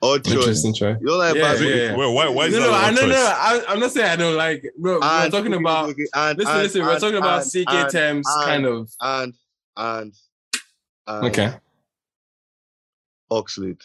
[0.01, 0.33] Odd choice.
[0.33, 0.97] Interesting choice.
[0.99, 1.95] You don't like Yeah, yeah, yeah.
[1.95, 3.09] Well, why, why is no, that no, a I, wrong no, choice?
[3.11, 3.15] no.
[3.17, 4.63] I, I'm not saying I don't like.
[4.65, 4.77] it.
[4.77, 5.89] Bro, we're talking about.
[5.89, 6.81] okay, and, Listen, and, listen.
[6.85, 8.89] We're talking about and- CKay and- Tems, and- kind of.
[9.01, 9.33] and
[9.77, 10.13] and
[11.07, 11.53] and Okay.
[13.31, 13.79] Oxlade.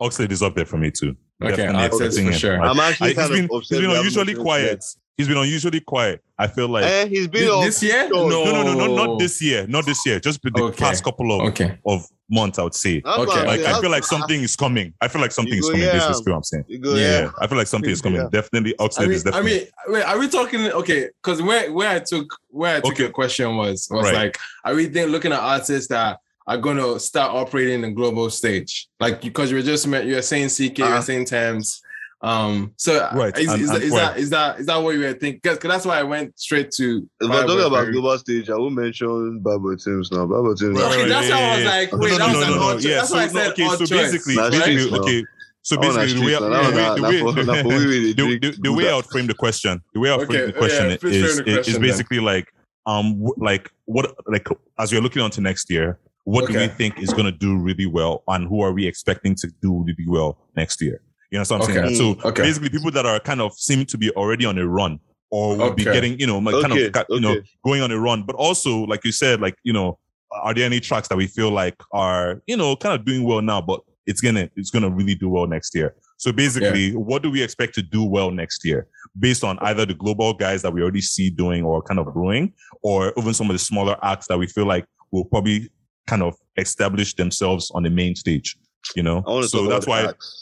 [0.00, 1.16] Oxlade is up there for me too.
[1.42, 2.60] Okay, Definitely Oxlade accepting for sure.
[2.60, 3.70] I'm actually he's kind been, of he's upset.
[3.70, 4.84] been we haven't unusually mentioned quiet.
[5.18, 6.22] He's been unusually quiet.
[6.38, 8.08] I feel like Eh, he's been This, this year?
[8.08, 10.18] No, No, no, no, no, not, not this year, not this year.
[10.18, 10.76] Just the Okay.
[10.78, 11.78] past couple of, Okay.
[11.86, 13.00] of months, I would say.
[13.04, 13.40] That's Okay.
[13.40, 13.60] I'm Like.
[13.60, 14.94] I feel like something is coming.
[15.02, 15.82] I feel like something You is coming.
[15.82, 15.92] yeah.
[16.08, 16.64] Basically, what I'm saying.
[16.80, 17.30] Go, Yeah, yeah.
[17.40, 18.22] I feel like something is coming.
[18.22, 18.28] Yeah.
[18.32, 20.60] Definitely, I Oxlade mean, is I mean, wait, are we talking?
[20.72, 23.02] Okay, because where where I took where I took Okay.
[23.04, 24.14] your question was was Right.
[24.14, 28.88] like, are we then looking at artists that are gonna start operating the global stage?
[28.98, 30.96] Like because you were just met, you were saying CKay, you Uh-huh.
[30.96, 31.81] were saying Tems.
[32.24, 35.00] Um, so Right, is, and- is, and is that is that is that what you
[35.00, 35.40] were thinking?
[35.42, 37.08] Because that's why I went straight to.
[37.20, 37.92] If we're talking about Peru.
[37.94, 40.26] global stage, I will mention Bad Boy Timz now.
[40.26, 40.74] Bad Boy Timz.
[40.76, 42.46] Right, Okay, right, that's yeah, how I was yeah, like, wait, no, that no, was
[42.46, 42.84] no, an no, odd choice.
[42.84, 44.12] Yeah, That's so, why I said okay, odd so choice.
[44.12, 45.24] basically, That's basically, streets okay.
[45.64, 46.48] So That one na basically, the way, streets now.
[46.48, 48.72] That one na- the way, for- na for we wey dey the, drink the, the
[48.72, 51.40] way I would frame the question, the way I would frame the question is, is,
[51.42, 51.82] question is then.
[51.82, 52.52] basically like,
[52.86, 54.46] um, like what, like
[54.78, 57.56] as we're looking on to next year, what do we think is going to do
[57.58, 61.00] really well, and who are we expecting to do really well next year?
[61.32, 61.78] You know what I'm saying?
[61.86, 61.94] Okay.
[61.94, 62.42] So Mm, okay.
[62.42, 65.72] basically, people that are kind of seem to be already on a run, or will
[65.74, 68.36] be getting, you know, kind Okay, of, got- you know, going on a run, but
[68.36, 69.98] also, like you said, like you know,
[70.42, 73.40] are there any tracks that we feel like are, you know, kind of doing well
[73.40, 75.94] now, but it's gonna, it's gonna really do well next year.
[76.18, 78.86] So basically, what do we expect to do well next year,
[79.18, 82.52] based on either the global guys that we already see doing or kind of brewing,
[82.82, 85.70] or even some of the smaller acts that we feel like will probably
[86.06, 88.56] kind of establish themselves on the main stage.
[88.96, 90.02] You know, I want to so that's why.
[90.02, 90.41] tracks.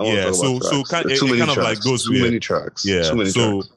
[0.00, 0.90] I yeah, talk so- about so tracks.
[0.90, 2.84] kind- it- too it many kind of, like, goes too with- many tracks.
[2.84, 3.02] Yeah.
[3.10, 3.68] Too many so tracks.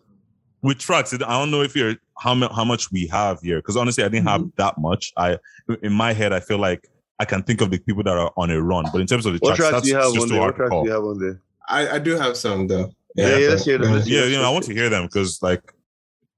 [0.61, 3.75] with tracks, I don't know if you're how mu- how much we have here because
[3.75, 4.49] honestly, I didn't have Mm-hmm.
[4.57, 5.11] that much.
[5.17, 5.37] I
[5.81, 6.87] in my head, I feel like
[7.19, 9.33] I can think of the people that are on a run, but in terms of
[9.33, 10.85] the What tracks, tracks that's do you have just too hard to tracks do call.
[10.85, 11.39] you have on there?
[11.67, 12.91] I, I do have some though.
[13.15, 13.93] Yeah, yeah, let's hear them.
[13.93, 14.29] Let's Yeah, them.
[14.31, 15.61] you know, I want to hear them because like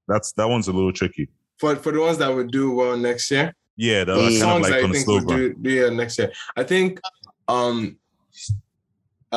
[0.08, 1.28] that's that one's a little tricky.
[1.58, 4.24] For for the ones that would do well next year, Yeah, that Mm.
[4.24, 6.32] was kind of songs like that I think slow will do, do yeah next year.
[6.56, 7.00] I think
[7.48, 7.96] um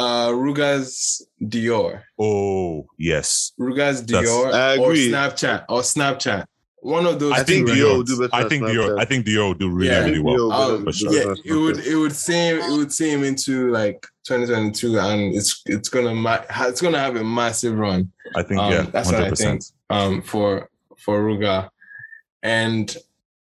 [0.04, 0.96] uh Ruger's
[1.54, 2.04] Dior.
[2.20, 5.12] Oh yes, Ruger's Dior I or agree.
[5.12, 6.46] Snapchat or Snapchat.
[6.82, 8.88] One of those I think Dior right will do better I than think Dior.
[8.90, 9.02] Snapchat.
[9.02, 10.06] I think Dior will do really Yeah.
[10.06, 10.52] really well.
[10.52, 11.14] Um, for sure.
[11.14, 15.90] yeah, it would it would seem it would seem into like 2022 and it's it's
[15.90, 18.02] gonna ma- it's gonna have a massive run
[18.36, 19.72] I think Um, yeah, that's what I hundred percent.
[19.90, 21.70] um for for Ruga.
[22.44, 22.86] And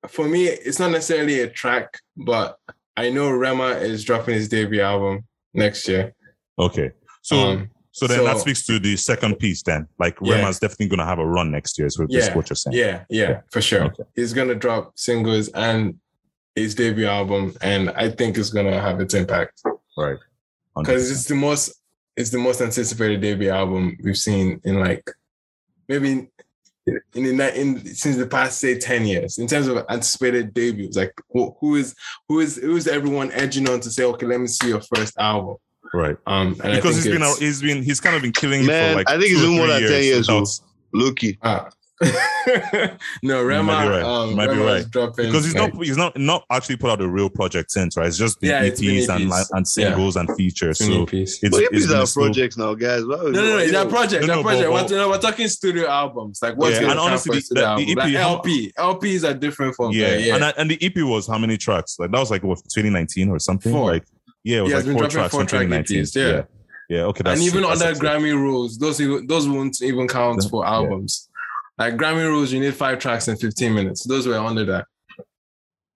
[0.09, 2.59] for me, it's not necessarily a track, but
[2.97, 5.24] I know Rema is dropping his debut album
[5.55, 6.12] next year.
[6.59, 6.93] Okay.
[7.23, 9.87] So Um, so then that speaks to the second piece then.
[9.99, 10.37] Like Yeah.
[10.37, 12.77] Rema's definitely gonna have a run next year, is what, Yeah, what you're saying.
[12.77, 13.85] Yeah, yeah, for sure.
[13.85, 14.05] Okay.
[14.15, 15.99] He's gonna drop singles and
[16.55, 19.62] his debut album, and I think it's gonna have its impact
[19.97, 20.19] Right.
[20.77, 21.74] because it's the most
[22.16, 25.03] it's the most anticipated debut album we've seen in like
[25.89, 26.29] maybe
[26.87, 30.97] in in, the, in since the past say ten years in terms of anticipated debuts.
[30.97, 31.95] Like who, who is
[32.29, 35.16] who is who is everyone edging on to say, okay, let me see your first
[35.19, 35.57] album.
[35.94, 36.16] Right.
[36.27, 38.64] Um, and Because he's think been it's- out- he's been he's kind of been killing
[38.64, 40.60] it for like I think two it's or been more three than 10 years, without-
[40.94, 41.39] Loki.
[41.43, 41.69] Ah.
[43.23, 43.62] no, Rema.
[43.62, 44.02] might be right.
[44.02, 44.90] Um, You might be right.
[44.90, 47.97] dropping because he's like, not he's not not actually put out a real project since,
[47.97, 48.09] right?
[48.09, 49.31] It's just been Yeah, it's EPs and EPs.
[49.31, 50.78] li- and singles and features.
[50.78, 51.39] So piece.
[51.43, 53.02] it's, But it's these been are a projects now, guys.
[53.05, 54.70] No, no, no, you- they're project, No, no, project.
[54.70, 56.40] but- We're, we're talking studio albums.
[56.43, 57.86] Like what's Yeah, gonna and honestly, the- the- the album?
[57.94, 60.35] Like EP LP, LPs are different from Yeah, yeah.
[60.36, 61.97] And, and the EP was how many tracks?
[61.98, 63.73] Like that was like what 2019 or something.
[63.73, 63.93] Four.
[63.93, 64.05] Like
[64.44, 66.02] yeah, it was Yeah, like been four tracks from four-track 2019.
[66.02, 66.43] EPs, yeah.
[66.89, 67.98] yeah, Okay, that's and even that's under.
[68.01, 70.70] Grammy rules, those even, those won't even count for Yeah.
[70.73, 71.28] albums.
[71.78, 74.05] Like Grammy rules, you need five tracks in 15 minutes.
[74.05, 74.86] Those were under that.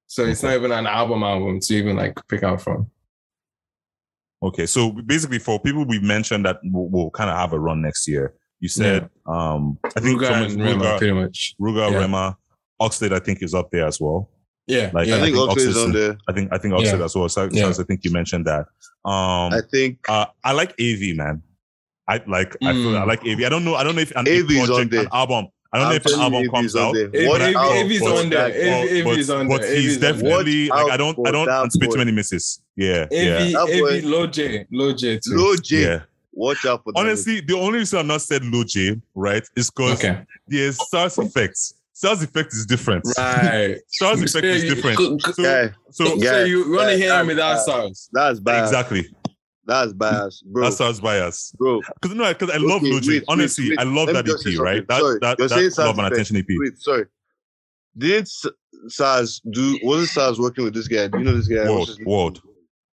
[0.06, 2.90] So it's not even an album album to even like pick out from.
[4.42, 7.82] Okay, so basically, for people we mentioned that will, will kind of have a run
[7.82, 11.54] next year, you said, um, I think Ruger and Rema, Ruger, pretty much.
[11.60, 11.98] Ruger, Yeah.
[11.98, 12.36] Rema,
[12.80, 14.30] Oxlade, I think is up there as well.
[14.66, 15.16] Yeah, Like, yeah.
[15.16, 16.18] I think I think Oxlade is on there.
[16.28, 17.04] I think I think Oxlade Yeah.
[17.04, 17.28] as well.
[17.28, 18.66] So, so I think you mentioned that.
[19.04, 21.42] Um, I think uh, I like AV, man.
[22.08, 22.98] I like I feel Mm.
[23.00, 23.44] I like AV.
[23.44, 23.74] I don't know.
[23.76, 25.46] I don't know if an AV is on project, an album.
[25.72, 27.12] I don't know I'm if an telling album you, comes AV is on out.
[27.12, 27.28] there.
[27.28, 28.48] What AV, album AV's was on there.
[28.48, 28.56] that?
[28.56, 29.76] AV, but, AV's on but there.
[29.76, 31.92] he's AV's on definitely like I don't I don't that anticipate boy.
[31.92, 32.62] too many misses.
[32.76, 35.18] Yeah, yeah, AV, That boy- AV, Lojay, Low too.
[35.28, 36.00] Low yeah.
[36.32, 36.98] Watch out for that.
[37.00, 41.74] Honestly, the only reason I'm not said Lojay, right, is because Okay, there's Sarz effects.
[41.96, 43.04] Sarz effect is different.
[43.16, 43.76] right.
[44.02, 44.98] Sarz effect is different.
[45.22, 47.34] So, So, guy, so you want to hear him Yeah.
[47.34, 48.08] without songs?
[48.12, 48.64] that's bad.
[48.64, 49.06] exactly,
[49.64, 50.64] That's bias, bro.
[50.64, 51.52] that's Sarz bias.
[51.56, 51.80] bro.
[52.00, 53.00] Because no, because I love Okay, Lojay.
[53.00, 53.78] wait, wait, Honestly, wait.
[53.78, 54.86] I love that EP, right?
[54.86, 56.46] That Sorry, that you're saying that Sarz love and attention EP.
[56.50, 57.06] Wait, sorry.
[57.96, 58.44] Did S-
[58.88, 59.78] Sarz do?
[59.82, 61.08] Wasn't Sarz working with this guy?
[61.08, 61.62] Do you know this guy?
[61.62, 62.42] What's World, his world.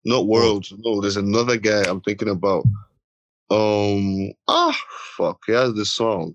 [0.06, 0.66] Not World.
[0.80, 2.64] No, there's another guy I'm thinking about.
[3.52, 4.32] Um.
[4.48, 4.76] Ah,
[5.18, 5.40] fuck.
[5.46, 6.34] He has this song.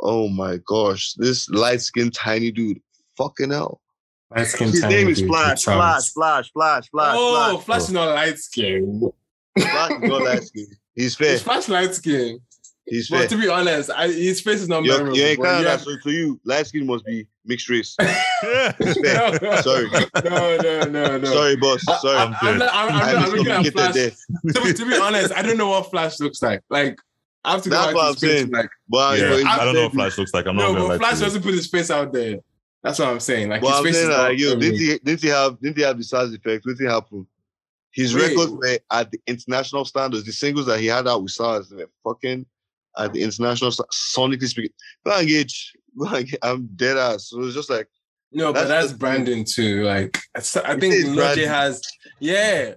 [0.00, 2.80] Oh my gosh, this light skinned tiny dude.
[3.16, 3.80] Fucking hell.
[4.34, 5.64] Light skin His name is Flash.
[5.64, 6.10] Flash.
[6.10, 6.50] Flash.
[6.52, 6.90] Flash.
[6.90, 7.14] Flash.
[7.16, 7.82] Oh, Flash.
[7.82, 9.10] Is not light skin.
[9.58, 10.66] Flash is not light skin.
[10.94, 11.34] He's fair.
[11.34, 12.40] It's Flash light skin.
[12.86, 13.22] He's fair.
[13.22, 15.16] But to be honest, I, his face is not You're, memorable.
[15.16, 15.76] you're in Canada, yeah.
[15.76, 17.96] so to you, light skin must be mixed race.
[18.42, 18.74] Yeah.
[19.42, 19.88] no, Sorry.
[20.24, 21.24] No, no, no, no.
[21.24, 21.82] Sorry, boss.
[22.00, 22.16] Sorry.
[22.16, 23.94] I, I'm, I'm, I'm, I not, I'm looking at Flash.
[23.94, 26.62] To be, to be honest, I don't know what Flash looks like.
[26.68, 26.98] Like,
[27.46, 28.40] I have to That's go what I'm to his face.
[28.42, 28.50] saying.
[28.50, 30.46] Like, But, Yeah, but I don't know what Flash looks like.
[30.46, 31.24] I'm not no, gonna but Flash to you.
[31.26, 32.38] doesn't put his face out there.
[32.82, 33.48] That's what I'm saying.
[33.48, 34.62] Like, But his I'm face saying is that, not yo, for me.
[34.62, 36.66] didn't he, didn't he have, didn't he have the Sarz effect?
[36.66, 37.26] What did happen?
[37.92, 38.28] His Wait.
[38.28, 40.24] records were at the international standards.
[40.24, 42.44] The singles that he had out with Sarz were fucking
[42.98, 44.72] at the international sta- sonically speaking.
[45.04, 45.72] Go and gauge.
[45.98, 46.38] Go and gauge.
[46.42, 47.30] I'm dead ass.
[47.30, 47.88] So it's just like,
[48.32, 49.82] No, but That's that's the- branding too.
[49.84, 50.40] Like I
[50.76, 51.08] think is
[51.46, 51.80] has,
[52.20, 52.74] yeah.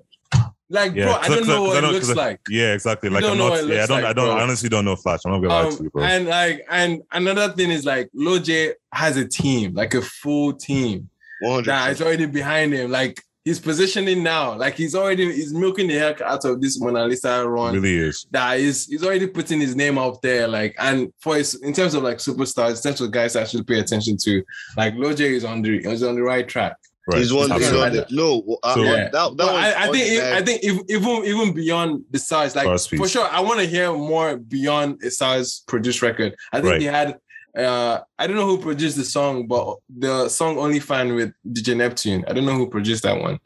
[0.72, 2.40] Like, Yeah, bro, I don't know what it looks like.
[2.50, 3.10] Yeah, exactly.
[3.10, 3.68] You Like don't I'm know not.
[3.68, 4.06] Yeah, I don't.
[4.06, 4.38] I don't.
[4.38, 5.22] I honestly don't know Flash.
[5.26, 6.04] I'm not gonna lie to Um, you, bro.
[6.04, 11.10] and like, and another thing is like, Lojay has a team, like a full team
[11.42, 11.66] 100.
[11.66, 12.92] that is already behind him.
[12.92, 17.06] Like he's positioning now, like he's already he's milking the heck out of this Mona
[17.06, 17.74] Lisa run.
[17.74, 18.28] really is.
[18.30, 21.96] that is he's already putting his name out there like and for his in terms
[21.96, 24.44] of like superstars in terms of guys I should pay attention to
[24.78, 26.76] like Lojay is on the is on the right track
[27.10, 27.18] Right.
[27.20, 27.50] He's one.
[27.52, 28.00] He's Absolutely.
[28.00, 28.92] on the, no, uh, So- Yeah.
[28.96, 30.38] that, that But was I, I think undeniable.
[30.38, 33.92] I think if, even even beyond the size like for sure I want to hear
[33.94, 36.82] more beyond a Sarz produced record I think Right.
[36.82, 37.18] he had
[37.58, 41.76] uh I don't know who produced the song but the song only fan with DJ
[41.76, 43.40] Neptune I don't know who produced that one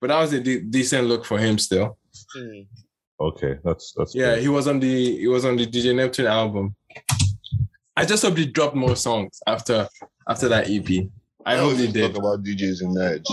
[0.00, 1.96] but that was a de- decent look for him still
[2.34, 2.60] Hmm.
[3.18, 4.14] Okay, that's that's.
[4.14, 4.42] Yeah, good.
[4.42, 6.74] he was on the he was on the DJ Neptune album.
[7.96, 9.88] I just hope he dropped more songs after
[10.28, 10.88] after that EP.
[11.46, 13.24] I I hope always they talk about DJs in Nige.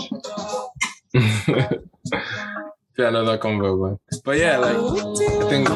[2.96, 3.98] yeah, another convo, man.
[4.24, 5.68] But yeah, like I think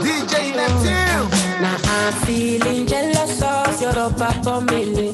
[0.00, 1.28] DJ Neptune.
[1.60, 5.12] Now I'm feeling jealous of your papa mele.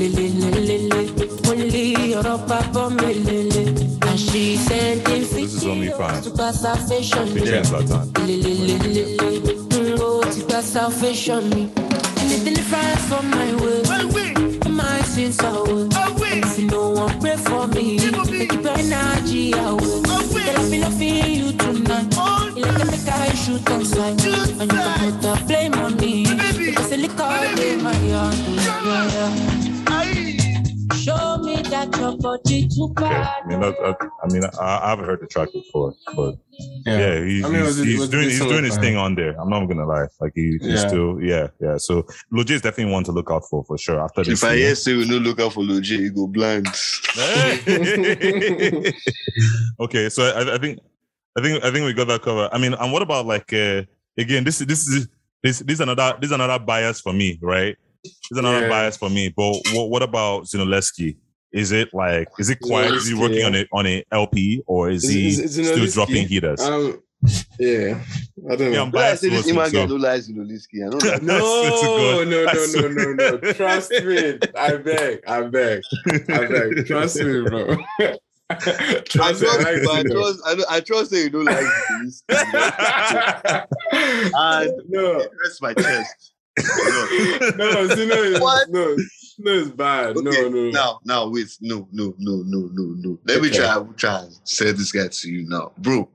[0.00, 1.28] Lele lele lele.
[1.50, 3.68] Only your papa mele.
[4.08, 6.22] And she sending This is only fine.
[6.22, 7.34] to pass her fashion.
[7.34, 8.12] We changed that time.
[8.26, 9.18] Lele lele lele.
[9.68, 11.70] Go mm, oh, to pass her fashion me.
[12.16, 14.21] Anything different from my way.
[15.04, 15.88] Sins are way.
[16.38, 20.02] If you no one pray for me, keep your energy away.
[20.02, 22.14] Girl, I feel I feel you tonight.
[22.56, 24.24] You like to make I shoot on sight.
[24.24, 26.24] And you can put the blame on me.
[26.24, 28.36] Because the liquor in my heart.
[28.84, 29.61] Yeah, yeah.
[31.82, 33.04] Show me that your body too Okay.
[33.06, 36.34] I mean, that, that, I mean, I, I haven't heard the track before, but
[36.86, 36.98] Yeah.
[36.98, 39.34] yeah, he's, I mean, it he's, he's doing he's doing his thing on there.
[39.40, 40.88] I'm not gonna lie, like he, he's Yeah.
[40.88, 41.76] still yeah yeah.
[41.78, 42.02] So
[42.32, 44.00] Loj is definitely one to look out for for sure.
[44.02, 44.66] After this, If I year.
[44.66, 46.66] hear say we no look out for Loj, you go blind.
[49.80, 50.78] Okay, so I, I think
[51.38, 52.50] I think I think we got that covered.
[52.52, 53.82] I mean, and what about like uh,
[54.18, 54.44] again?
[54.44, 55.08] This this is
[55.42, 57.76] this this is another this is another bias for me, right?
[58.04, 58.68] This is another Yeah.
[58.68, 59.28] bias for me.
[59.34, 61.16] But what what about Zinoleesky?
[61.52, 62.92] Is it like is it quiet?
[62.94, 63.46] Is he working yeah.
[63.46, 66.60] on it on a LP or is Is- he is- is still Zinoleesky- dropping heaters?
[66.60, 67.02] Um,
[67.60, 68.00] yeah,
[68.50, 68.82] I don't yeah, know.
[68.84, 70.84] I'm But I biased say this Iman so- no lies in Oliski.
[70.84, 71.22] I know that.
[71.22, 73.52] No, no, no, no, no, no.
[73.54, 74.38] Trust me.
[74.58, 75.20] I beg.
[75.28, 75.82] I beg.
[76.28, 76.86] I beg.
[76.86, 77.76] Trust me, bro.
[78.50, 79.48] Trust me.
[79.48, 81.64] trust, I I trust, I, I trust that you don't like
[82.02, 82.22] this.
[84.34, 86.32] And no, it hurts my chest.
[87.56, 88.68] no, Zino is What?
[88.70, 88.96] no,
[89.40, 90.16] Zino is bad.
[90.16, 90.70] Okay, No, no.
[90.70, 93.18] now, now, wait, no, no, no, no, no, no.
[93.26, 93.58] Let me Okay.
[93.58, 96.08] try, try and say this guy to you now, bro.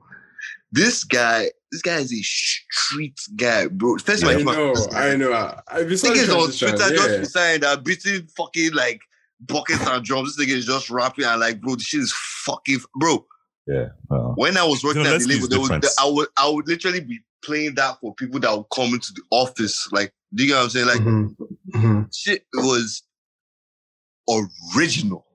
[0.70, 3.96] This guy, this guy is a street guy, bro.
[3.98, 5.32] First of all, I he's my- know, I know.
[5.32, 6.96] I, I This saw nigga the is on transition, Twitter yeah.
[7.08, 9.00] just beside that beating fucking like
[9.40, 10.36] buckets and drums.
[10.36, 12.14] This nigga is just rapping and like, bro, this shit is
[12.44, 13.24] fucking, bro.
[13.66, 13.86] yeah.
[14.10, 15.86] well, When I was working You know, at the label, there was, different.
[16.00, 19.22] I would I would literally be playing that for people that would come into the
[19.30, 19.88] office.
[19.90, 20.86] Like, do you know what I'm saying?
[20.86, 21.36] Like, Mhm.
[21.74, 22.14] Mhm.
[22.14, 23.02] shit was
[24.76, 25.26] original.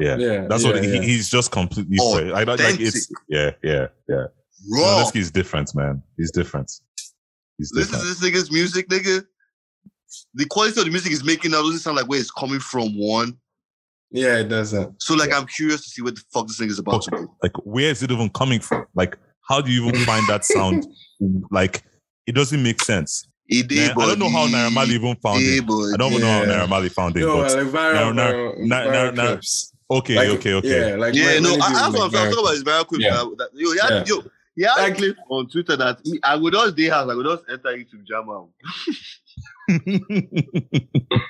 [0.00, 0.16] yeah.
[0.16, 2.32] Yeah, That's yeah, what he, he's just completely fresh.
[2.32, 4.24] I don't like it's yeah yeah yeah.
[4.72, 5.04] Raw.
[5.04, 6.02] Zinoleesky is different, man.
[6.16, 6.70] He's different.
[7.58, 8.16] He's Listen different.
[8.18, 9.24] to this nigga's music, nigga.
[10.34, 12.96] The quality of the music he's making now doesn't sound like where it's coming from.
[12.98, 13.36] One,
[14.10, 15.02] Yeah, it doesn't.
[15.02, 17.28] so like I'm curious to see what the fuck this thing is about to do.
[17.42, 20.86] like where is it even coming from like how do you even find that sound
[21.50, 21.82] like
[22.26, 25.38] it doesn't make sense He Man, did, i don't know how Naira Marley even found
[25.40, 26.48] Hey, it i don't even know how Yeah.
[26.64, 29.26] Naira Marley found it No, but like viral, no, viral, no, viral no, no.
[29.32, 29.72] clips.
[29.90, 32.38] okay Like, okay okay Yeah, like Yeah, no, I, do, that's what I'm like, talking
[32.38, 32.54] about.
[32.54, 33.00] Is very quick.
[33.02, 33.10] Yeah.
[33.10, 34.14] That, that, yo, he had, Yeah.
[34.14, 34.22] yo,
[34.56, 37.10] he had Like- a clip on Twitter that me, I would just day house.
[37.10, 38.48] I would just enter YouTube jam out.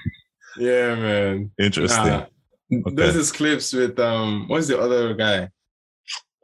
[0.57, 1.51] Yeah, man.
[1.59, 2.27] interesting Nah.
[2.71, 5.49] There's this clips with um, what's the other guy?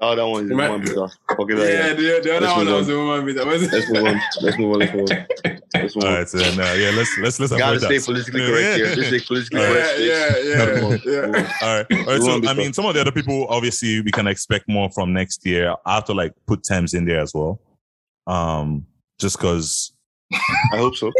[0.03, 1.09] Oh, that one is one beater.
[1.29, 1.93] Fuck Yeah, yeah.
[1.93, 2.87] the, the other Let's one was
[3.25, 4.21] with was Let's move on.
[4.41, 4.79] Let's move on.
[4.79, 5.27] Let's move on.
[5.75, 6.15] Let's move all on.
[6.17, 8.77] right so uh, yeah let's let's let's Gotta stay that politically correct yeah.
[8.77, 8.97] here.
[8.97, 9.99] Let's stay politically Yeah, correct.
[10.01, 11.01] yeah, yeah, on.
[11.05, 11.53] yeah.
[11.63, 14.27] All right all right so i mean some of the other people obviously we can
[14.27, 17.61] expect more from next year i have to like put Tems in there as well
[18.27, 18.87] um
[19.19, 19.93] just because
[20.73, 21.11] I hope so.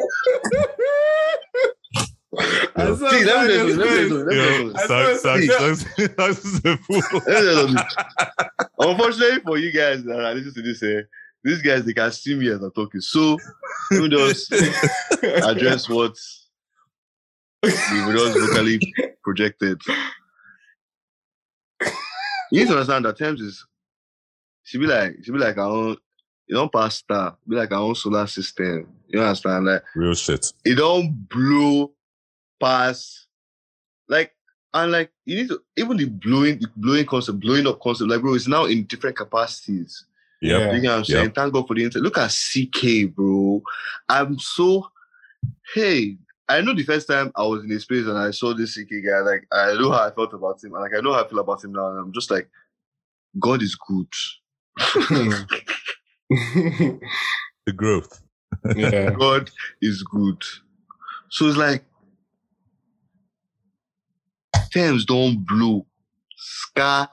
[2.81, 2.97] I Yeah.
[2.97, 5.23] saw See, let me that just- let me just- just- let me just- I sucks,
[5.23, 7.03] saw- sucks, sucks, sucks is a fool.
[7.27, 7.97] let me just-
[8.79, 11.03] Unfortunately for you guys that are listening to this, eh,
[11.45, 13.01] these guys they can see me as I'm talking.
[13.01, 13.37] So
[13.91, 14.53] let me just
[15.23, 16.17] address what
[17.63, 19.81] we just vocally projected.
[22.53, 23.65] You need to understand that Tems is
[24.65, 25.97] she be like she be like our own
[26.49, 28.89] you don't pass star, be like our own solar system.
[29.09, 29.67] You understand?
[29.67, 30.53] Like Real shit.
[30.65, 31.93] it don't blow
[32.61, 33.27] past
[34.09, 34.33] like
[34.73, 38.21] and like you need to even the blowing the blowing concept, blowing up concept, like
[38.21, 40.05] bro, it's now in different capacities.
[40.41, 40.73] Yeah.
[40.73, 41.25] You know what I'm saying?
[41.25, 41.35] Yep.
[41.35, 42.05] Thank God for the internet.
[42.05, 43.63] Look at CKay, bro.
[44.09, 44.89] I'm so
[45.75, 46.17] hey.
[46.49, 49.07] I know the first time I was in a space and I saw this CKay
[49.07, 51.29] guy, like I know how I felt about him, and like I know how I
[51.29, 52.51] feel about him now, and I'm just like,
[53.39, 54.09] God is good.
[57.67, 58.23] The growth.
[58.77, 59.11] yeah.
[59.19, 59.51] God
[59.81, 60.43] is good.
[61.29, 61.85] So it's like
[64.73, 65.87] Tems don't blow.
[66.37, 67.09] Scatter.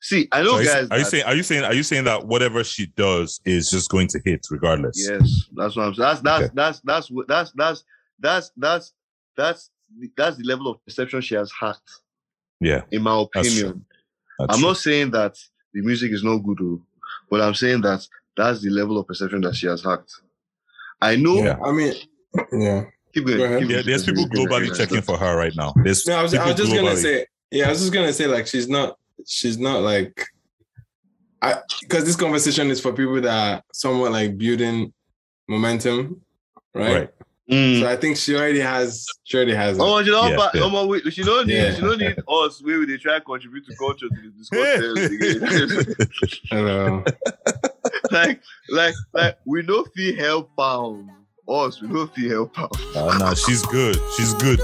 [0.00, 0.88] See, I know So are, you, guys.
[0.90, 1.24] are you that- saying?
[1.24, 1.64] Are you saying?
[1.64, 4.96] Are you saying that whatever she does is just going to hit regardless?
[5.08, 6.08] Yes, that's what I'm saying.
[6.08, 6.52] That's that's Okay.
[6.54, 7.84] that's that's what- that's that's
[8.20, 8.92] that's that's
[9.36, 9.70] that's
[10.16, 11.90] that's the level of perception she has hacked,
[12.60, 12.82] Yeah.
[12.90, 13.68] in my That's true.
[13.68, 13.86] opinion.
[14.38, 14.68] that's I'm true.
[14.68, 15.36] not saying that
[15.74, 16.80] the music is not good, oh,
[17.30, 18.06] but I'm saying that
[18.36, 20.12] that's the level of perception that she has hacked.
[21.00, 21.36] I know.
[21.42, 21.58] Yeah.
[21.64, 21.94] I mean,
[22.52, 22.84] yeah.
[23.18, 23.38] Keep going.
[23.38, 23.60] Go ahead.
[23.62, 25.74] keep Yeah, there's people globally checking for her right now.
[25.82, 28.26] There's No, I was, I was just gonna say, yeah, I was just gonna say,
[28.26, 28.96] like, she's not,
[29.26, 30.26] she's not like,
[31.42, 34.92] I, because this conversation is for people that are somewhat like building
[35.48, 36.20] momentum,
[36.74, 36.92] right?
[36.92, 37.10] right.
[37.50, 37.80] Mm.
[37.80, 39.78] So I think she already has, she already has.
[39.78, 39.80] it.
[39.80, 40.62] Oh, you know, Yeah, but yeah.
[40.64, 41.74] oh, my, she don't need, Yeah.
[41.74, 42.62] she don't need us.
[42.62, 45.08] Where they try to contribute to culture to discuss
[46.18, 46.40] things.
[46.50, 47.02] Hello.
[48.10, 51.08] like, like, like, we no fee help pound.
[51.48, 52.70] Us, we no fee help pound.
[52.94, 53.96] Uh, nah, she's good.
[54.16, 54.60] She's good.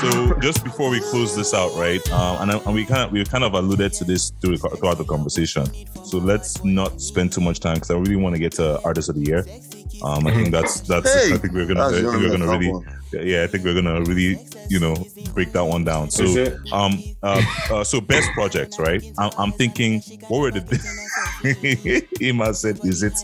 [0.00, 2.00] So just before before we close this out, right?
[2.10, 5.66] Um, and, and we kind of we kind of alluded to this throughout the conversation.
[6.06, 9.10] So let's not spend too much time because I really want to get to artist
[9.10, 9.44] of the year.
[10.02, 12.46] Um, I think that's that's Hey, I think we're gonna I That's think we're gonna
[12.46, 12.99] really one.
[13.12, 14.38] Yeah I think we're gonna really
[14.68, 14.94] you know
[15.34, 16.10] break that one down.
[16.10, 16.24] So
[16.72, 19.02] um uh, uh so best projects, right?
[19.18, 23.18] I'm, I'm thinking what were the Ima said is it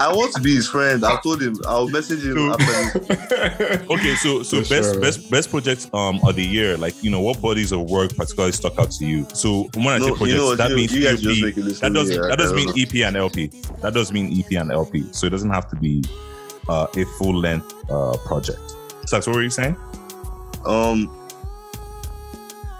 [0.00, 1.04] I want to be his friend.
[1.04, 5.00] I told him I'll message him after okay so so For best sure.
[5.00, 8.52] best best projects um of the year like you know what bodies of work particularly
[8.52, 10.94] stuck out to you so when i No, say you projects know that you- means
[10.94, 13.50] you EP, make it listen that does me, that does I mean ep and lp
[13.82, 16.02] that does mean ep and lp so it doesn't have to be
[16.68, 18.60] uh, a full length uh project
[19.06, 19.76] so what were you saying
[20.66, 21.08] Um,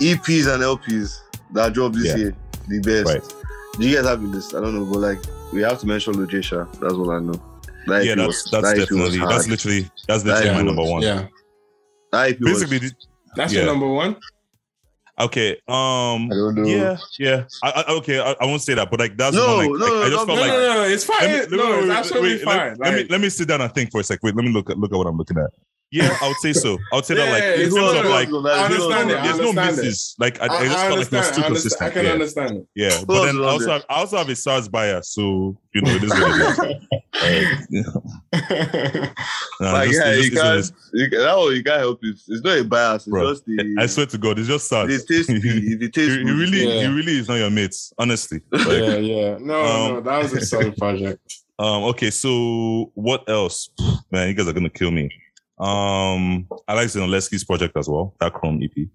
[0.00, 1.20] EPs and LPs
[1.52, 2.16] that dropped this Yeah.
[2.16, 2.34] year,
[2.68, 3.06] the best.
[3.14, 3.34] Right.
[3.78, 4.54] Do you guys have a list?
[4.54, 5.18] I don't know, but like
[5.52, 6.70] we have to mention Lojesha.
[6.80, 7.40] That's what I know.
[7.86, 10.82] That yeah that's was- that's that definitely that's literally that's That literally EP my number
[10.84, 11.26] one yeah,
[12.12, 12.90] That EP was- basically
[13.36, 13.60] that's Yeah.
[13.60, 14.16] your number one.
[15.20, 16.64] Okay um I don't know.
[16.64, 19.56] yeah yeah I, I, okay I, I won't say that but like that's No, one
[19.56, 21.16] like, no, I, I no, just no, felt No, like no, no, it's fine.
[21.22, 22.56] Let me, no, let me- it's wait, absolutely wait, fine.
[22.70, 24.20] Let, let me let me sit down and think for a sec.
[24.22, 25.50] Wait, let me look at look at what I'm looking at.
[25.90, 26.76] Yeah, I would say so.
[26.92, 28.64] I would say that like Yeah, in it's terms of no, like no, no, I
[28.64, 29.16] understand no, it.
[29.16, 29.82] no, I there's no understand it.
[29.84, 30.14] misses.
[30.18, 31.34] Like I, I, I, just I felt like it was understand.
[31.34, 31.82] too I, consistent.
[31.82, 32.12] I can yeah.
[32.12, 32.66] understand it.
[32.74, 35.80] Yeah, Who but then I also have, I also have a Sarz bias, so you
[35.82, 36.80] know it is what
[37.14, 37.98] it is.
[39.60, 40.80] Nah, Like, just- yeah, it you just is can't.
[40.92, 42.16] You, can- that one you can't help it.
[42.28, 43.02] It's not a bias.
[43.06, 43.76] It's Bro, just the.
[43.78, 44.86] I swear to God, it's just Sarz.
[44.86, 45.30] the taste.
[45.32, 45.38] he,
[45.74, 46.80] the, the he really, Yeah.
[46.88, 47.92] he really is not your mates.
[47.98, 48.40] Honestly.
[48.52, 49.38] Like, yeah, yeah.
[49.40, 51.20] No, Um, no, that was a solid project.
[51.58, 53.70] Um, okay, so what else?
[54.12, 55.10] Man, you guys are gonna kill me.
[55.60, 58.86] Um, I like Zinoleesky's project as well, that Chrome EP.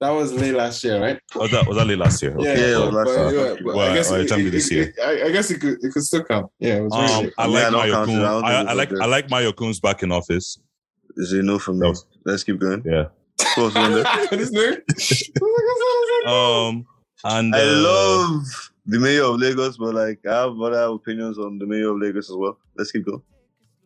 [0.00, 1.18] That was late last year, right?
[1.34, 2.36] Was that was that late last year?
[2.38, 2.60] Yeah, Okay.
[2.70, 3.46] Yeah, it was last but- year.
[3.48, 4.94] yeah, but Well, I guess it, it can be it- this year.
[5.02, 6.46] I, I guess it could it could still come.
[6.58, 7.32] Yeah, it was really Um, late.
[7.38, 8.22] I like I don't Mario count it.
[8.22, 10.58] I I, I like I like Mayorkun's back in office.
[11.16, 11.90] Is a no from That me.
[11.90, 12.82] was- Let's keep going.
[12.84, 13.04] Yeah.
[13.54, 14.82] Who else is there?
[16.26, 16.84] Um,
[17.24, 18.42] and I uh, love
[18.84, 22.28] the mayor of Lagos, but like I have other opinions on the mayor of Lagos
[22.30, 22.58] as well.
[22.76, 23.22] Let's keep going.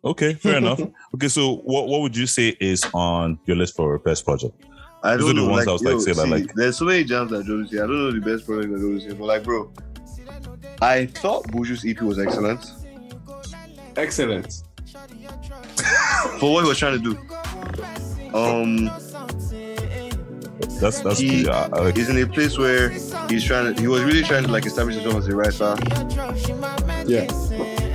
[0.05, 0.81] Okay, fair enough.
[1.15, 4.55] Okay, so what what would you say is on your list for best project?
[5.03, 5.53] I Those don't are the know.
[5.53, 7.71] ones like, I was, like, yo, saying see, like- there's so many jams that dropped
[7.71, 7.81] this.
[7.81, 9.73] I don't know the best project that dropped this but like, bro,
[10.83, 12.65] I thought Buju's EP was excellent
[13.97, 14.63] Excellent.
[16.39, 17.19] for what he was trying to do.
[18.37, 18.87] Um,
[20.81, 22.91] That's that's He- yeah, like he's in a place where
[23.29, 23.81] he's trying to.
[23.81, 25.75] He was really trying to like establish himself as a writer.
[27.07, 27.27] Yeah.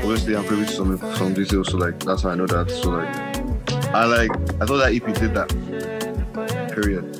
[0.05, 2.69] Obviously, I'm privy to some some details, so like that's how I know that.
[2.69, 3.09] So like,
[3.87, 4.29] I like
[4.61, 5.49] I thought that EP did that.
[6.75, 7.11] Period.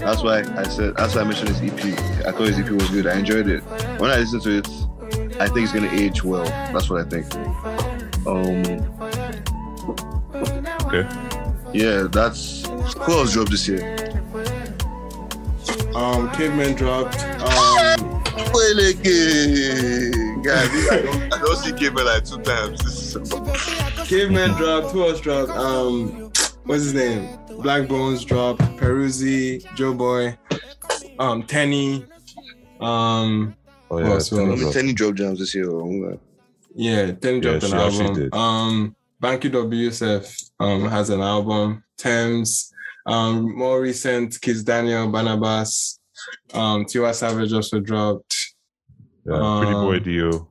[0.00, 0.96] That's why I said.
[0.96, 2.26] That's why I mentioned his EP.
[2.26, 3.06] I thought his EP was good.
[3.06, 3.60] I enjoyed it.
[4.00, 4.66] When I listened to it,
[5.40, 6.42] I think it's gonna age well.
[6.72, 7.32] That's what I think.
[8.26, 8.82] Um.
[10.86, 11.06] Okay.
[11.72, 13.96] Yeah, that's who else dropped this year.
[15.94, 17.22] Um, Caveman dropped.
[17.42, 18.22] Um,
[20.44, 22.80] Wait, like, God, I don't, I don't see Cable like two times.
[22.80, 23.32] This is
[24.08, 24.90] Caveman dropped.
[24.92, 25.50] Who else dropped?
[25.50, 26.30] Um,
[26.64, 27.28] what's his name?
[27.48, 28.60] Blaqbonez dropped.
[28.78, 30.36] Peruzzi, Joeboy,
[31.18, 32.06] um, Teni.
[32.80, 33.54] Um,
[33.90, 34.28] oh yeah, else?
[34.30, 34.60] Who Teni else?
[34.60, 34.76] dropped.
[34.76, 35.70] Teni drop jams this year.
[35.70, 36.18] oh,
[36.74, 38.14] yeah, Teni Yeah, dropped she an album.
[38.14, 38.34] did.
[38.34, 39.84] Um, Banky W.
[39.84, 41.84] Yusef um has an album.
[41.96, 42.72] Tems.
[43.06, 45.98] Um, more recent, Kizz Daniel, Barnabas.
[46.54, 48.41] Um, Tiwa Savage also dropped.
[49.24, 50.48] Yeah, Pretty Boy Um, D-O.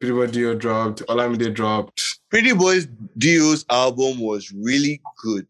[0.00, 1.02] Pretty Boy D-O dropped.
[1.06, 2.02] Olamide dropped.
[2.30, 2.80] Pretty Boy
[3.18, 5.46] D-O's album was really good.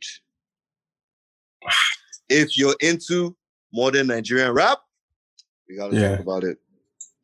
[2.29, 3.37] If you're into
[3.73, 4.79] modern Nigerian rap,
[5.69, 6.11] we gotta Yeah.
[6.17, 6.59] talk about it.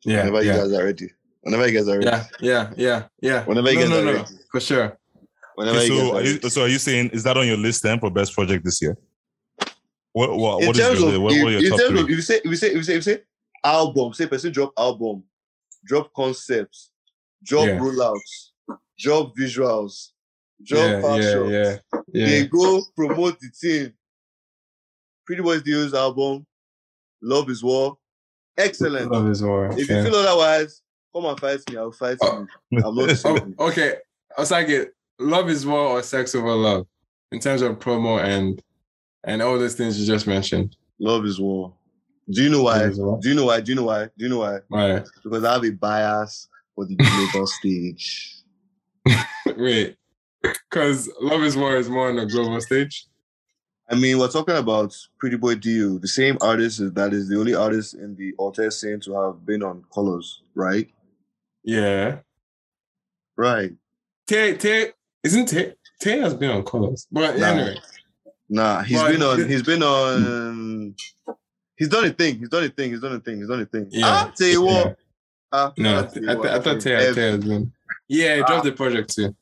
[0.05, 1.09] Yeah, Whenever you guys are ready.
[1.41, 2.05] Whenever you guys are ready.
[2.05, 3.43] yeah, yeah, yeah, yeah.
[3.45, 4.35] Whenever you no, guys no, are no, ready.
[4.51, 4.97] for sure.
[5.55, 7.47] Whenever Okay, you guys so, are are you, so are you saying is that on
[7.47, 8.97] your list then for best project this year?
[10.13, 11.99] What what, what is your of, what, if, what are your in top terms three?
[12.01, 13.21] of if you say if you say if you say if you say
[13.67, 15.23] album, say person drop album,
[15.85, 16.91] drop concepts,
[17.43, 17.79] drop Yeah.
[17.79, 18.51] rollouts,
[18.97, 20.09] drop visuals,
[20.63, 21.77] drop Yeah, yeah, yeah,
[22.13, 22.25] yeah.
[22.25, 23.93] They go promote the team.
[25.25, 26.45] Pretty Boys D-O's album,
[27.21, 27.97] Love is War,
[28.57, 29.11] excellent.
[29.11, 29.67] Love is war.
[29.71, 30.81] If you feel otherwise,
[31.13, 31.77] come and fight me.
[31.77, 32.47] I'll fight Oh.
[32.71, 32.81] you.
[32.85, 33.95] I'm not Oh, okay.
[34.37, 34.87] Osage,
[35.19, 36.87] love is war or sex over love
[37.31, 38.61] in terms of promo and
[39.23, 40.77] and all those things you just mentioned.
[40.99, 41.73] Love is War.
[42.29, 42.79] Do you know why?
[42.83, 43.19] Love is War.
[43.21, 43.61] Do you know why?
[43.61, 44.03] Do you know why?
[44.05, 44.59] Do you know why?
[44.69, 45.05] Right.
[45.23, 48.35] Because I have a bias for the global stage.
[49.57, 49.95] Wait.
[50.41, 53.05] Because love is war is more on the global stage.
[53.89, 57.55] I mean, we're talking about Pretty Boy D-O, the same artist that is the only
[57.55, 60.89] artist in the alter scene to have been on Colors, right?
[61.63, 62.19] Yeah.
[63.37, 63.71] Right.
[64.27, 64.91] Tay Tay
[65.23, 67.07] isn't Tay Tay has been on colors.
[67.11, 67.45] But Nah.
[67.47, 67.77] anyway.
[68.49, 69.49] Nah, he's But been on.
[69.49, 70.95] He's been on.
[71.77, 72.39] He's done a thing.
[72.39, 72.91] He's done a thing.
[72.91, 73.37] He's done a thing.
[73.39, 73.87] He's done a thing.
[73.91, 74.05] Yeah.
[74.07, 74.83] Ah, tell you Yeah.
[74.83, 74.97] what.
[75.51, 77.21] Ah, No, I, ah, th- tell you I, what, th- I thought think Tay, Tay
[77.31, 77.71] has been.
[78.09, 79.35] Yeah, he dropped the project too.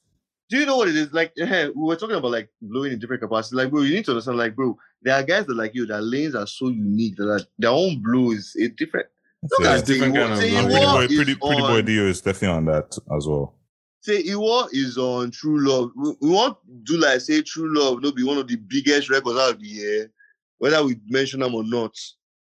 [0.50, 1.12] Do you know what it is?
[1.12, 3.54] Like, eh, we were talking about like blowing in different capacities.
[3.56, 6.02] Like, bro, you need to understand, like, bro, there are guys that like you, their
[6.02, 9.08] lanes are so unique that like, their own blow is a different.
[9.42, 9.74] Look Yeah.
[9.78, 10.96] at different Tay kind of Iwar- blow.
[10.98, 13.56] Pretty Pretty Boy, is Pretty, Pretty Boy D-O is definitely on that as well.
[14.02, 15.92] Say Iwar is on True Love.
[15.96, 19.40] We, we want do like say True Love, no be one of the biggest records
[19.40, 20.12] out of the year,
[20.60, 21.96] whether we mention them or not.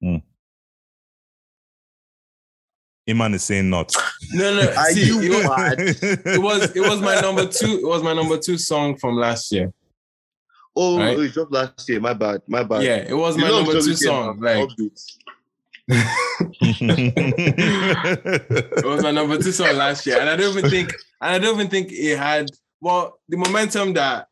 [0.01, 0.17] Hmm.
[3.09, 3.93] Iman is saying not.
[4.33, 4.69] No, no.
[4.77, 5.79] Are see, you it, was, mad?
[5.79, 7.79] it was it was my number two.
[7.79, 9.73] It was my number two song from last year.
[10.75, 11.17] Oh, Right.
[11.17, 11.99] it dropped last year.
[11.99, 12.41] My bad.
[12.47, 12.83] My bad.
[12.83, 14.39] Yeah, it was You my number two song.
[14.39, 14.53] now.
[14.59, 14.69] Like
[18.71, 21.39] it was my number two song last year, and I don't even think, and I
[21.39, 22.49] don't even think it had.
[22.79, 24.28] Well, the momentum that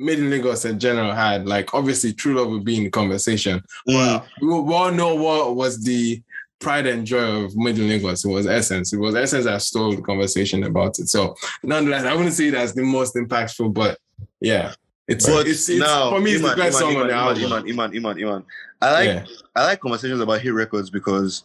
[0.00, 3.62] Made in Lagos in general had, like obviously, True Love would be in the conversation.
[3.86, 4.24] Mm.
[4.40, 6.22] We we all know what was the
[6.58, 8.24] pride and joy of Made in Lagos.
[8.24, 8.92] It was Essence.
[8.92, 11.08] It was Essence that stole the conversation about it.
[11.08, 13.98] So, nonetheless, I wouldn't say as the most impactful, but
[14.40, 14.72] yeah,
[15.06, 17.14] it's But it's, it's now, for me, it's Iman, the best Iman, song on the
[17.14, 17.44] album.
[17.44, 18.44] Iman, Iman, Iman, Iman.
[18.80, 19.24] I like yeah,
[19.54, 21.44] I like conversations about hit records because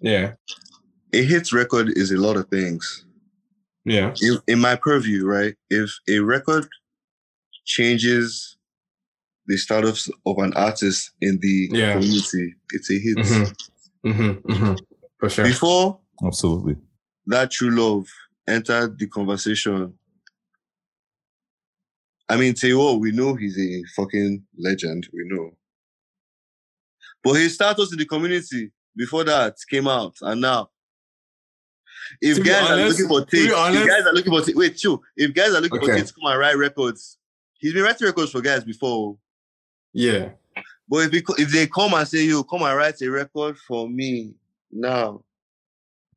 [0.00, 0.32] yeah,
[1.12, 3.04] a hit record is a lot of things.
[3.84, 5.54] yeah, In, in my purview, right?
[5.70, 6.66] If a record
[7.64, 8.56] changes
[9.46, 11.92] the status of an artist in the Yeah.
[11.94, 13.16] community, it's a hit.
[13.18, 14.74] mm-hmm, mm-hmm, mm-hmm.
[15.18, 15.44] for sure.
[15.44, 16.76] Before Absolutely.
[17.26, 18.06] that true love
[18.48, 19.94] entered the conversation.
[22.28, 25.08] I mean, Teo, we know he's a fucking legend.
[25.12, 25.50] We know.
[27.22, 30.70] But his status in the community before that came out, and now,
[32.20, 34.52] if guys honest- are looking for to be takes, if guys are looking for ta-
[34.58, 35.02] wait, chill.
[35.16, 35.96] If guys are looking for Okay.
[35.98, 37.18] takes, to come and write records.
[37.58, 39.10] He's been writing records for guys before.
[39.16, 39.18] Oh.
[39.92, 40.30] yeah,
[40.88, 43.88] But if, he, if they come and say, "You come and write a record for
[43.88, 44.32] me,"
[44.70, 45.22] now,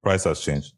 [0.04, 0.74] Price has changed.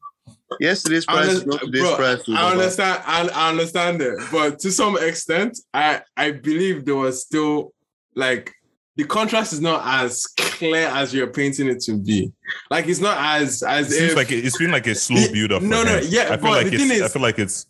[0.59, 2.21] yesterday's I price is not today's bro, price.
[2.27, 3.03] oh, I understand.
[3.05, 7.73] I, I understand it, but to some extent, I I believe there was still
[8.15, 8.53] like
[8.95, 12.31] the contrast is not as clear as you're painting it to be.
[12.69, 14.95] Like it's not as as It as seems if like it, it's been like a
[14.95, 15.61] slow build up.
[15.61, 16.87] no, no, yeah, I feel but like the it's.
[16.87, 17.65] thing I feel like it's.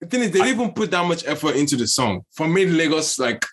[0.00, 2.62] The thing is they didn't even put that much effort into the song for me,
[2.64, 3.44] in Lagos like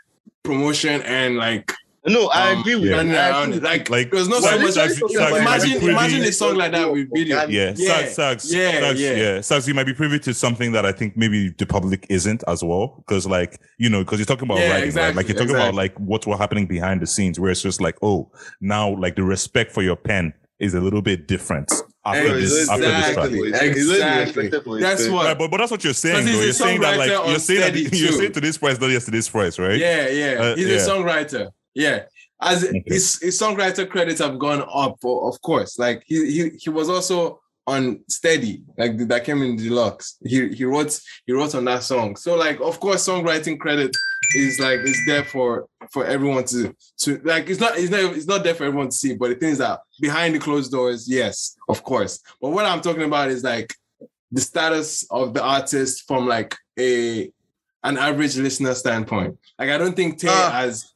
[0.43, 1.71] promotion and like
[2.05, 3.01] No, I um, agree with yeah.
[3.01, 3.15] you.
[3.15, 4.73] I agree Like, Like, there was not well, so much.
[4.73, 7.47] Sax- Sax, you imagine, be privy- imagine a song like that with video.
[7.47, 9.13] Yeah, Yeah, Sax, Sax, yeah, Sax, yeah.
[9.13, 9.41] yeah.
[9.41, 12.61] Sax, you might be privy to something that I think maybe the public isn't as
[12.61, 12.95] well.
[13.07, 15.15] Because, like, you know, because you're talking about Yeah, writing, right?
[15.15, 15.77] Like, you're talking about exactly.
[15.77, 18.29] like what were happening behind the scenes, where it's just like, oh,
[18.59, 21.71] now like the respect for your pen is a little bit different
[22.05, 22.85] after this Exactly.
[22.87, 23.61] after this track.
[23.63, 23.93] Exactly.
[23.95, 24.43] Exactly.
[24.43, 26.25] respected for his That's what- Right, but, but that's what you're saying.
[26.25, 26.31] though.
[26.41, 28.17] You're saying that like you're saying that Steady, you're too.
[28.17, 29.77] saying to this price, not yesterday's price, right?
[29.79, 30.31] Yeah, yeah.
[30.41, 30.75] Uh, He's yeah.
[30.75, 31.49] a songwriter.
[31.73, 32.03] Yeah.
[32.41, 32.83] As Okay.
[32.85, 35.79] his, his songwriter credits have gone up, of course.
[35.79, 40.17] Like he he he was also on Steady, like that came in deluxe.
[40.25, 42.17] He he wrote he wrote on that song.
[42.17, 43.95] So like of course songwriting credit
[44.35, 48.25] is like it's there for for everyone to to like it's not it's not it's
[48.27, 51.07] not there for everyone to see, but the thing is that behind the closed doors,
[51.09, 52.19] yes, of course.
[52.41, 53.73] But what I'm talking about is like
[54.31, 57.31] the status of the artist from like a
[57.83, 59.37] an average listener standpoint.
[59.59, 60.49] Like I don't think Tay Ah.
[60.51, 60.91] has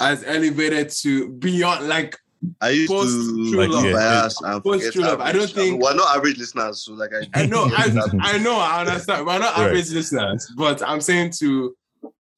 [0.00, 2.18] has elevated to beyond like
[2.60, 3.82] I used Post to True like Love.
[3.84, 3.94] be Yeah.
[3.94, 5.20] biased and Post forget True Love.
[5.20, 7.42] I don't think- we're not average listeners, so like I.
[7.42, 9.24] I know I, I know I understand.
[9.26, 9.66] We're not Right.
[9.68, 11.76] average listeners, but I'm saying to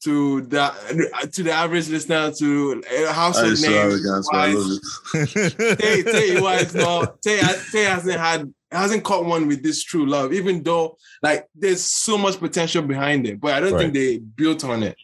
[0.05, 4.24] to the to the average listener to household is so name arrogant.
[4.24, 5.76] so I wise.
[5.78, 7.40] Tay Tay wise no Tay
[7.72, 12.18] Tay hasn't had hasn't caught one with this true love, even though like there's so
[12.18, 13.81] much potential behind it, but I don't Right.
[13.82, 14.97] think they built on it.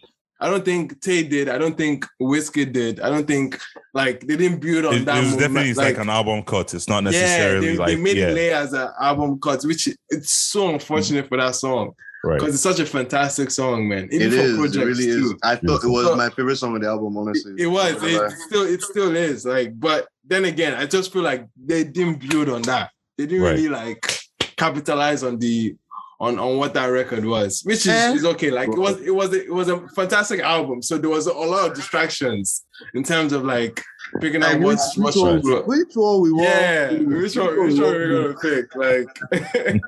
[0.43, 1.48] I don't think Tay did.
[1.51, 3.01] I don't think Wizkid did.
[3.01, 3.60] I don't think
[3.93, 5.16] like they didn't build on It, it that.
[5.20, 5.55] was movement.
[5.55, 6.72] definitely like, an album cut.
[6.74, 9.62] It's not necessarily yeah, they, like they made yeah, it lay as an album cut,
[9.64, 11.28] which it's so unfortunate mm.
[11.28, 11.94] for that song
[12.25, 12.39] right.
[12.39, 14.09] because it's such a fantastic song, man.
[14.13, 14.43] Even It for.
[14.43, 15.31] It projects really is.
[15.33, 15.39] too.
[15.43, 17.17] I thought it was my favorite song on the album.
[17.17, 17.97] Honestly, It was.
[18.03, 18.63] It still.
[18.67, 19.45] It still is.
[19.45, 22.91] Like, but then again, I just feel like they didn't build on that.
[23.19, 23.53] They didn't Right.
[23.57, 24.21] really like
[24.57, 25.77] capitalize on the
[26.21, 28.13] on on what that record was, which is, Eh.
[28.13, 28.51] is okay.
[28.51, 29.01] Like it was.
[29.01, 29.33] It was.
[29.33, 30.83] It was a fantastic album.
[30.83, 32.65] So there was a lot of distractions
[32.95, 33.83] in terms of like
[34.21, 36.45] picking out Like, what's which, what's which, one, which one we want?
[36.49, 37.61] Yeah, which one?
[37.65, 38.75] Which one we're gonna pick?
[38.77, 39.09] Like,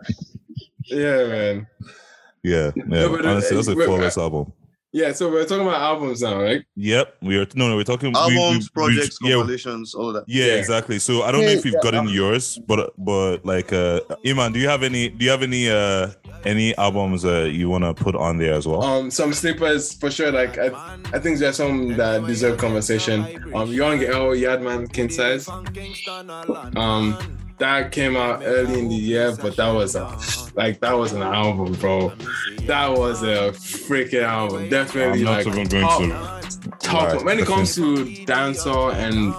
[0.85, 1.67] yeah, man.
[2.43, 2.83] Yeah, yeah.
[2.87, 4.53] No, but, uh, Honestly, that's a but- flawless album.
[4.95, 6.63] Yeah, so we're talking about albums now, right?
[6.77, 7.47] Yep, we are.
[7.55, 10.25] No, no, we're talking we- Albums, we- we- projects, yeah, compilations, all of that.
[10.29, 10.53] yeah, Yeah.
[10.57, 10.99] exactly.
[10.99, 14.59] So I don't know if you've Yeah, gotten yours, but but like, uh, Iman, do
[14.61, 15.09] you have any?
[15.09, 15.71] Do you have any?
[15.71, 16.09] Uh,
[16.45, 18.83] any albums uh, you want to put on there as well?
[18.83, 20.31] Um, some sleepers for sure.
[20.33, 20.73] Like I,
[21.15, 23.25] I think there's some that deserve conversation.
[23.55, 25.49] Um, Yung L, Yadman, King Size.
[26.77, 27.17] Um,
[27.59, 30.19] that came out early in the year, but that was a
[30.55, 32.13] like that was an album, bro.
[32.63, 34.69] That was a freaking album.
[34.69, 36.71] Definitely I'm not like even going top, to.
[36.79, 37.25] top.
[37.25, 39.35] When it comes to dancehall and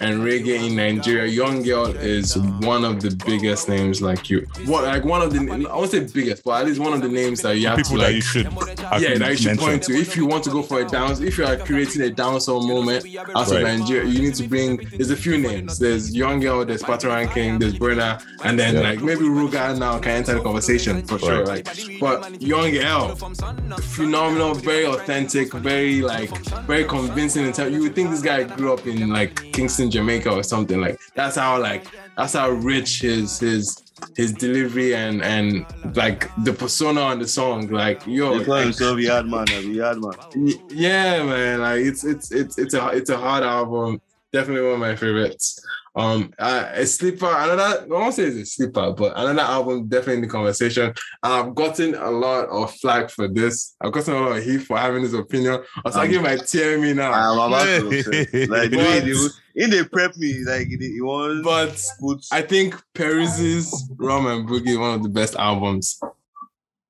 [0.00, 4.00] and reggae in Nigeria, Yung L is one of the biggest names.
[4.02, 5.40] Like you, what like one of the
[5.70, 7.92] I won't say biggest, but at least one of the names that you have people
[7.92, 9.56] to that like you should yeah, that you should mention.
[9.58, 9.92] point to.
[9.94, 13.04] If you want to go for a dance, if you are creating a dancehall moment
[13.34, 13.78] out of Right.
[13.78, 14.76] Nigeria, you need to bring.
[14.96, 15.78] There's a few names.
[15.78, 18.80] There's Yung L, there's Patoranking, there's Burna, and then Yeah.
[18.80, 21.44] like maybe Ruger now can enter the conversation for sure.
[21.46, 21.66] Like,
[22.00, 23.14] but Yung L,
[23.80, 26.30] phenomenal, very authentic, very like
[26.66, 27.46] very convincing.
[27.46, 30.80] In term, you would think this guy grew up in like Kingston, Jamaica, or something.
[30.80, 31.86] Like that's how like
[32.16, 33.82] that's how rich his his
[34.16, 37.68] his delivery and and like the persona on the song.
[37.68, 40.12] Like yo, call like, himself Yard Man, uh, Yard Man.
[40.70, 44.00] Yeah man like it's it's it's it's a it's a hard album
[44.32, 45.64] definitely one of my favorites
[45.96, 50.16] um uh, a sleeper another i won't say it's a sleeper but another album definitely
[50.16, 50.92] in the conversation.
[51.22, 53.74] I've gotten a lot of flack for this.
[53.80, 55.54] I've gotten a lot of heat for having this opinion.
[55.54, 59.04] I was Um, talking my tear me now I'm about to say, like But-
[59.56, 64.46] in they prep me, like he, he wants but put i think Peruzzi's rum and
[64.46, 65.98] boogie is one of the best albums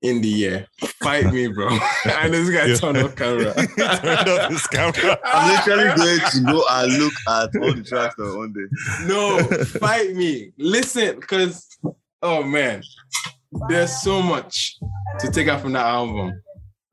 [0.03, 0.67] in the air.
[1.03, 1.69] fight me bro
[2.05, 2.77] and this guy Yeah.
[2.77, 5.19] turned off camera Turned off his camera.
[5.25, 8.69] I'm literally going to go and look at all the tracks that are on there.
[9.09, 9.39] No,
[9.81, 10.53] fight me.
[10.59, 11.67] Listen, because
[12.23, 12.83] oh man,
[13.69, 14.77] there's so much
[15.21, 16.43] to take out from that album.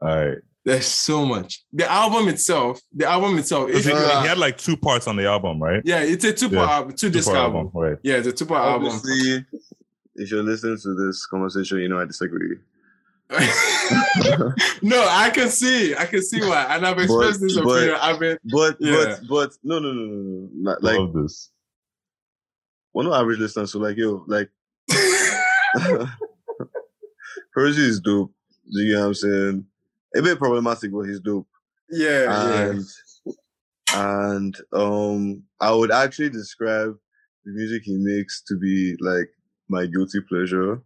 [0.02, 0.38] All right.
[0.66, 1.62] There's so much.
[1.74, 5.26] The album itself, the album itself, if He, he had like two parts on the
[5.28, 5.82] album, right?
[5.84, 7.72] yeah, it's a two-part Yeah, album, two disc Two-part album.
[7.74, 7.98] right?
[8.02, 8.88] Yeah, it's a two-part album.
[8.88, 9.46] Obviously,
[10.16, 12.56] if you're listening to this conversation, you know I disagree.
[14.82, 17.98] no, I can see, I can see why, and I've expressed this but- opinion.
[18.02, 19.16] I've been, But Yeah.
[19.20, 21.50] but but no no no no no Not- like Love this.
[22.94, 24.50] we're not average listeners, so like yo like
[27.54, 28.32] Percy is dope.
[28.72, 29.66] Do you know what I'm saying?
[30.16, 31.48] A bit problematic, but he's dope.
[31.90, 32.70] yeah, yeah.
[32.70, 32.86] and
[33.96, 36.96] and um I would actually describe
[37.46, 39.30] the music he makes to be like
[39.70, 40.82] my guilty pleasure.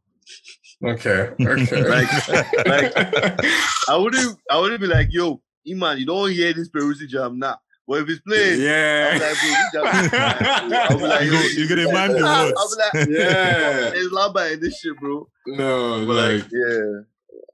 [0.83, 1.81] Okay, okay.
[1.89, 2.27] Like-
[2.67, 3.45] like-
[3.89, 7.57] I wouldn't I wouldn't be like, yo, Iman, you don't hear this Peruzzi jam now.
[7.87, 10.77] But if it's playing, yeah, like, bro, this jam is nice, bro.
[10.79, 12.75] I'll be like, You go- you gonna mind the words.
[12.75, 13.89] be like, yeah.
[13.91, 15.27] there's lamba in this shit, bro.
[15.47, 17.01] No, But like like, yeah.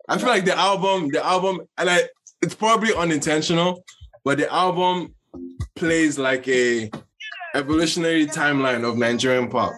[0.10, 2.10] I feel like the album, the album, and I,
[2.42, 3.86] it's probably unintentional,
[4.26, 5.14] but the album
[5.76, 6.90] plays like a
[7.56, 9.72] evolutionary timeline of Nigerian pop.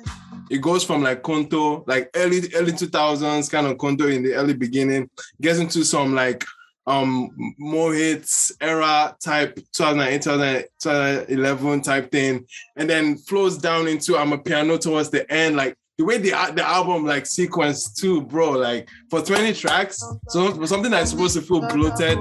[0.50, 4.54] It goes from like Konto, like early early 2000s, kind of Konto in the early
[4.54, 5.10] beginning,
[5.42, 6.44] gets into some like
[6.88, 12.46] um more hits era type 2008 2011 type thing
[12.76, 17.04] and then flows down into Amapiano towards the end like the way the the album
[17.06, 20.00] like sequence too bro like for 20 tracks
[20.30, 22.20] so for something that's supposed to feel bloated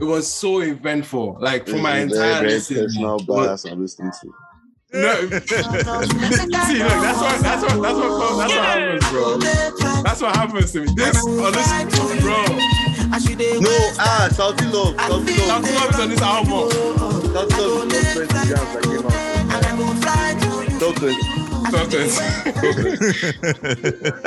[0.00, 3.80] it was so eventful like for my entire very, very listening personal was- bias I'm
[3.80, 4.34] listening to.
[4.92, 9.36] No, see, look, that's what that's what that's what comes, that's what happens, bro.
[10.02, 10.86] That's what happens to me.
[10.94, 12.44] This on this, bro.
[13.60, 14.96] No, ah, Southy Love.
[14.96, 15.62] Southy Love.
[15.62, 16.70] That's what on this album.
[17.32, 19.16] Southy Love is top 20 jams that came out.
[20.80, 21.14] Top 20.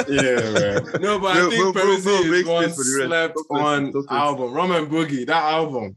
[0.08, 1.02] yeah, man.
[1.02, 2.98] No, but I Bro, think bro, bro, Peruzzi bro, is make one space for the
[2.98, 3.08] rest.
[3.08, 4.18] slept on don't play.
[4.18, 4.54] album.
[4.54, 5.96] Rum and Boogie, that album,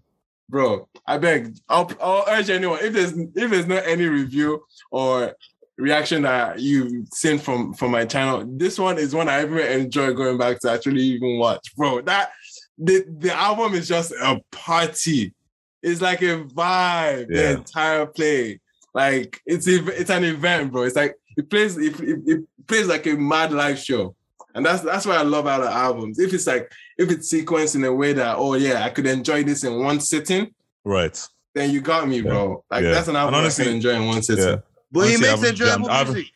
[0.52, 0.86] bro.
[1.06, 4.62] I beg, I'll, I'll urge anyone if there's if there's not any review
[4.92, 5.34] or
[5.78, 10.12] reaction that you've seen from from my channel, this one is one I even enjoy
[10.12, 12.02] going back to actually even watch, bro.
[12.02, 12.30] That
[12.78, 15.34] the the album is just a party.
[15.82, 17.28] It's like a vibe.
[17.28, 18.60] The entire play,
[18.94, 20.82] like it's it's an event, bro.
[20.82, 24.14] It's like it plays it, it, it plays like a mad live show.
[24.54, 26.18] And that's that's what I love out of albums.
[26.18, 26.70] If it's like
[27.02, 30.00] if it's sequenced in a way that oh yeah, I could enjoy this in one
[30.00, 30.54] sitting,
[30.84, 31.16] right.
[31.54, 32.64] then you got me, bro.
[32.70, 32.90] Like Yeah.
[32.92, 34.44] that's an album And I honestly- can enjoy in one sitting.
[34.44, 34.56] Yeah.
[34.90, 36.32] But he makes I've enjoyable I've- music.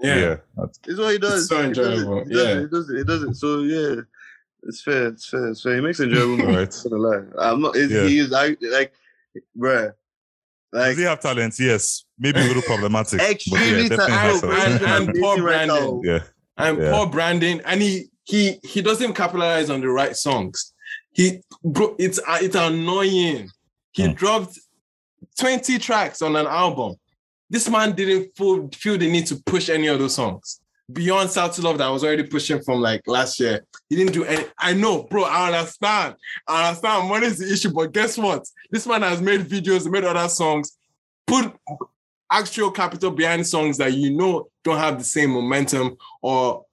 [0.00, 0.14] Yeah.
[0.16, 0.36] Yeah.
[0.56, 1.48] That's- It's what he does.
[1.48, 2.42] so He does it, enjoyable, yeah.
[2.58, 2.60] it.
[2.62, 2.98] He does it.
[2.98, 3.34] He does it.
[3.36, 3.94] So yeah,
[4.64, 5.06] it's fair.
[5.08, 5.48] It's fair.
[5.48, 5.74] It's fair.
[5.76, 6.56] He makes enjoyable music.
[6.56, 6.92] Right.
[6.92, 7.26] I'm not gonna.
[7.52, 7.76] I'm not.
[7.76, 8.04] It's, Yeah.
[8.06, 8.92] He is I, like,
[9.58, 9.92] bruh.
[10.72, 11.54] Like Does he have talent?
[11.58, 12.04] Yes.
[12.18, 13.18] Maybe a little problematic.
[13.18, 14.50] but yeah, extremely talented.
[14.50, 14.82] talent.
[14.82, 16.02] And- and poor right branding.
[16.04, 16.22] Yeah.
[16.58, 16.92] and Yeah.
[16.92, 20.74] poor branding, and he he he doesn't capitalize on the right songs.
[21.12, 23.48] He bro, it's uh, it's annoying.
[23.92, 24.12] He Hmm.
[24.12, 24.58] dropped
[25.40, 26.96] 20 tracks on an album.
[27.50, 30.60] This man didn't feel, feel the need to push any of those songs
[30.92, 33.64] beyond Southy Love that I was already pushing from like last year.
[33.88, 34.44] He didn't do any.
[34.58, 35.24] I know, bro.
[35.24, 36.14] I understand.
[36.46, 37.08] I understand.
[37.08, 38.44] Money is the issue, but guess what?
[38.70, 40.76] This man has made videos, made other songs,
[41.26, 41.52] put
[42.30, 46.64] actual capital behind songs that you know don't have the same momentum or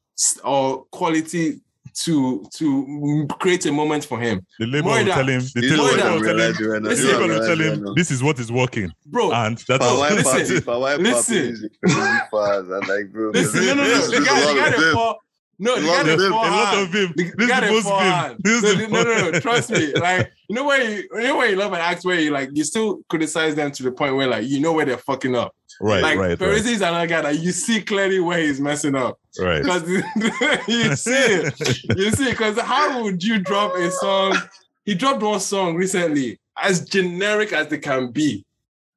[0.43, 1.61] or quality
[2.03, 4.41] to to create a moment for him.
[4.59, 5.41] The label More will tell him.
[5.55, 6.71] The You know label More what than- I'm will tell him.
[6.71, 6.83] right.
[6.83, 8.91] The Listen, You know label what will tell him right this is what is working,
[9.05, 9.99] Bro, and that's For all.
[9.99, 11.13] why Listen, party, for listen.
[11.13, 13.29] party is crazy fast like bro.
[13.31, 14.07] listen, no, no, no.
[14.07, 15.13] The guy, the guy
[15.60, 16.32] of that them.
[16.32, 18.38] fall, no, the A guy lot of a lot hard.
[18.40, 18.90] This is the most hard.
[18.90, 19.40] This is No, the no, no, no.
[19.40, 19.94] Trust me.
[19.94, 22.49] Like, you know when you, you know when you love an act where you like
[22.53, 25.56] you still criticize them to the point where like you know where they're fucking up.
[25.82, 29.19] Right, like right, right, is another guy that you see clearly where he's messing up
[29.40, 29.61] right.
[29.61, 29.88] because
[30.68, 31.80] you see it.
[31.98, 34.38] You see, because how would you drop a song?
[34.86, 38.45] He dropped one song recently, as generic as it can be,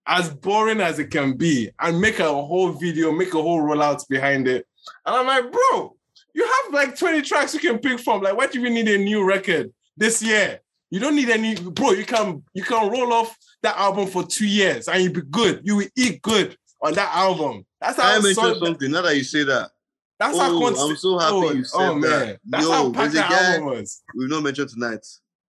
[0.07, 4.07] as boring as it can be, and make a whole video, make a whole rollout
[4.09, 4.67] behind it.
[5.05, 5.97] And I'm like, bro,
[6.39, 8.23] you have like 20 tracks you can pick from.
[8.23, 10.61] Like, why do you need a new record this year?
[10.91, 11.91] You don't need any, bro.
[11.91, 15.61] You can you can roll off that album for two years and you be good.
[15.65, 17.67] You will eat good on that album.
[17.81, 18.91] That's how I mentioned song- something.
[18.91, 19.71] Now that you say that,
[20.19, 22.27] that's how Oh, constant- I'm so happy oh, you said oh, that.
[22.27, 22.39] man.
[22.47, 24.03] That's Yo, how packed that guy- album was.
[24.17, 25.05] we've not mentioned tonight.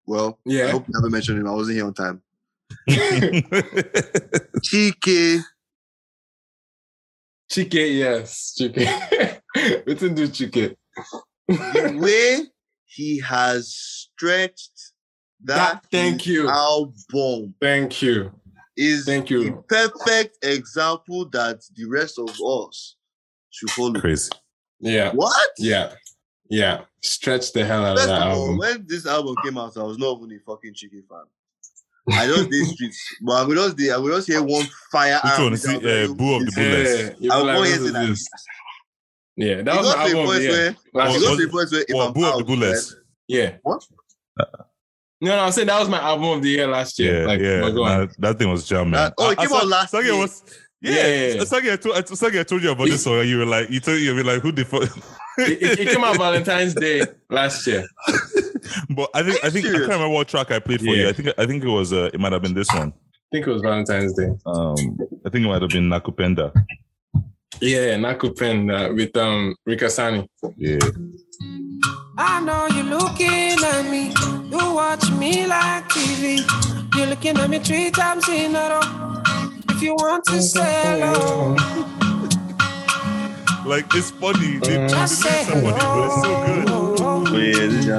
[0.08, 0.66] Well, yeah.
[0.66, 1.48] I hope you haven't mentioned him.
[1.48, 2.22] I wasn't here on time.
[4.66, 5.42] Chike,
[7.52, 8.56] Chike, yes.
[8.60, 9.39] Chike.
[9.86, 10.76] we didn't do Chike.
[11.48, 12.46] the way
[12.86, 14.72] he has stretched
[15.46, 16.50] that, That- thank you.
[16.50, 18.32] album Thank you.
[18.76, 19.64] is Thank a you.
[19.68, 22.96] perfect example that the rest of us
[23.50, 24.00] should follow.
[24.00, 24.30] Crazy.
[24.80, 25.12] Yeah.
[25.14, 25.50] What?
[25.58, 25.94] Yeah.
[26.50, 26.82] Yeah.
[27.02, 28.58] Stretch the hell out of First that of all, album.
[28.58, 31.24] when this album came out, I was not even a fucking chicken fan.
[32.12, 35.20] I just did streets, but I will just I will just hear one fire.
[35.24, 35.52] Which arm one?
[35.52, 37.02] with See, that uh, Boo of the It's- Bullets.
[37.02, 37.16] Yeah.
[37.20, 38.40] You I were will like, go what hear is that.
[39.40, 39.48] This?
[39.48, 39.62] Yeah.
[39.64, 40.26] That It was the got to album.
[40.26, 40.50] point Yeah.
[40.50, 41.48] where Last it Was- got year.
[41.48, 42.96] to a where if Well, I'm Boo of the out, Bullets.
[43.28, 43.52] Yeah.
[43.64, 43.84] What?
[45.22, 47.22] No, no, I'm saying that was my album of the year last year.
[47.22, 47.60] Yeah, like, yeah.
[47.62, 49.02] but nah, that thing was jam, man.
[49.10, 50.18] That- oh, it I- I came out last Sage year.
[50.18, 50.44] was.
[50.82, 51.44] Yeah, Yeah, yeah, yeah.
[51.44, 53.20] Sage, I told, I- Sage, I told you about this song.
[53.20, 54.84] and You were like, you told you were like, who the fuck?
[55.40, 57.86] it, it- it came out Valentine's Day last year.
[58.96, 61.10] but I think I think I can't remember what track I played for you.
[61.10, 62.94] I think I think it was uh, it might have been this one.
[62.94, 64.30] I think it was Valentine's Day.
[64.46, 64.76] Um,
[65.26, 66.52] I think it might have been Nakupenda.
[67.62, 70.26] Yeah, Nakupen uh, with um Ric Hassani.
[70.58, 70.80] Yeah.
[72.18, 74.14] I know you're looking at me.
[74.50, 76.40] You watch me like TV.
[76.96, 78.82] You're looking at me three times in a row.
[79.70, 81.56] If you want to say hello,
[83.66, 84.58] Like it's funny.
[84.60, 86.70] The, the just say lyrics are but it's so good.
[87.02, 87.90] Oh, yeah, this is.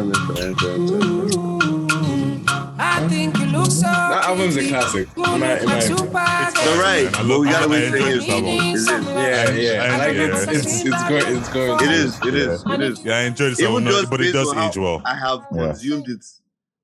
[2.79, 3.40] I think you look so.
[3.65, 4.69] That album's a pretty.
[4.71, 5.09] classic.
[5.17, 7.07] You in my- look in like my- super It's You're right.
[7.07, 8.75] I But love- we gotta wait for enjoy this album.
[8.75, 9.03] Is it?
[9.03, 9.83] Yeah, yeah.
[9.83, 10.23] I- I like yeah.
[10.23, 10.49] it.
[10.49, 11.37] It's it's going.
[11.37, 11.85] It's going.
[11.85, 12.19] It is.
[12.27, 12.65] It is.
[12.67, 13.05] It is.
[13.05, 15.03] Yeah, I enjoy this album, just but it does age well.
[15.05, 16.25] I have consumed it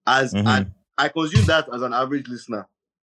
[0.06, 0.46] as Mhm.
[0.46, 2.66] an I consume that as an average listener.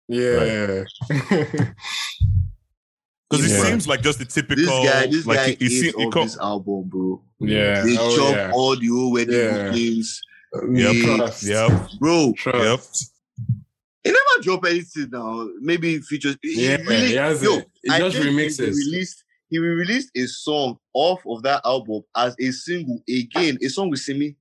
[0.09, 0.85] Yeah.
[1.09, 1.11] Because
[3.45, 3.65] it Yeah.
[3.65, 4.65] seems like just the typical.
[4.83, 7.23] This guy, this like guy it, it, ate seem- it off co- this album, bro.
[7.41, 7.83] yeah.
[7.83, 8.51] They Oh, chop yeah.
[8.55, 9.69] all the whole wedding Yeah.
[9.69, 10.21] bookings,
[10.55, 10.93] Yep.
[10.93, 11.43] They- Trust.
[11.45, 11.89] Yep.
[12.01, 12.33] bro.
[12.37, 13.13] Trust.
[14.09, 15.49] He never drop anything now.
[15.61, 16.39] Maybe features.
[16.43, 17.67] He Yeah, really, he has yo, it.
[17.83, 18.59] He I just remixes.
[18.59, 19.25] He released.
[19.51, 24.01] He released a song off of that album as a single again, a song with
[24.01, 24.37] Simi.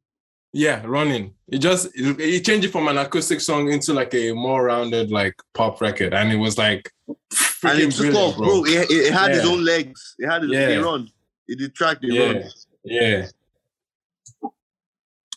[0.54, 1.34] Yeah, running.
[1.50, 5.12] It just it, it changed it from an acoustic song into like a more rounded
[5.12, 8.64] like pop record, and it was like and it took off, bro.
[8.66, 9.44] It, it, it had Yeah.
[9.46, 10.16] own legs.
[10.18, 10.68] It had its Yeah.
[10.68, 11.10] they run.
[11.50, 12.44] It did track the Yeah, run.
[12.86, 13.28] yeah.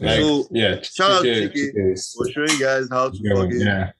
[0.02, 3.92] Like, So, yeah, shout out is For showing guys how to going, fucking yeah.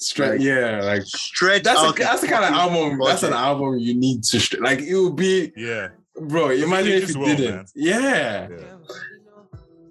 [0.00, 3.00] Straight, Like, yeah, like stretch that's a, that's the kind of fucking album.
[3.04, 4.80] That's an album you need to str- like.
[4.80, 5.88] It would be, Yeah.
[6.20, 6.50] bro.
[6.50, 7.54] Imagine if ages you well, didn't.
[7.56, 7.66] man.
[7.74, 8.48] Yeah,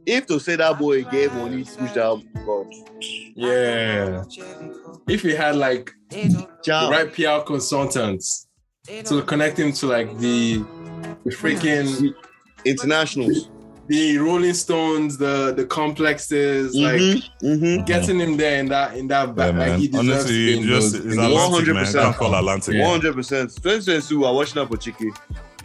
[0.05, 2.67] If to say that boy gave money, push that album, God.
[3.35, 4.23] yeah.
[5.07, 6.47] If he had like the
[6.91, 8.47] right PR consultants
[9.05, 10.57] to connect him to like the,
[11.23, 12.13] the freaking
[12.65, 13.49] Internationals.
[13.91, 17.01] The Rolling Stones, the the complexes, like
[17.41, 17.83] mm-hmm.
[17.83, 19.55] getting him there in that in that Yeah, back.
[19.69, 22.01] like he deserves Honestly, to be in just those- it's in those- Atlantic, 100%.
[22.03, 22.75] Can't fall Atlantic.
[22.81, 23.49] One hundred percent.
[23.55, 25.13] 2022, we're watching up for Chike.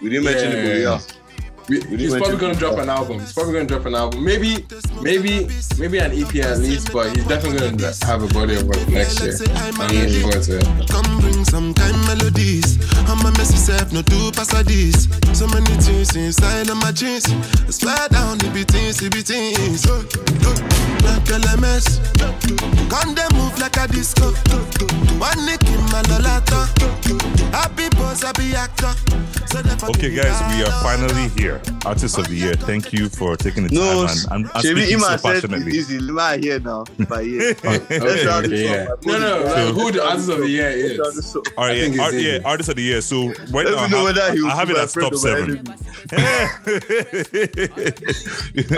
[0.02, 0.76] We didn't mention it, but Yeah.
[0.76, 0.98] yeah.
[0.98, 1.25] We,
[1.68, 3.18] We he's probably gonna drop an album.
[3.18, 4.24] He's probably gonna drop an album.
[4.24, 4.64] Maybe,
[5.02, 5.48] maybe,
[5.78, 6.92] maybe an EP at least.
[6.92, 9.34] But he's definitely gonna have a body of work next year.
[9.56, 10.88] I'm looking forward to it.
[10.88, 12.78] Come bring some kind melodies.
[13.10, 15.08] I'm a messy self, no do pass this.
[15.34, 17.26] So many things inside of my jeans.
[17.26, 19.86] I swear down, it be things, it be things.
[21.02, 21.98] Like LMS.
[22.88, 24.30] Gun them move like a disco.
[25.18, 26.70] One nick in my lolata.
[27.50, 28.94] Happy boss, happy actor.
[29.88, 31.55] Okay, guys, we are finally here.
[31.84, 32.54] Artist of the year.
[32.54, 35.66] Thank you for taking the No, time and, and, and speaking so Ima said passionately.
[35.68, 35.98] it's easy.
[35.98, 36.84] Lima here now.
[37.08, 37.54] By here.
[37.66, 38.92] Okay, Let's okay, yeah.
[38.92, 39.04] up.
[39.06, 40.98] No, no, like, who the artist of the year is?
[41.36, 43.00] All right, yeah, it's art, yeah, artist of the year.
[43.00, 44.76] So right Let now, me know I whether have, he I will have be it
[44.76, 45.64] my as top seven.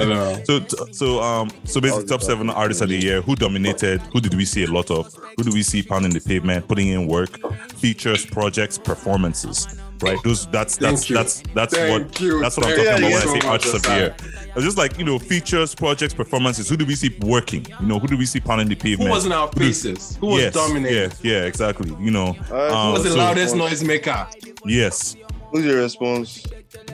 [0.08, 0.42] know.
[0.44, 0.60] so,
[0.92, 3.20] so, um, so basically, top seven artists of the year.
[3.22, 4.00] Who dominated?
[4.12, 5.12] Who did we see a lot of?
[5.36, 7.38] Who do we see pounding the pavement, putting in work,
[7.74, 9.66] features, projects, performances?
[10.00, 10.18] Right.
[10.22, 10.46] Those.
[10.46, 11.16] That's that's Thank you.
[11.16, 12.40] that's that's Thank what you.
[12.40, 14.16] that's what I'm Thank talking about when I say much, artists of the year.
[14.54, 16.68] It's just like you know, features, projects, performances.
[16.68, 17.66] Who do we see working?
[17.80, 19.08] You know, who do we see pounding the pavement?
[19.08, 20.16] Who was in our Who do- faces?
[20.16, 21.10] Who was yes, dominating?
[21.22, 21.90] Yeah, yeah, exactly.
[22.00, 24.26] You know, Alright, who um, Who was the so- loudest noise maker?
[24.64, 25.16] Yes.
[25.50, 26.44] Who's your response?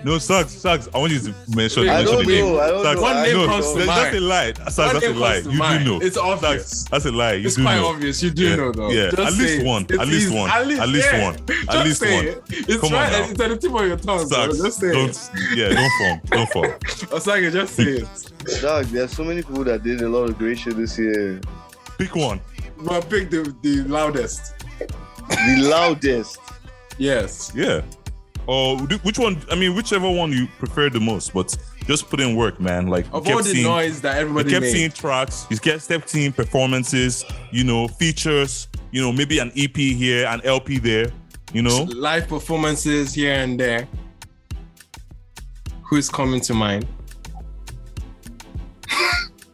[0.02, 0.88] No, Sags, Sags.
[0.94, 1.88] I want you to mention.
[1.88, 2.44] I mention don't the name.
[2.46, 3.02] know, I don't Sags, know.
[3.02, 3.98] One name no, comes to that's, mind.
[3.98, 4.52] that's a lie.
[4.52, 5.32] Sags, One that's a name lie.
[5.34, 5.84] comes to You mind.
[5.84, 6.00] do know.
[6.00, 6.68] It's obvious.
[6.68, 7.32] Sags, that's a lie.
[7.34, 7.86] You It's do quite know.
[7.86, 8.22] obvious.
[8.22, 8.90] You do Yeah, know though.
[8.90, 9.10] yeah.
[9.10, 9.66] Just At least say it.
[9.66, 9.82] one.
[9.88, 10.34] It's At least easy.
[10.36, 10.50] one.
[10.50, 11.24] At least, At least yeah.
[11.24, 11.34] one.
[11.34, 12.26] At Just least say one.
[12.26, 12.42] it.
[12.48, 13.12] It's Come on right.
[13.12, 13.24] now.
[13.30, 14.18] It's at the tip of your tongue.
[14.18, 14.26] bro.
[14.26, 15.10] Sags, Just say don't.
[15.10, 15.30] it.
[15.54, 16.20] Yeah, don't form.
[16.26, 16.74] Don't form.
[17.12, 18.62] Oh, Osage, just say it.
[18.62, 21.40] Dog, there's so many people that did a lot of great shit this year.
[21.98, 22.40] Pick one.
[22.78, 24.54] But pick the, the loudest.
[25.28, 26.38] The loudest.
[26.98, 27.52] Yes.
[27.54, 27.82] Yeah.
[28.46, 29.38] Or which one?
[29.50, 31.32] I mean, whichever one you prefer the most.
[31.32, 31.56] But
[31.86, 32.88] just put in work, man.
[32.88, 33.64] Like Of all the seeing.
[33.64, 34.72] noise that You everybody kept made.
[34.72, 35.46] seeing tracks.
[35.50, 37.24] You kept kept seeing performances.
[37.50, 38.68] You know, features.
[38.90, 41.10] You know, maybe an EP here, an LP there.
[41.52, 41.84] You know.
[41.84, 43.88] live performances here and there.
[45.88, 46.86] Who's coming to mind?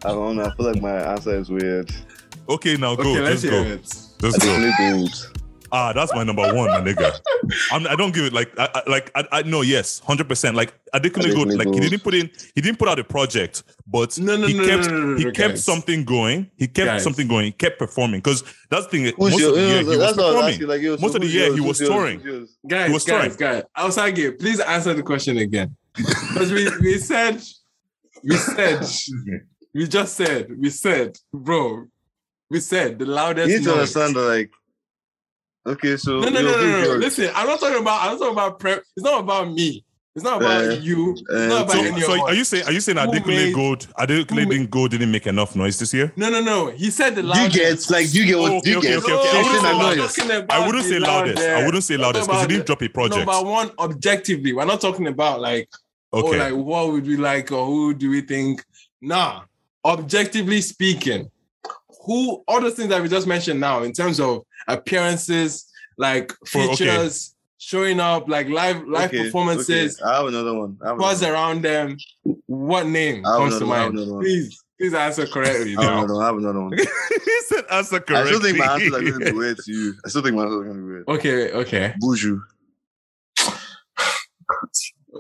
[0.05, 0.45] I don't know.
[0.45, 1.91] I feel like my answer is weird.
[2.49, 3.03] Okay, now go.
[3.03, 3.63] Okay, Let's let's go.
[3.63, 4.23] it.
[4.23, 5.40] Let's go.
[5.71, 5.81] Definitely don't.
[5.81, 7.21] Ah, that's my number one, my nigga.
[7.73, 10.57] I'm, I don't give it like, I, I, like I, I no, yes, hundred percent.
[10.57, 13.63] Like Adekunle Gold, Adekunle like he didn't put in, he didn't put out a project,
[13.87, 15.65] but No, no, he no, kept, no, no, no, he no, kept guys.
[15.65, 16.51] something going.
[16.57, 17.03] He kept Guys.
[17.03, 17.45] something going.
[17.47, 19.05] He kept performing because that's the thing.
[19.05, 20.53] Who's most your, of the year he was that's what I was performing.
[20.55, 20.69] asking.
[20.69, 21.55] Like, yo, so Most of the year yours?
[21.55, 22.21] he was touring.
[22.21, 22.57] Who's yours?
[22.69, 23.63] Guys, He was guys, guys.
[23.79, 25.77] Osage, please answer the question again.
[25.97, 27.41] Because we, we said,
[28.23, 28.85] we said,
[29.75, 31.87] we just said, we said, bro,
[32.51, 33.49] we said the loudest.
[33.51, 34.51] You need to understand that, like,
[35.67, 36.95] okay, so No, no, no, no, no.
[36.97, 38.03] Listen, I'm not talking about.
[38.03, 38.83] I'm not talking about prep.
[38.97, 39.85] It's not about me.
[40.17, 41.13] It's not about Uh, you.
[41.13, 43.07] It's uh, not about So, any so of are you saying are you saying Who
[43.07, 46.13] Adekunle made- Gold, Adekunle didn't Gold didn't make enough noise this year?
[46.17, 46.67] No, no, no.
[46.71, 47.89] He said the Do you loudest.
[47.89, 48.99] get, like, do you get what, Oh, do you okay, get?
[49.05, 49.39] okay, okay, okay.
[49.39, 50.49] I They wouldn't say say loudest.
[50.51, 51.43] I wouldn't say loudest.
[51.43, 53.27] I wouldn't say loudest because he didn't drop a project.
[53.27, 55.69] Number one, objectively, we're not talking about like,
[56.13, 56.39] oh, Okay.
[56.41, 58.65] like what would we like or who do we think?
[59.01, 59.43] Nah,
[59.85, 61.31] objectively speaking,
[62.05, 64.43] who all the things that we just mentioned now in terms of
[64.73, 65.67] appearances,
[65.99, 66.69] like oh, okay.
[66.69, 70.11] features, showing up, like live live Okay, performances, okay.
[70.11, 70.79] I have another one.
[70.83, 71.97] I around them.
[72.47, 74.21] What name comes to another one, I have mind?
[74.21, 75.77] Please, please answer correctly.
[75.77, 76.23] I have another.
[76.23, 76.73] I have another one.
[76.79, 79.95] he said answer I still think my answer is going to be weird to you.
[80.05, 81.09] I still think my answer is going to be weird.
[81.09, 81.95] Okay, okay.
[82.03, 82.41] Buju.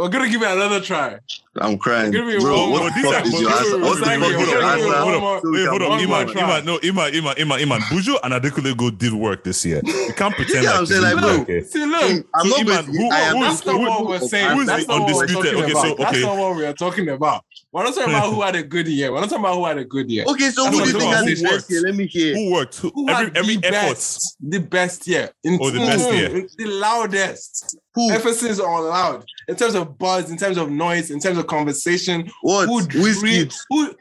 [0.01, 1.19] Oh, we're gonna give it another try.
[1.61, 2.11] I'm crying.
[2.11, 3.79] Give me Bro, one what more the fuck is your answer?
[3.81, 4.97] What the fuck is your Hold on, answer?
[4.97, 6.39] hold on, So we Wait, hold on, one move more Iman.
[6.39, 7.81] Iman, no, Iman, Iman, Iman, Iman.
[7.83, 9.83] Buju and Adekunle Gold did work this year.
[9.85, 11.63] You can't pretend Yeah, like I'm saying, like, didn't bro, work, okay?
[11.65, 12.03] See, look.
[12.03, 14.19] I'm So, not Iman, basically- who- I am who is- That's not who- what we're
[14.21, 14.51] saying.
[14.57, 15.83] who is the not what we're undisputed- okay, about.
[15.85, 17.45] so, That's not what we are talking about.
[17.73, 19.13] We're not talking about who had a good year.
[19.13, 20.25] We're not talking about who had a good year.
[20.27, 21.55] Okay, so That's who do you think I'm the saying.
[21.55, 21.81] best year?
[21.83, 22.35] Let me hear.
[22.35, 22.79] Who worked?
[22.79, 23.89] Who, Who every had every the effort.
[23.95, 26.49] best, the best year, in Oh, the best Mm, year.
[26.59, 27.77] the loudest.
[27.95, 28.11] Who?
[28.11, 32.29] Emphasis on loud in terms of buzz, in terms of noise, in terms of conversation.
[32.43, 32.67] What?
[32.67, 33.21] Who Whiskey.
[33.21, 33.95] dream- Who?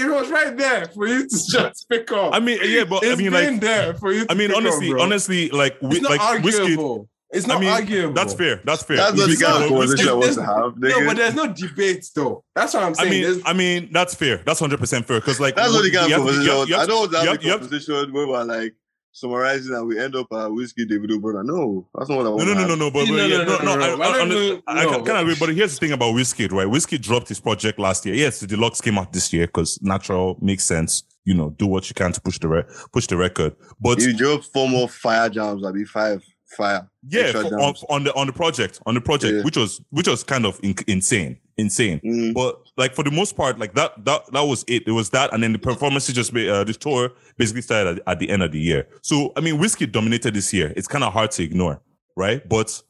[0.00, 2.32] It was right there for you to just pick up.
[2.34, 4.24] I mean, yeah, but it's I mean, been like, there for you.
[4.26, 5.02] To I mean, pick up, honestly, bro.
[5.02, 6.76] honestly, like, it's wi- not like whiskey.
[7.30, 7.38] Arguable.
[7.38, 8.14] It's not I mean, arguable.
[8.14, 8.60] that's fair.
[8.64, 8.96] That's fair.
[8.96, 11.16] That's not the Whiskey- kind of whiskey- conversation I want there's- to have, No, but
[11.16, 12.44] there's no debate though.
[12.54, 13.08] That's what I'm saying.
[13.08, 13.22] I saying.
[13.22, 14.42] mean, There's- I mean, that's fair.
[14.44, 15.20] That's hundred percent fair.
[15.20, 16.44] Because like, That's what the kind you of have conversation.
[16.44, 17.96] you I have- want- you I have- don't want to you have have- a you
[17.96, 18.74] have- where we're like
[19.12, 21.42] summarizing and we end up at whiskey Davido brother.
[21.42, 22.46] No, that's not what I want.
[22.46, 23.82] no, no, to no, no, but, No, but no, yeah, no, no, no, no, no,
[23.82, 24.02] I, no.
[24.02, 25.36] I, I don't I, I can, can agree.
[25.38, 26.66] But here's the thing about Whiskey, right?
[26.66, 28.14] Whiskey dropped his project last year.
[28.14, 31.02] Yes, the deluxe came out this year because natural makes sense.
[31.24, 33.54] You know, do what you can to push the re- push the record.
[33.80, 36.22] But You drop four more fire jams, I'll be five
[36.56, 36.88] fire.
[37.08, 39.42] yeah, for- on, on the on the project, on the project, Yeah.
[39.42, 42.00] which was which was kind of in, insane, insane.
[42.04, 42.34] Mhm.
[42.34, 44.84] But like for the most part, like that that that was it.
[44.86, 48.12] It was that, and then the performances just ba- uh, the tour basically started at,
[48.14, 48.88] at the end of the year.
[49.02, 50.72] So I mean, whiskey dominated this year.
[50.76, 51.80] It's kind of hard to ignore,
[52.16, 52.46] right?
[52.48, 52.82] But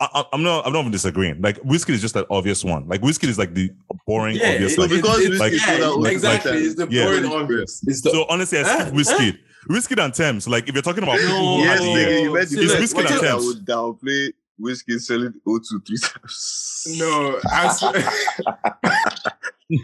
[0.00, 0.66] I, I- I'm not.
[0.66, 1.42] I'm not even disagreeing.
[1.42, 2.88] Like whiskey is just an obvious one.
[2.88, 3.70] Like whiskey is like the
[4.06, 4.72] boring, Yeah, obvious.
[4.74, 6.52] it- like, it- because it's- like- yeah, like- exactly.
[6.58, 7.04] It's the Yeah.
[7.04, 7.82] boring obvious.
[7.86, 8.80] It's the so honestly, I Huh?
[8.82, 9.38] skip whiskey.
[9.68, 10.48] Whiskey and Tems.
[10.48, 12.98] Like if you're talking about people No, who yes, had the, you It's first whiskey
[13.00, 13.46] and person that Tems.
[13.46, 16.86] would downplay whiskey selling O2 three times.
[16.98, 17.38] no.
[17.50, 18.10] I swear-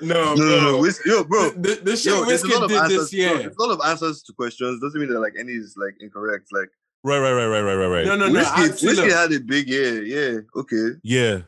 [0.00, 0.80] no, no, no, no, bro.
[0.80, 1.50] whiskey, yo, bro.
[1.50, 2.98] The, the, the shit Yo, there's a whiskey lot of did answers.
[2.98, 3.38] this year.
[3.38, 4.80] There's a lot of answers to questions.
[4.80, 6.46] Doesn't mean that like any is like incorrect.
[6.52, 6.68] Like
[7.04, 8.06] right, right, right, right, right, right, right.
[8.06, 8.32] No, no, no.
[8.40, 10.02] whiskey, whiskey had a big year.
[10.04, 10.90] Yeah, okay.
[11.02, 11.38] Yeah,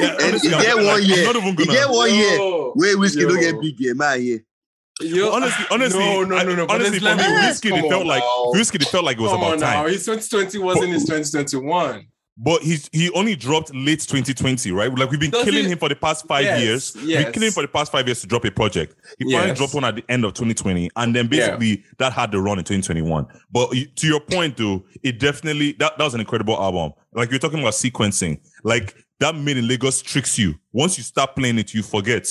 [0.00, 0.10] yeah.
[0.16, 1.24] And honestly, you I'm, get like, one I'm year.
[1.24, 1.72] not even gonna.
[1.72, 2.38] get one year.
[2.74, 4.44] Where whiskey don't get big year, my year.
[5.00, 6.66] Honestly, honestly, no, no, no, no.
[6.68, 8.22] honestly, for me, whiskey it felt like
[8.52, 9.84] whiskey it felt like it was Come about on time.
[9.84, 9.86] now.
[9.90, 12.06] His 2020 wasn't his 2021.
[12.42, 14.90] But he he only dropped late 2020, right?
[14.96, 16.94] Like we've been Does killing he- him for the past five Yes, years.
[16.96, 18.94] We've been killing him for the past five years to drop a project.
[19.18, 19.58] He finally Yes.
[19.58, 21.56] dropped one at the end of 2020, and then Yeah.
[21.56, 23.26] basically that had the run in 2021.
[23.52, 26.92] But to your point, though, it definitely that, that was an incredible album.
[27.12, 30.54] Like you're talking about sequencing, like that made in Lagos tricks you.
[30.72, 32.26] Once you start playing it, you forget.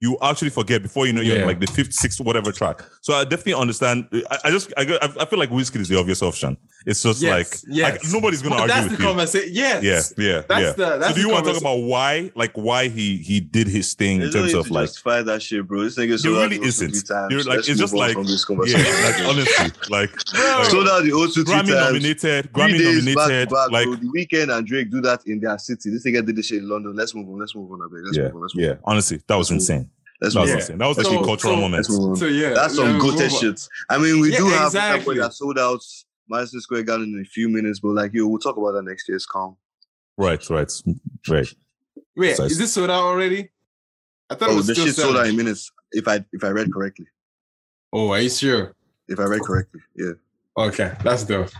[0.00, 1.46] You actually forget before you know you're Yeah.
[1.46, 2.82] like the fifth, sixth, whatever track.
[3.00, 4.06] So I definitely understand.
[4.30, 4.82] I, I just I
[5.20, 6.56] I feel like whiskey is the obvious option.
[6.86, 7.92] It's just Yes, like yes.
[8.04, 8.68] like, nobody's gonna argue.
[8.68, 9.08] But argue that's with the you.
[9.08, 9.50] conversation.
[9.54, 10.14] Yes.
[10.18, 10.72] Yeah, yeah, That's yeah.
[10.72, 13.68] the- that's so do you want to talk about why, like, why he he did
[13.68, 15.82] his thing in There's no terms need of like, justify that shit, bro.
[15.84, 16.90] This nigga There sold out really isn't.
[16.90, 17.28] three times.
[17.30, 19.04] There- like, it's just on like- from this yeah, conversation.
[19.04, 20.64] like honestly, like Bro.
[20.64, 21.68] sold out the O2 three Grammy times.
[21.70, 23.94] nominated, Three Grammy days back nominated, back, like bro.
[23.96, 25.90] The Weeknd and Drake do that in their city.
[25.90, 26.94] This nigga did this shit in London.
[26.94, 27.38] Let's move on.
[27.38, 27.80] Let's move on.
[27.80, 28.04] I beg.
[28.04, 28.42] Let's yeah, move on.
[28.42, 28.70] Let's move yeah.
[28.72, 28.78] on.
[28.84, 29.90] Honestly, that was Let's move insane.
[30.20, 30.60] Let's That was move Yeah.
[30.60, 30.78] insane.
[30.78, 31.74] That was So- actually a cultural so- moment.
[31.88, 32.16] Let's move on.
[32.16, 32.50] So yeah.
[32.54, 33.40] That's some yeah, goated move on.
[33.40, 33.68] shit.
[33.88, 34.98] I mean, we Yeah, do have exactly.
[35.14, 35.82] people that sold out
[36.28, 39.08] Madison Square Garden in a few minutes, but like, yo, we'll talk about that next
[39.08, 39.16] year.
[39.16, 39.56] It's calm.
[40.16, 40.70] Right, right,
[41.28, 41.54] right.
[42.16, 42.46] Wait, Precisely.
[42.46, 43.50] is this sold out already?
[44.30, 45.70] I thought it Oh, was the still shit sold out in minutes.
[45.92, 47.06] If I if I read correctly,
[47.92, 48.74] Oh, are you sure?
[49.08, 50.12] if I read correctly, yeah.
[50.56, 51.50] Okay, that's dope.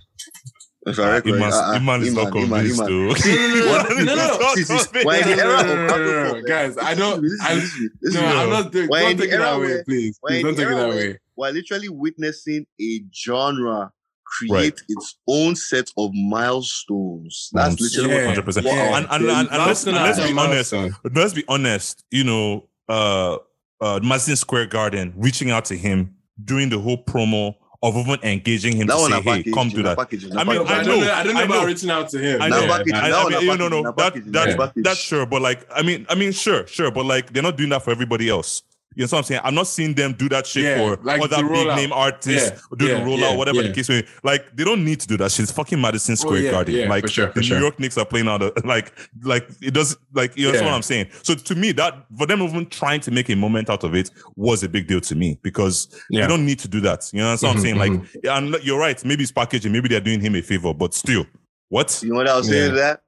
[0.86, 3.08] If I read correctly, Iman, uh, uh, Iman is not Iman, Iman, convinced, Iman.
[3.08, 3.14] though.
[3.14, 4.54] See, no, no, no, no.
[4.54, 6.76] See, see, We're in the No, era no, of no, no, no, no, Afropop, guys,
[6.78, 8.40] I don't- Listen to I- me, listen to me, listen No, to me.
[8.42, 8.88] I'm not doing.
[8.90, 10.18] We're Don't in the take it that era way, where- please.
[10.22, 11.18] we're Please in don't the take it era that where way.
[11.36, 13.92] We're literally witnessing a genre
[14.38, 14.82] create Right.
[14.88, 17.50] its own set of milestones.
[17.52, 18.34] That's literally Yeah.
[18.34, 18.64] 100%.
[18.64, 18.96] Yeah.
[18.98, 20.74] And, and, and, and let's, Milestone let's be honest.
[21.14, 22.04] Let's be honest.
[22.10, 23.38] You know, uh,
[23.80, 28.74] uh, Madison Square Garden reaching out to him, doing the whole promo of even engaging
[28.76, 29.52] him that to say, "Hey, package.
[29.54, 30.72] come do that." packaging, I mean, No, packaging.
[30.72, 31.12] I, I don't know, know.
[31.12, 31.66] I don't know I about know.
[31.66, 32.40] reaching out to him.
[32.40, 32.66] I Now know.
[32.68, 35.26] packaging, I, that I mean, you know, no, packaging, na that, that, na that's sure,
[35.26, 37.90] but like, I mean, I mean, sure, sure, but like, they're not doing that for
[37.90, 38.62] everybody else.
[38.96, 39.40] You know what I'm saying?
[39.42, 41.76] I'm not seeing them do that shit Yeah, for like other big rollout.
[41.76, 43.68] name artists, Yeah, do yeah, the rollout, yeah, whatever yeah.
[43.68, 44.08] the case may be.
[44.22, 45.42] Like, they don't need to do that shit.
[45.44, 46.74] It's fucking Madison Square Oh, yeah, Garden.
[46.74, 47.56] yeah, like, for sure, for the sure.
[47.56, 48.92] New York Knicks are playing out, of, like,
[49.22, 51.08] like it does, like, you know what I'm saying?
[51.22, 54.10] So to me, that for them even trying to make a moment out of it
[54.36, 56.22] was a big deal to me because Yeah.
[56.22, 57.10] they don't need to do that.
[57.12, 57.76] You know what I'm Mhm, saying?
[57.76, 57.92] Like,
[58.22, 59.04] yeah, and you're right.
[59.04, 59.72] Maybe it's packaging.
[59.72, 61.26] Maybe they're doing him a favor, but still,
[61.68, 62.00] what?
[62.02, 63.02] You know what I was saying to that?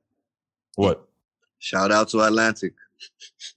[0.74, 1.06] What?
[1.58, 2.74] Shout out to Atlantic.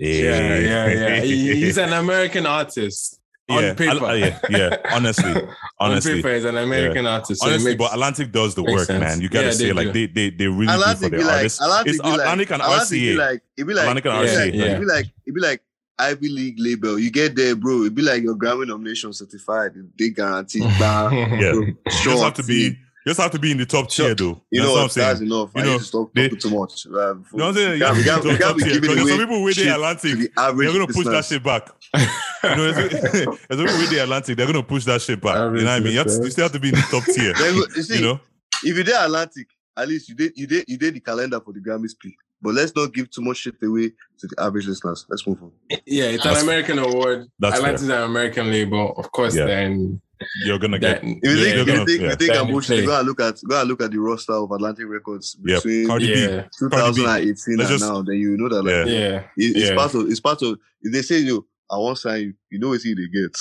[0.02, 0.22] Eh.
[0.22, 1.22] Yeah, yeah, yeah.
[1.22, 4.06] He's an American artist on yeah, paper.
[4.06, 4.78] I- yeah, yeah.
[4.92, 5.32] Honestly,
[5.80, 7.42] on honestly, paper, he's an American artist.
[7.42, 9.00] So honestly, makes- but Atlantic does the work, sense.
[9.02, 9.22] man.
[9.22, 11.24] You gotta Yeah, say they like they they they really do for Atlantic the be
[11.24, 11.62] like, artists.
[11.62, 13.18] Atlantic It's be like, and RCA.
[13.18, 14.54] like, it be like, Atlantic and Yeah, RCA.
[14.54, 14.64] yeah.
[14.66, 15.62] it be like, it be like
[15.98, 16.98] Ivy League label.
[17.00, 17.82] You get there, bro.
[17.82, 19.72] It'd be like your Grammy nomination certified.
[19.98, 20.62] They guarantee.
[20.80, 21.52] Bah, Yeah.
[21.52, 22.76] bro, You just have to be you
[23.10, 24.08] just have to be in the top Sure.
[24.08, 24.42] tier, though.
[24.52, 24.84] You That's know what I'm?
[24.88, 25.32] That's saying.
[25.32, 25.50] enough.
[25.56, 26.86] You I know, need to stop they- talking too much.
[26.88, 27.70] Uh, You know what I'm saying?
[27.72, 28.74] we You can't, have we to can't, we top can't be tier.
[28.80, 30.14] giving away some people with the Atlantic.
[30.18, 31.70] the They're gonna push that shit back.
[32.42, 34.38] You know, there's, there's some people with the Atlantic.
[34.38, 35.36] They're gonna push that shit back.
[35.36, 35.92] You know what I mean?
[35.92, 37.34] You, have to, you still have to be in the top tier.
[37.76, 38.20] You see, You know?
[38.64, 41.52] if you did Atlantic, at least you did you did you did the calendar for
[41.54, 42.16] the Grammy speak.
[42.42, 45.06] But let's not give too much shit away to the average listeners.
[45.10, 45.52] Let's move on.
[45.86, 47.28] yeah, it's That's- an American award.
[47.40, 49.36] that's Atlantic is an American label, of course.
[49.36, 49.46] Yeah.
[49.46, 50.00] Then
[50.46, 51.04] You're gonna that, get.
[51.04, 52.10] If you think, you're if you gonna- think, yeah.
[52.10, 54.34] you think I'm Then bullshit, go and look at go and look at the roster
[54.34, 56.20] of Atlantic Records Yeah, between Cardi B.
[56.22, 58.02] yeah, 2018 and Let's just- now.
[58.02, 58.86] Then you know that like Yeah.
[58.86, 59.76] yeah, it- it's Yeah.
[59.76, 62.70] part of it's part of if they say you I won't sign you, you know
[62.70, 63.38] what they get.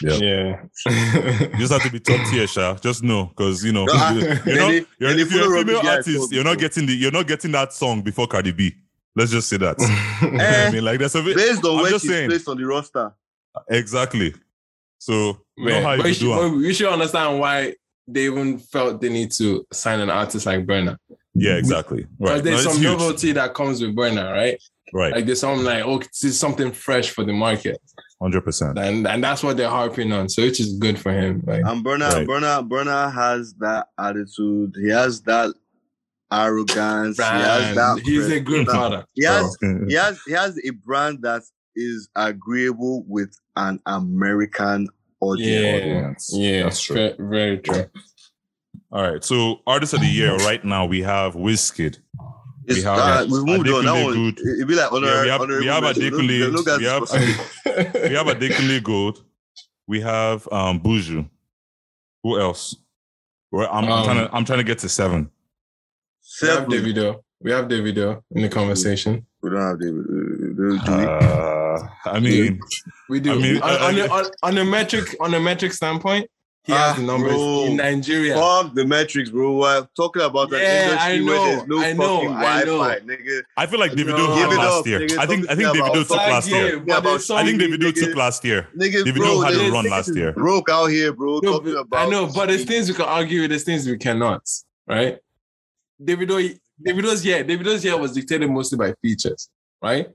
[0.00, 0.62] Yeah.
[0.86, 1.48] yeah.
[1.52, 2.74] You just have to be top tier, Sha.
[2.76, 5.54] Just know, because you know, No, I- you know then not, they- you're, if you're
[5.56, 8.26] a up female the artist, you're not getting the you're not getting that song before
[8.26, 8.74] Cardi B.
[9.14, 9.76] Let's just say that.
[10.22, 12.28] You know Eh, I mean, like that's a bit Based on I'm where she's saying.
[12.30, 13.12] placed on the roster.
[13.68, 14.34] exactly.
[14.98, 17.74] So you know how you but you could should, do you should understand why
[18.06, 20.96] they even felt they need to sign an artist like Burna.
[21.34, 22.06] Yeah, exactly.
[22.18, 22.44] Because Right.
[22.44, 22.98] there's No, some huge.
[22.98, 24.58] novelty that comes with Burna, right?
[24.92, 25.12] Right.
[25.12, 27.78] Like there's something like, oh, this is something fresh for the market.
[28.20, 28.78] Hundred percent.
[28.78, 30.28] And and that's what they're harping on.
[30.30, 31.42] So which is good for him.
[31.46, 32.26] Like And Burna, Right.
[32.26, 34.74] Burna, Burna has that attitude.
[34.80, 35.54] He has that
[36.32, 37.16] arrogance.
[37.16, 37.78] He has brand.
[37.78, 38.00] that.
[38.04, 39.08] He's a good Nah, product.
[39.14, 39.56] He has
[39.88, 41.42] he has he has a brand that
[41.76, 44.88] is agreeable with an American
[45.20, 46.30] audience.
[46.32, 46.96] Yeah, yeah, That's true.
[46.96, 47.86] ve- very true.
[48.90, 49.22] All right.
[49.24, 51.98] So artist of the year right now we have Wizkid.
[52.66, 53.84] It's, have uh, we moved on.
[53.84, 56.02] That one, it'd be like honor, Yeah, we have- honorable we have mention.
[56.02, 57.44] Adekunle, No- no we have- discussing.
[58.10, 59.24] We have Adekunle Gold.
[59.86, 61.28] We have um Buju.
[62.22, 62.76] Who else?
[63.50, 65.30] Well, I'm, I'm Um, trying to I'm trying to get to seven.
[66.42, 66.70] We have Seven.
[66.70, 67.22] Davido.
[67.40, 69.24] We have Davido in the conversation.
[69.42, 70.04] We don't have David.
[70.04, 70.78] Uh, do we?
[70.78, 71.67] Uh,
[72.04, 72.60] I mean,
[73.08, 73.32] We do.
[73.32, 76.28] I mean, on, on, a, on, on a metric on a metric standpoint,
[76.64, 77.64] he Ah, has the numbers bro.
[77.64, 78.34] in Nigeria.
[78.34, 79.64] Fuck the metrics, bro.
[79.64, 82.64] I'm talking about an Yeah, industry I where know, there's no I know, fucking I
[82.64, 82.78] know.
[82.78, 83.42] Wi-Fi, nigga.
[83.56, 84.34] I feel like Davido No.
[84.34, 85.00] had Give it last up, year.
[85.00, 85.18] nigga.
[85.18, 86.80] I think I think Talking Davido about took last yeah, year.
[86.80, 88.68] but about I think Davido Davido took last year.
[88.76, 90.32] Nigga, Davido bro, had a run last year.
[90.32, 91.40] Broke out here, bro.
[91.42, 93.96] No, talking but- about I know, but there's things we can argue there's things we
[93.96, 94.42] cannot,
[94.86, 95.16] right?
[96.02, 99.48] Davido, Davido's year, Davido's year was dictated mostly by features,
[99.82, 100.08] right?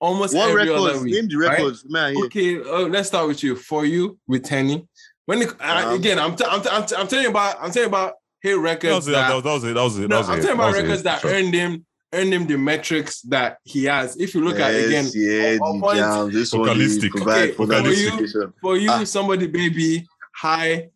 [0.00, 0.94] Almost what every records?
[0.96, 1.14] other week.
[1.14, 1.50] Name the right?
[1.58, 2.14] records, man.
[2.14, 2.24] Here.
[2.24, 3.54] Okay, uh, let's start with you.
[3.56, 4.86] For you with Teni,
[5.26, 7.56] when it, uh, Um, again, I'm, t- I'm, t- I'm, t- I'm telling you about
[7.60, 9.12] I'm telling you about hit That records was it.
[9.12, 9.74] that, That was, that was it.
[9.74, 10.00] That was it.
[10.02, 10.42] That no, was I'm it.
[10.42, 10.82] talking about was it.
[10.82, 11.30] records that Sure.
[11.32, 14.16] earned him earned him the metrics that he has.
[14.16, 16.32] If you look at again, yeah, on the point- jam.
[16.32, 17.02] This Vocalistic.
[17.02, 18.52] they provide Okay, for for you- justification.
[18.62, 19.04] for you, Ah.
[19.04, 20.88] somebody baby, high,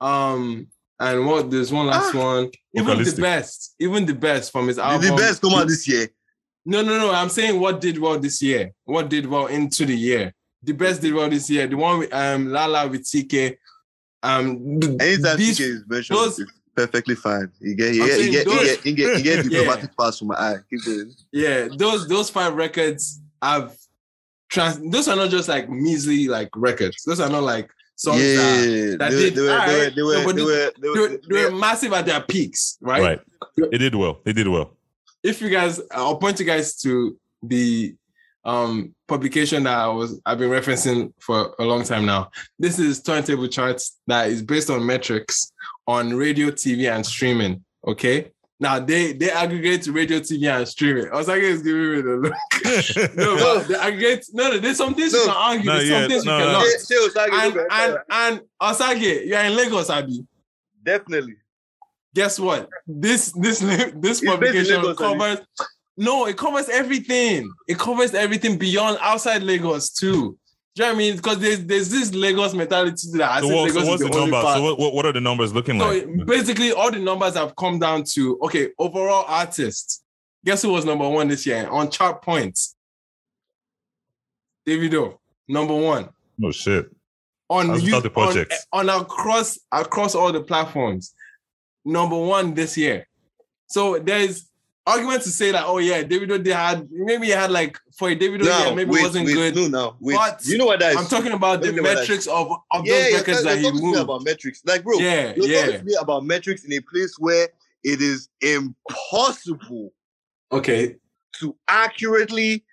[0.00, 0.68] um,
[1.00, 2.50] and what there's one last one.
[2.74, 5.10] Even the best, even the best from his Did album.
[5.10, 6.08] the best come out this year.
[6.64, 7.10] No, no, no.
[7.12, 8.72] I'm saying what did well this year.
[8.84, 10.32] What did well into the year.
[10.62, 11.66] The best did well this year.
[11.66, 13.56] The one with um Lala with CKay.
[14.22, 17.50] Um, th- Anytime these- CKay is mentioned, those- it's perfectly fine.
[17.60, 19.58] You get, you I'm get, you saying get, you get, you get, you get Yeah.
[19.60, 20.56] diplomatic pass from my eye.
[20.70, 21.12] Keep going.
[21.32, 23.76] yeah, those those five records have
[24.48, 24.78] trans.
[24.90, 27.02] Those are not just like measly like records.
[27.04, 29.90] Those are not like songs that yeah, that they, were, did- they, were, they, were,
[29.90, 33.02] they, were, they, were, they, they were, were, they were massive at their peaks, right?
[33.02, 33.20] Right.
[33.72, 34.20] It did well.
[34.24, 34.76] They did well.
[35.22, 37.94] If you guys i'll point you guys to the
[38.44, 43.00] um publication that i was i've been referencing for a long time now this is
[43.02, 45.52] turntable charts that is based on metrics
[45.86, 51.16] on radio tv and streaming okay now they they aggregate radio tv and streaming i
[51.16, 54.94] was like it's giving me the look no but they aggregate no no there's some
[54.94, 55.32] things you No.
[55.32, 56.46] can argue No, there's yeah, some things no, you no.
[56.46, 58.04] cannot Say- say Osage, and and that.
[58.10, 60.26] and osage you're in lagos abi
[60.82, 61.34] definitely.
[62.14, 62.68] Guess what?
[62.86, 63.58] This this
[63.96, 65.38] this publication covers
[65.96, 67.50] no, it covers everything.
[67.68, 70.38] It covers everything beyond outside Lagos too.
[70.74, 71.16] Do you know what I mean?
[71.16, 74.08] Because there's there's this Lagos mentality that I So, think what, Lagos so what's is
[74.08, 74.42] the the only number?
[74.42, 74.56] part.
[74.56, 76.26] So what, what, what are the numbers looking So like?
[76.26, 78.70] basically, all the numbers have come down to okay.
[78.78, 80.02] Overall artists.
[80.44, 82.74] Guess who was number one this year on chart points?
[84.66, 85.18] Davido,
[85.48, 86.08] number one
[86.38, 86.90] No shit.
[87.50, 88.66] on How's you, start the on, projects?
[88.72, 91.14] on across across all the platforms.
[91.84, 93.06] Number one this year.
[93.66, 94.48] So there's
[94.86, 98.16] arguments to say that oh yeah, Davido they had maybe he had like for a
[98.16, 99.54] Davido Now, yeah, maybe wait, it wasn't wait, good.
[99.56, 100.14] No, now, wait.
[100.16, 100.98] But you know what that is?
[100.98, 103.42] I'm talking about the Let me know what that metrics of, of yeah, those records
[103.44, 104.02] that he talking to me moved.
[104.02, 104.62] about metrics.
[104.64, 105.60] Like, bro, Yeah, you're yeah.
[105.66, 107.48] talking to me about metrics in a place where
[107.84, 109.92] it is impossible
[110.52, 110.96] Okay.
[111.40, 112.64] to accurately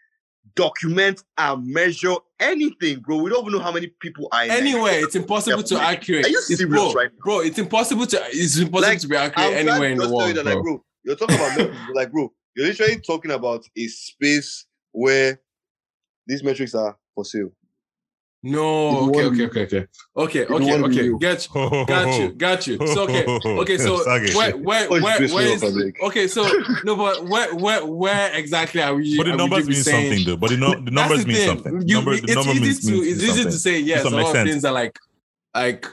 [0.56, 3.18] document and measure anything, bro.
[3.18, 6.26] We don't even know how many people are Anyway, it's impossible to accurate.
[6.26, 7.20] Are you It's- serious bro, right now?
[7.24, 10.16] bro, it's impossible to it's impossible Like, to be accurate I'm anywhere in the just
[10.18, 10.54] tell you world, that, bro.
[10.54, 15.40] like, bro, you're talking about like, bro, you're literally talking about a space where
[16.28, 17.52] these metrics are for sale.
[18.42, 20.56] No, okay, okay, okay, okay, okay, oh.
[20.56, 21.02] okay, okay.
[21.02, 21.18] real.
[21.18, 22.78] Get you, got you, got you.
[22.88, 23.78] So okay, okay.
[23.78, 25.64] So where, where, Push where, this where one is?
[25.64, 25.98] up, I beg.
[26.04, 26.48] Okay, so
[26.86, 29.18] no, but where, where, where exactly are we?
[29.18, 30.38] But the numbers mean saying- something though.
[30.38, 31.82] But the, no, the numbers the mean something.
[31.86, 34.04] You, number, it's the number easy means, to means it's easy to say yes.
[34.04, 34.98] some A lot of things are like
[35.54, 35.86] like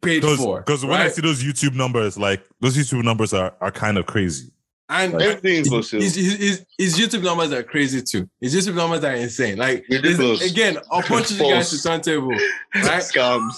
[0.00, 0.58] paid for.
[0.60, 4.06] Because when I see those YouTube numbers, like those YouTube numbers are, are kind of
[4.06, 4.50] crazy.
[4.92, 8.28] And Everything is for his, his, his, his YouTube numbers are crazy too.
[8.40, 9.56] His YouTube numbers are insane.
[9.58, 10.50] Like there's- Ridiculous.
[10.50, 11.82] again, I'll point you guys to False.
[11.82, 12.28] turntable,
[12.74, 13.02] right?
[13.02, 13.54] Scams.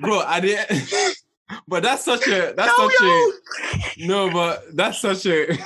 [0.00, 1.16] bro i didn't
[1.68, 3.32] but that's such a that's such a
[4.06, 5.56] no but that's such a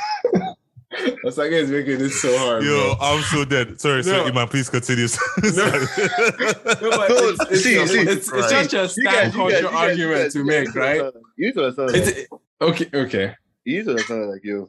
[1.24, 2.96] Osaka is making this so hard Yo, bro.
[3.00, 3.80] I'm so dead.
[3.80, 4.02] Sorry, No.
[4.02, 5.06] sorry, Iman, please continue.
[5.42, 9.62] no, No, it's, it's, see, it's, see, it's, it's such a You stand culture guys-
[9.62, 11.24] you guys- argument you guys- to make right understand.
[11.36, 12.16] You to understand.
[12.16, 12.28] like,
[12.60, 13.34] okay okay
[13.64, 14.68] you need to understand, like, yo,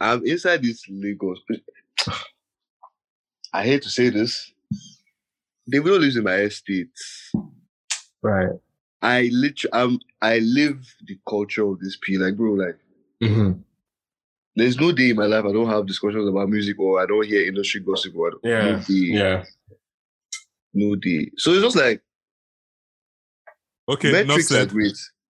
[0.00, 1.40] I'm inside this Lagos.
[3.52, 4.52] I hate to say this.
[5.66, 6.90] They will live in my estate.
[8.22, 8.50] right
[9.02, 12.18] I literally, um, I live the culture of this P.
[12.18, 12.78] Like, bro, like,
[13.22, 13.52] mm-hmm.
[14.56, 17.26] there's no day in my life I don't have discussions about music or I don't
[17.26, 18.16] hear industry gossip.
[18.16, 19.44] Or Yeah, no day, yeah
[20.76, 21.30] no day.
[21.36, 22.02] So it's just like
[23.88, 24.72] okay, not metrics are said.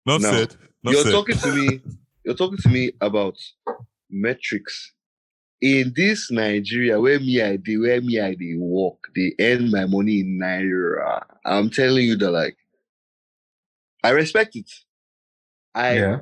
[0.04, 0.56] Not Now, said.
[0.82, 1.12] Not you're said.
[1.12, 1.80] talking to me.
[2.24, 3.36] You're talking to me about
[4.10, 4.92] metrics
[5.62, 9.86] in this Nigeria where me I do, where me I they work, they earn my
[9.86, 11.24] money in naira.
[11.44, 12.56] I'm telling you that like
[14.04, 14.70] I respect it.
[15.74, 16.16] I yeah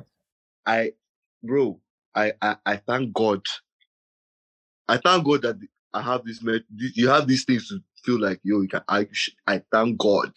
[0.65, 0.93] I,
[1.43, 1.79] bro,
[2.15, 3.41] I, I, I thank God.
[4.87, 5.57] I thank God that
[5.93, 6.43] I have this.
[6.43, 8.61] met- You have these things to feel like yo.
[8.61, 8.81] You can.
[8.87, 9.07] I.
[9.47, 10.33] I thank God.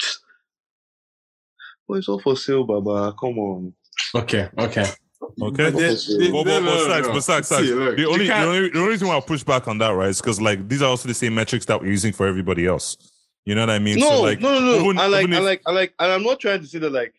[1.89, 3.15] But it's all for sale, Baba.
[3.21, 3.75] Come on.
[4.15, 4.87] Okay, okay.
[5.23, 5.71] Okay.
[5.71, 6.61] But they- they- But, but, but,
[7.03, 9.21] no, but Sax, Sax, See, look, the only, the only the only reason why I
[9.21, 11.81] push back on that, right, is because like these are also the same metrics that
[11.81, 12.97] we're using for everybody else.
[13.45, 13.99] You know what I mean?
[13.99, 14.85] No, so, like, no, no, no.
[14.85, 16.91] even- I like, I if- like, I like, and I'm not trying to say that
[16.93, 17.15] like,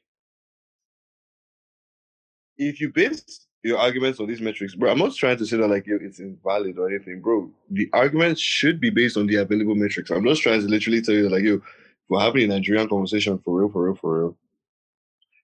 [2.58, 5.68] if you base your arguments on these metrics, bro, I'm not trying to say that
[5.68, 7.50] like it's invalid or anything, bro.
[7.70, 10.10] The argument should be based on the available metrics.
[10.10, 11.62] I'm just trying to literally tell you that like, yo, if
[12.10, 14.38] we're having a Nigerian conversation for real, for real, for real.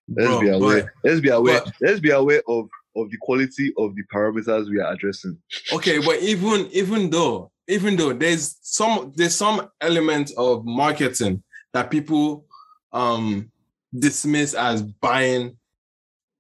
[0.08, 0.84] Let's Bro, be aware.
[0.84, 1.62] but- let's be aware.
[1.62, 5.38] but- let's be aware of of the quality of the parameters we are addressing.
[5.72, 11.44] Okay, but even even though even though there's some there's some element of marketing
[11.74, 12.46] that people
[12.94, 13.52] um
[13.98, 15.58] dismiss as buying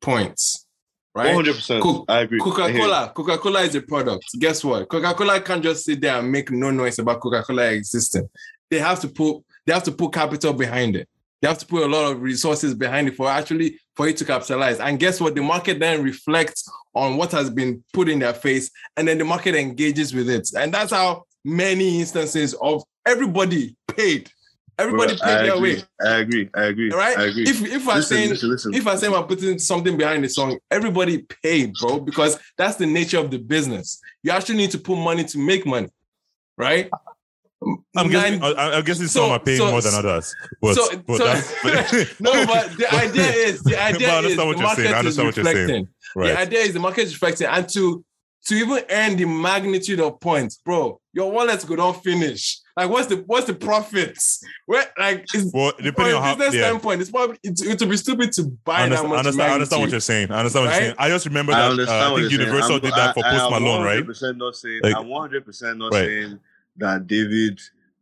[0.01, 0.65] points,
[1.13, 1.27] right?
[1.27, 1.55] 100.
[1.55, 2.05] percent Cool.
[2.07, 2.39] I agree.
[2.41, 2.53] I hear you.
[2.81, 4.25] Coca-Cola, Coca-Cola is a product.
[4.39, 4.87] Guess what?
[4.89, 8.27] Coca-Cola can't just sit there and make no noise about Coca-Cola existing.
[8.69, 11.07] They have to put they have to put capital behind it.
[11.41, 14.25] They have to put a lot of resources behind it for actually for it to
[14.25, 14.79] capitalize.
[14.79, 15.35] And guess what?
[15.35, 19.25] The market then reflects on what has been put in their face, and then the
[19.25, 20.49] market engages with it.
[20.57, 24.31] And that's how many instances of everybody paid.
[24.79, 25.75] Everybody paid I their agree.
[25.75, 25.83] way.
[26.05, 26.49] I agree.
[26.53, 26.91] I agree.
[26.91, 27.17] Right?
[27.17, 27.43] I agree.
[27.43, 28.73] If if I'm saying listen, listen.
[28.75, 32.85] if I say I'm putting something behind the song, everybody paid, bro, because that's the
[32.85, 33.99] nature of the business.
[34.21, 35.89] You actually need to put money to make money,
[36.57, 36.91] right?
[37.95, 40.35] I'm guessing, Nine- I, I'm guessing so- some are paying so- more than others.
[40.61, 44.13] But, so, but so- that's, no, but the idea is the But I idea is
[44.15, 44.63] understand the what saying.
[44.63, 45.57] Market is understand what you're saying.
[45.57, 45.87] reflecting.
[46.15, 46.27] right.
[46.27, 48.03] The idea is the market is reflecting, and to
[48.45, 52.59] to even earn the magnitude of points, bro, your wallets go don't finish.
[52.77, 54.41] Like, what's the what's the profits?
[54.67, 56.67] Where like is Well, depending a on how, business yeah.
[56.67, 59.41] standpoint, it's probably it, it would be stupid to buy I that much I understand,
[59.51, 60.31] I understand what you're saying.
[60.31, 60.95] I understand what you're saying.
[60.99, 62.39] I just remember I that uh, I think you're saying.
[62.41, 64.03] Universal I'm- did that for I- I Post am Malone, right?
[64.05, 64.79] 100% not saying.
[64.83, 66.05] Like- I'm 100 percent not Right.
[66.05, 66.39] saying
[66.77, 67.59] that David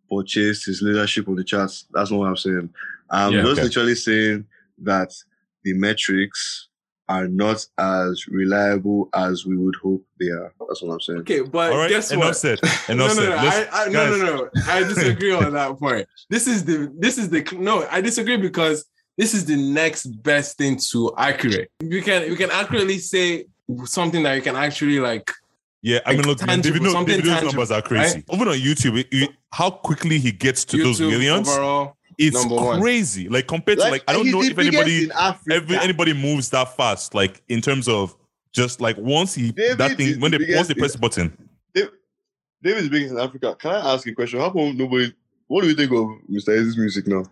[0.09, 1.85] purchased his leadership on the charts.
[1.93, 2.69] That's not what I'm saying.
[3.09, 3.63] I'm Yeah, just okay.
[3.63, 4.45] literally saying
[4.83, 5.11] that
[5.63, 6.67] the metrics
[7.07, 10.51] are not as reliable as we would hope they are.
[10.67, 11.19] That's what I'm saying.
[11.19, 12.37] Okay, but All right, guess enough what?
[12.37, 12.59] said.
[12.89, 14.49] Enough no, no, no, Let's- I, I, no, no, no.
[14.67, 16.07] I disagree on that point.
[16.29, 17.85] This is the this is the no.
[17.91, 18.85] I disagree because
[19.17, 21.69] this is the next best thing to accurate.
[21.79, 23.45] You can you can accurately say
[23.85, 25.31] something that you can actually like.
[25.85, 28.23] Yeah, I mean, Like look, man, tangible, David, no, something David's tangible, numbers are crazy.
[28.33, 31.95] Even on YouTube, it- it- how quickly he gets to those millions, overall.
[32.17, 32.81] it's number one.
[32.81, 33.29] crazy.
[33.29, 35.11] Like compared to like, I don't know if anybody
[35.51, 37.13] every, anybody moves that fast.
[37.13, 38.15] Like in terms of
[38.51, 40.97] just like once he David that is thing when the they once they press the
[40.99, 41.37] button.
[42.63, 43.55] David is biggest in Africa.
[43.59, 44.39] Can I ask you a question?
[44.39, 45.13] How come nobody?
[45.45, 46.49] What do you think of Mr.
[46.57, 47.23] Eazi's music now?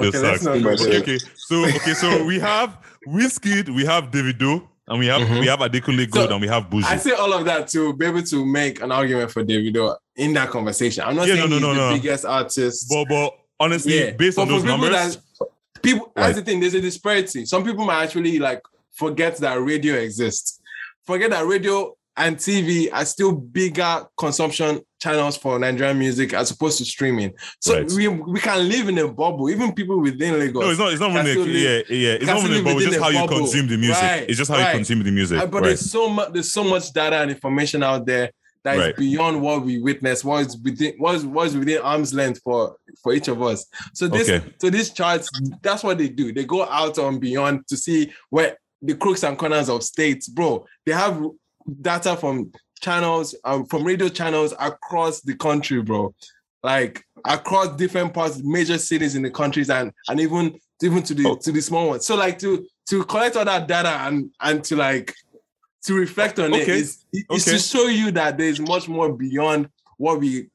[0.00, 0.44] Yo, Okay, let's sucks.
[0.44, 1.00] not go okay, there.
[1.00, 1.18] okay.
[1.36, 2.76] So okay, so we have
[3.06, 5.40] Whiskey, we have Davido, and we have Mhm.
[5.40, 6.84] we have Adekunle Gold, So, and we have Buju.
[6.84, 10.32] I say all of that to be able to make an argument for Davido in
[10.34, 11.04] that conversation.
[11.06, 11.94] I'm not Yeah, saying no, he's no, the no.
[11.94, 12.86] biggest artist.
[12.88, 15.48] but but honestly, Yeah, based but on those people numbers, that-
[15.82, 16.26] people Right.
[16.26, 18.60] that's the thing there's a disparity some people might actually like
[18.92, 20.60] forget that radio exists
[21.06, 26.76] forget that radio and tv are still bigger consumption channels for nigerian music as opposed
[26.78, 27.90] to streaming so Right.
[27.92, 30.92] we, we can live in a bubble even people within lagos no, it's not.
[30.92, 31.30] It's not really.
[31.32, 32.12] still yeah, live- yeah.
[32.14, 32.54] It's not really.
[32.56, 34.02] live But it's just a how you consume the music.
[34.02, 34.72] Right, It's just how right.
[34.72, 35.50] you consume the music.
[35.50, 38.30] But there's so much there's so much data and information out there
[38.64, 38.96] that is Right.
[38.96, 42.76] beyond what we witness what is within what is, what is within arm's length for
[43.02, 44.44] for each of us so this Okay.
[44.60, 45.30] so these charts
[45.62, 49.38] that's what they do they go out on beyond to see where the crooks and
[49.38, 51.22] corners of states bro they have
[51.80, 52.50] data from
[52.80, 56.14] channels um, from radio channels across the country bro
[56.62, 61.26] like across different parts major cities in the countries and and even even to the
[61.26, 61.36] Oh.
[61.36, 64.76] to the small ones so like to to collect all that data and and to
[64.76, 65.12] like
[65.84, 66.78] to reflect on it Okay.
[66.78, 67.52] is, is Okay.
[67.52, 70.48] to show you that there's much more beyond what we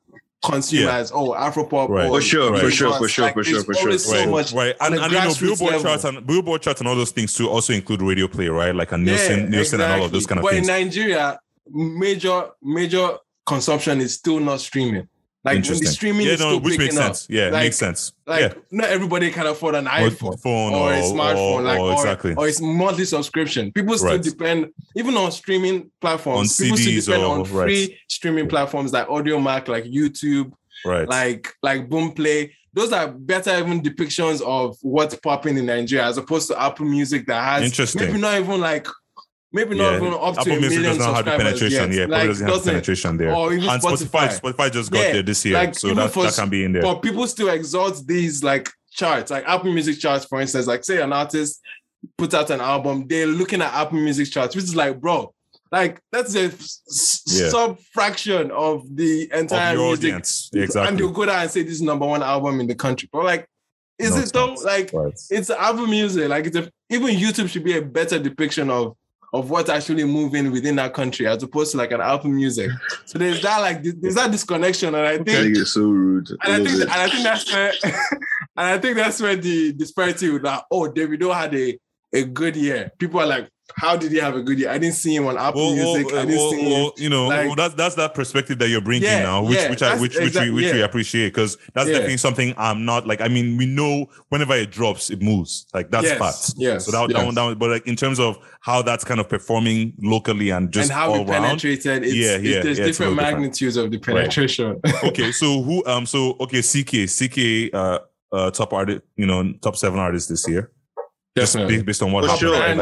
[0.44, 0.98] consume Yeah.
[0.98, 1.90] as oh Afropop.
[1.90, 2.08] Right.
[2.10, 3.84] or For sure, for sure, for sure, Like, for sure, for sure.
[3.88, 5.82] always so right, much right, and, and you know, Billboard level.
[5.84, 8.76] charts and Billboard charts and all those things too also include radio play, right?
[8.76, 10.68] Like a Nielsen, Nielsen, and all of those kind of but things.
[10.68, 11.40] But in Nigeria,
[11.70, 15.08] major major consumption is still not streaming.
[15.46, 17.16] Like the streaming yeah, is no, still which makes picking up.
[17.18, 17.28] sense.
[17.30, 18.14] Yeah, Like- makes sense.
[18.26, 21.80] Like yeah, not everybody can afford an Or iPhone phone or, a smartphone, or- like
[21.80, 22.34] or or, exactly.
[22.36, 23.72] or it's monthly subscription.
[23.74, 24.22] People still Right.
[24.24, 26.58] depend even on streaming platforms.
[26.60, 27.66] On people CDs still depend or- on right.
[27.68, 30.54] free streaming platforms like Audiomack, like YouTube,
[30.86, 31.08] right.
[31.10, 32.50] like like Boomplay.
[32.76, 37.28] Those are better even depictions of what's popping in Nigeria as opposed to Apple Music
[37.28, 38.02] that has Interesting.
[38.06, 38.88] maybe not even like
[39.54, 40.10] maybe not yeah.
[40.10, 41.92] up to Apple a Music million does not have the penetration.
[41.92, 42.10] yet.
[42.10, 43.34] Yeah, Like, doesn't have doesn't- penetration there.
[43.36, 44.40] or even and Spotify, Spotify.
[44.54, 46.74] Spotify just got Yeah, there this year, like, so that, for that can be in
[46.74, 46.82] there.
[46.82, 50.68] But people still exalt these like charts, like Apple Music charts, for instance.
[50.68, 51.62] Like say an artist
[52.18, 55.34] puts out an album, they're looking at Apple Music charts, which is like, bro,
[55.72, 56.52] like that's a
[57.28, 57.50] Yeah.
[57.50, 60.06] sub fraction of the entire of music.
[60.06, 60.50] audience.
[60.54, 60.88] Exactly.
[60.90, 63.08] And they'll go there and say this is number one album in the country.
[63.12, 63.48] But like,
[64.00, 64.54] is No, it though?
[64.66, 65.14] Like, Right.
[65.30, 66.28] it's Apple Music.
[66.28, 68.96] Like, it's a, even YouTube should be a better depiction of
[69.34, 72.70] of what's actually moving within that country as opposed to like an Apple Music.
[73.06, 76.30] So there's that like there's that disconnection, and I think They get so rude.
[76.44, 80.30] And I think and I think that's where and I think that's where the disparity
[80.30, 80.66] with that.
[80.72, 81.78] Oh, Davido had a
[82.14, 82.92] a good year.
[83.00, 84.70] People are like, how did he have a good year?
[84.70, 86.14] I didn't see him on Apple Well, well, Music.
[86.14, 86.72] I uh, didn't well, see him.
[86.72, 89.58] well, you know, like- well, that's that's that perspective that you're bringing Yeah, now, which
[89.60, 91.94] yeah, which I which which we which we appreciate because that's Yeah.
[91.94, 93.22] definitely something I'm not like.
[93.22, 95.66] I mean, we know whenever it drops, it moves.
[95.74, 96.54] Like that's Yes, fact.
[96.58, 97.26] yes, So that, yes.
[97.26, 100.72] one, that one, but like in terms of how that's kind of performing locally and
[100.72, 101.44] just and how all we around.
[101.44, 102.04] penetrated.
[102.04, 103.38] It's, Yeah, yeah, there's yeah, it's a different little different.
[103.42, 104.80] magnitudes of the penetration.
[105.04, 108.00] okay, so who um so okay CKay CKay uh
[108.32, 110.72] uh top artist you know top seven artists this year.
[111.36, 111.76] Just Definitely.
[111.78, 112.78] based, based on what For happened, sure, right?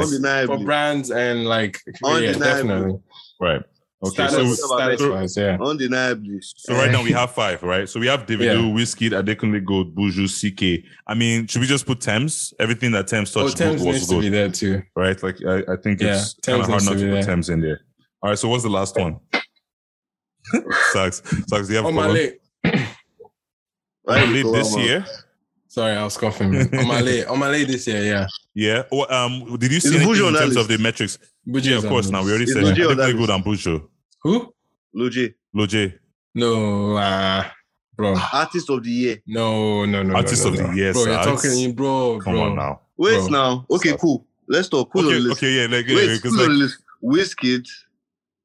[0.46, 3.00] Like- for brands and like yeah, definitely.
[3.40, 3.62] right.
[4.04, 5.58] Okay, Status, so status so, wise, yeah.
[5.62, 6.40] Undeniably.
[6.42, 7.88] so right now we have five, right?
[7.88, 8.74] So we have Davido, Yeah.
[8.74, 10.84] Whiskey, Adekunle Gold, Buju, CKay.
[11.06, 12.52] I mean, should we just put Tems?
[12.60, 14.82] Everything that Tems Oh, touched Tems was needs to be there too.
[14.96, 15.22] right?
[15.22, 17.24] Like I, I think Yeah, it's Tems kind of hard not to to put there.
[17.24, 17.82] Tems in there.
[18.24, 19.20] All right, so what's the last one?
[20.92, 21.22] Sucks.
[21.48, 21.68] Sucks.
[21.68, 22.14] Do you have On a my follow?
[22.16, 22.40] late.
[24.08, 25.06] Right, Late this year?
[25.68, 26.56] Sorry, I was coughing.
[26.56, 27.26] on my late.
[27.28, 28.28] On my late this year, yeah.
[28.54, 28.84] Yeah.
[28.92, 31.18] Or, um, did you see Is anything Buju in on that terms of the metrics?
[31.48, 32.10] Buju Yeah, of course.
[32.10, 32.92] Now we already said Buju it.
[32.92, 33.88] on that and Buju.
[34.24, 34.54] Who?
[34.96, 35.94] Lojay, Lojay.
[36.36, 37.44] No, uh,
[37.96, 38.16] bro.
[38.34, 39.18] artist of the year.
[39.26, 40.16] No, no, no.
[40.16, 40.74] Artist no, of no, the no.
[40.74, 41.42] year, Bro, you're Sags.
[41.44, 42.20] talking, bro.
[42.22, 42.42] Come bro.
[42.44, 42.82] on now.
[42.98, 43.28] Wait Bro.
[43.28, 43.66] now.
[43.72, 44.28] Okay, cool.
[44.48, 44.90] Let's talk.
[44.92, 45.38] Who's on the list?
[45.40, 46.78] okay, yeah, like, Wait, yeah, because who's on the list?
[47.04, 47.68] Wizkid,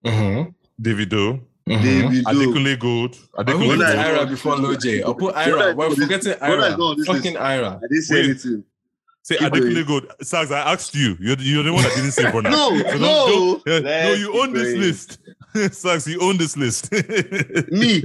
[0.04, 0.50] Mm-hmm.
[0.80, 1.72] Davido, mm-hmm.
[1.84, 2.22] Davido.
[2.22, 4.18] Adekunle Gold, I Adekunle put When I- Gold.
[4.28, 5.02] Ayra before Lojay.
[5.04, 5.74] I'll put Ayra.
[5.74, 6.76] We're go on this- forgetting Ayra.
[6.76, 7.76] go on this Fucking Ayra.
[7.76, 8.24] I didn't say Wait.
[8.30, 8.64] anything.
[9.26, 9.86] Say Keep Adekunle going.
[9.86, 10.12] Gold.
[10.22, 11.16] Sags, I asked you.
[11.18, 12.44] You're, you're the one that didn't say Burna.
[12.50, 13.60] No, So don't- no.
[13.66, 15.74] don't- yeah, no, you own this list.
[15.74, 16.92] Sags, you own this list.
[17.72, 18.04] Me.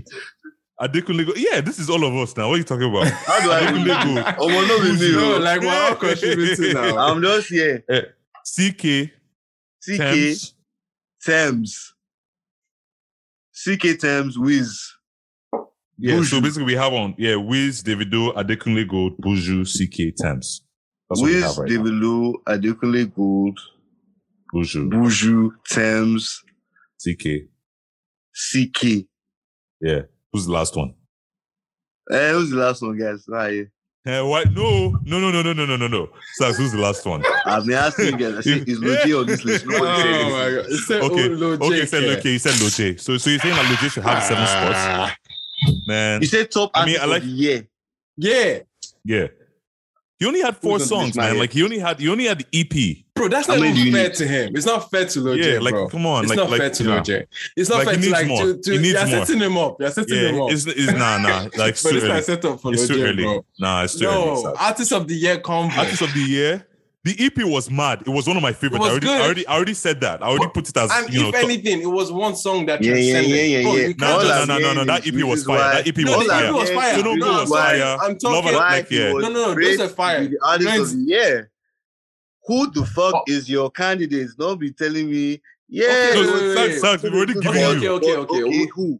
[0.81, 1.37] Adekunle Gold.
[1.37, 2.47] Yeah, this is all of us now.
[2.47, 3.05] What are you talking about?
[3.07, 4.35] How do I Adekunle Gold.
[4.39, 5.15] Oh, well, no, be me.
[5.15, 5.19] Oh.
[5.19, 5.39] No, oh.
[5.39, 6.97] like we're all contributing now.
[6.97, 7.83] I'm just here.
[7.87, 8.01] Eh,
[8.43, 9.11] CKay,
[9.87, 10.53] CKay Tems.
[11.21, 11.93] Tems.
[13.53, 14.91] CKay Tems Wiz.
[15.99, 20.63] Yeah, so basically we have on, yeah, Wiz, Davido, Adekunle Gold, Buju, CKay, Tems.
[21.11, 21.83] That's what we Wiz, right now.
[21.83, 23.59] Davido, Adekunle Gold,
[24.53, 26.41] Buju, Buju, Tems,
[27.05, 27.47] CKay.
[28.33, 29.07] CKay.
[29.81, 30.01] Yeah.
[30.31, 30.93] Who's the last one?
[32.09, 33.25] Eh, who's the last one, guys?
[33.27, 33.67] Right.
[34.05, 34.51] Eh, what?
[34.53, 36.09] No, no, no, no, no, no, no, no, no.
[36.35, 37.23] Sags, who's the last one?
[37.45, 38.35] I've been asking you guys.
[38.37, 39.65] I say, is Lojay on this list?
[39.69, 40.71] Oh my god.
[40.87, 42.17] Said Okay, Olo okay, you said JK.
[42.19, 42.99] okay, you said Lojay.
[42.99, 45.15] So, so you're saying that Lojay should have seven spots, Ah,
[45.87, 46.21] man?
[46.21, 47.67] You said top I mean, I like- of the year.
[48.17, 48.59] Yeah.
[49.03, 49.27] Yeah.
[50.21, 51.31] He only had four songs, man.
[51.31, 51.39] man?
[51.39, 53.03] Like he only had, he only had the EP.
[53.15, 54.13] Bro, that's not even fair need?
[54.17, 54.55] to him.
[54.55, 55.89] It's not fair to Loj, Yeah, like bro.
[55.89, 57.01] come on, like it's like not like fair to nah.
[57.01, 57.25] Loj.
[57.57, 58.43] It's not Like, fair he to like more.
[58.43, 59.25] to, to He needs you're more.
[59.25, 59.77] setting him up.
[59.79, 60.51] You're setting him up.
[60.51, 61.47] it's, it's nah, nah.
[61.57, 62.21] Like it's but too it's not early.
[62.21, 63.45] set up for It's too Loj, bro.
[63.59, 64.15] Nah, it's too early.
[64.25, 64.57] No, Sags.
[64.59, 65.75] artist of the year convo.
[65.77, 66.67] Artist of the year.
[67.03, 68.03] The EP was mad.
[68.05, 68.81] It was one of my favorites.
[68.81, 69.21] was I already, good.
[69.21, 70.21] I already, I already said that.
[70.21, 71.29] I already put it as and you know.
[71.29, 73.31] if top- anything, it was one song that Yeah, yeah, transcended.
[73.31, 74.73] yeah, yeah, oh, Bro, you No, can't no, no, no, no, no.
[74.73, 75.73] hearing That is EP was fire.
[75.73, 76.95] That EP No, was the EP was fire.
[76.95, 77.97] So no No, go was fire.
[78.01, 79.11] I'm talking- Love like yeah.
[79.13, 80.23] No, no, no, those praised are fire.
[80.23, 81.51] to be The artist of the year.
[82.45, 83.23] Who the fuck Oh.
[83.27, 84.29] is your candidate?
[84.37, 85.41] Don't be telling me.
[85.69, 87.03] Yeah, Okay, No, wait, wait, wait.
[87.03, 87.91] We've already Okay, given okay, you.
[87.93, 88.43] okay, okay.
[88.43, 88.99] Okay, who?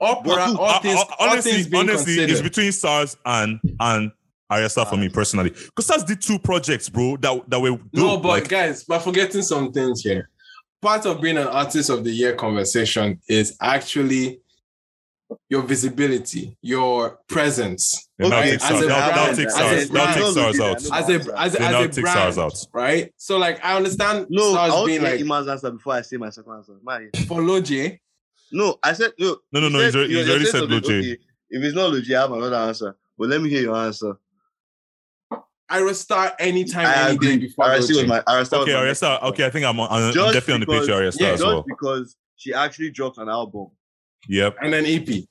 [0.00, 4.12] Opera, But- all things, honestly, honestly, it's between Sarz and and
[4.50, 5.50] Ayra Starr for me personally.
[5.50, 7.80] Because Sarz did two projects, bro, that that were dope.
[7.92, 10.28] No, but like, guys, we're forgetting some things here.
[10.82, 14.40] Part of being an artist of the year conversation is actually
[15.48, 18.82] your visibility, your presence, then that'll Okay, take as Sarz.
[18.84, 19.90] a That'll, that'll brand, take as a Sarz.
[19.90, 20.14] That'll brand.
[20.14, 20.56] take Sarz out.
[20.56, 22.66] No, as a as, a- Then that'll as a take Sarz brand, out.
[22.72, 23.14] right?
[23.16, 25.94] So, like, I understand No, I stars want being to hear like Iman's answer before
[25.94, 26.76] I say my second answer.
[26.84, 27.98] Man, for Lojay.
[28.52, 29.38] No, I said no.
[29.50, 30.98] No, no, You no, he's said- already- you he's already just said something, Lojay.
[31.00, 31.18] okay,
[31.50, 32.96] If it's not Lojay, I have another answer.
[33.18, 34.16] But let me hear your answer.
[35.68, 38.06] I restart anytime, I any day before Ayra Starr was Lojay.
[38.06, 39.12] my Ayra Starr Okay, was my next Ayra Starr.
[39.14, 39.26] answer.
[39.26, 41.26] Okay, I think I'm, on, I'm Just definitely on the page because- of Ayra Starr
[41.26, 41.64] yeah, as Just well.
[41.66, 43.68] because she actually dropped an album.
[44.28, 44.56] Yep.
[44.62, 45.24] And then E EP.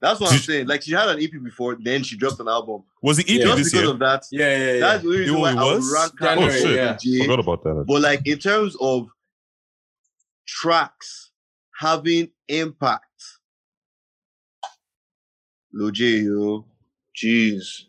[0.00, 0.66] That's what I'm saying.
[0.66, 2.84] Like she had an EP before, then she dropped an album.
[3.02, 3.44] Was the EP Yeah.
[3.44, 3.90] Just this because year?
[3.92, 4.24] of that.
[4.32, 4.80] Yeah, yeah, yeah.
[4.80, 5.84] That's the only reason It why I was?
[5.84, 6.74] would rank her January, Oh, shit.
[6.76, 6.96] yeah.
[7.00, 7.18] J.
[7.26, 7.84] Forgot about that.
[7.86, 9.08] But like in terms of
[10.46, 11.32] tracks
[11.78, 13.04] having impact,
[15.74, 16.66] Loj, yo,
[17.16, 17.84] jeez.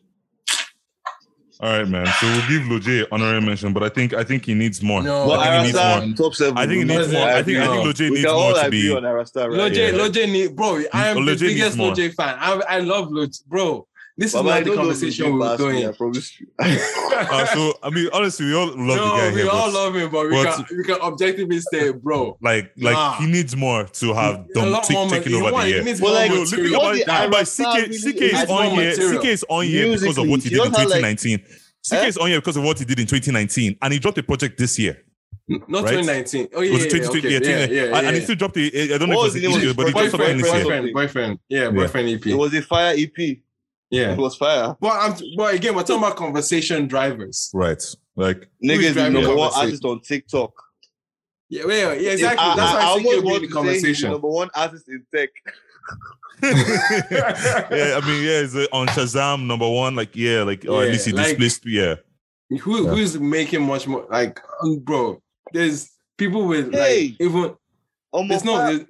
[1.61, 2.07] All right, man.
[2.19, 5.03] So we'll give Lojay honorary mention, but I think I think he needs more.
[5.03, 6.27] No, But I think he needs more.
[6.27, 6.57] top seven.
[6.57, 7.21] I think he needs more.
[7.21, 8.91] I think I think Lojay needs more to be.
[8.95, 9.71] on Ayra Starr, right?
[9.71, 9.99] Lojay, Yeah.
[9.99, 10.81] Lojay need, bro.
[10.91, 11.91] I am Lojay the biggest more.
[11.93, 12.35] Lojay fan.
[12.39, 13.87] I, I love Lojay, bro.
[14.17, 15.91] This is Baba, not the don't know if conversation you we were pass me, I
[15.93, 16.47] promise you.
[16.59, 19.49] Uh, so I mean, honestly, we all love the no, guy we here.
[19.49, 22.37] all but, love him, but we but- can we can objectively say, bro.
[22.41, 23.13] like, like Nah.
[23.19, 25.83] he needs more to have a done lot take, more taking over One, the year.
[25.83, 27.31] needs But like, Yo, look what about the that.
[27.31, 28.91] But CKay, CKay is on more here.
[28.93, 31.39] CKay is on here because of what he did in know how, like- 2019.
[31.83, 32.07] CKay Eh?
[32.07, 34.57] is on here because of what he did in 2019, and he dropped a project
[34.57, 35.01] this year.
[35.47, 35.91] Not Right?
[35.97, 36.49] 2019.
[36.53, 37.29] Oh It yeah, was yeah, 2020, okay.
[37.31, 39.33] yeah, yeah, yeah, and, yeah, and he still dropped a, I don't know What if
[39.33, 40.63] was it was name this of year, his but he dropped something boyfriend, this year.
[40.63, 41.39] boyfriend, boyfriend.
[41.49, 41.69] Yeah, Yeah.
[41.71, 42.27] boyfriend EP.
[42.27, 43.37] It was a fire EP.
[43.91, 44.13] Yeah.
[44.13, 44.75] It was fire.
[44.79, 47.51] But I'm but again, we're talking about conversation drivers.
[47.53, 47.83] Right.
[48.15, 50.51] Like, Niggas is driving number one artist on TikTok.
[51.49, 52.39] Yeah, yeah, yeah exactly.
[52.45, 54.11] I, That's I, I why I, almost think want the to say he's conversation.
[54.11, 55.29] number one artist in tech.
[56.43, 59.95] yeah, I mean, yeah, it's uh, on Shazam number one.
[59.95, 61.65] Like, yeah, like, or at least he like- displaced.
[61.65, 61.95] Yeah.
[62.61, 62.89] Who Yeah.
[62.91, 65.21] who's making much more like um, bro?
[65.53, 67.09] There's people with Hey.
[67.19, 67.55] like even
[68.11, 68.87] Almost it's not fire, there's-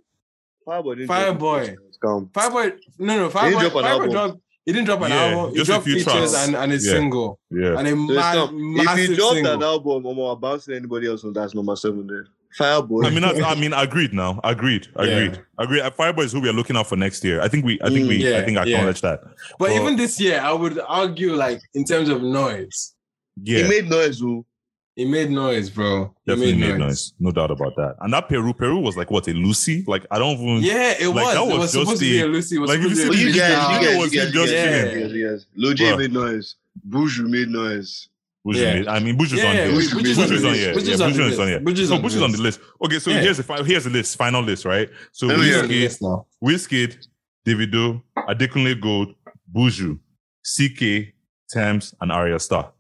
[0.68, 0.95] Fireboy.
[0.98, 1.40] didn't Fireboy.
[1.65, 1.78] drop it.
[2.02, 2.26] Come.
[2.28, 2.80] Fireboy.
[2.98, 3.84] No, no, He didn't Fireboy.
[3.84, 4.40] Fireboy dropped.
[4.66, 5.52] He didn't drop an Yeah, album.
[5.52, 6.48] He just a dropped few features tracks.
[6.48, 6.92] and, and a Yeah.
[6.92, 7.80] single Yeah.
[7.80, 9.58] and a So ma- it's not- massive if you drop single.
[9.58, 12.28] that album, I'm not bouncing anybody else, on that's number seven there.
[12.60, 13.06] Fireboy.
[13.06, 14.14] I mean, I, I mean, agreed.
[14.14, 15.82] Now, agreed, agreed, agreed.
[15.82, 17.42] Uh, Fireboy is who we are looking out for next year.
[17.42, 18.76] I think we, I think Mm, we, I think I yeah.
[18.78, 19.22] acknowledge that.
[19.24, 22.94] But But- even this year, I would argue like in terms of noise,
[23.42, 24.46] Yeah, He made noise, oh.
[24.95, 26.13] He made noise, bro.
[26.26, 27.13] He definitely made noise.
[27.19, 27.95] no doubt about that.
[28.01, 29.84] And that Peru, Peru was like what a Lucy.
[29.88, 30.57] Like I don't even.
[30.61, 31.34] Yeah, it Like, was.
[31.34, 32.55] that it was was just supposed to be a Lucy.
[32.57, 34.19] It was like, if you to But be see you guys, you guys, was you
[34.22, 34.95] guys, just you guys, chilling.
[34.99, 35.45] you guys, you guys.
[35.55, 36.55] Lil J made noise.
[36.89, 38.09] Buju made noise.
[38.45, 38.73] Buju Yeah.
[38.73, 39.65] made- I mean, Bush is Yeah, on here.
[39.68, 40.59] yeah, Bush, Bush is on the list.
[40.59, 40.73] here.
[40.73, 41.59] Bush Yeah, on Bush on here.
[41.61, 42.59] Bush So on the Bush is on the list.
[42.59, 42.72] list.
[42.84, 43.22] Okay, so Yeah.
[43.22, 44.89] here's the fi- here's the list, final list, right?
[45.13, 45.69] So Let me hear it.
[45.69, 46.26] Wizkid, now.
[46.43, 47.07] Wizkid,
[47.47, 49.13] Davido, Adekunle Gold,
[49.55, 49.99] Buju,
[50.45, 51.13] CKay,
[51.49, 52.72] Tems, and Ayra Starr.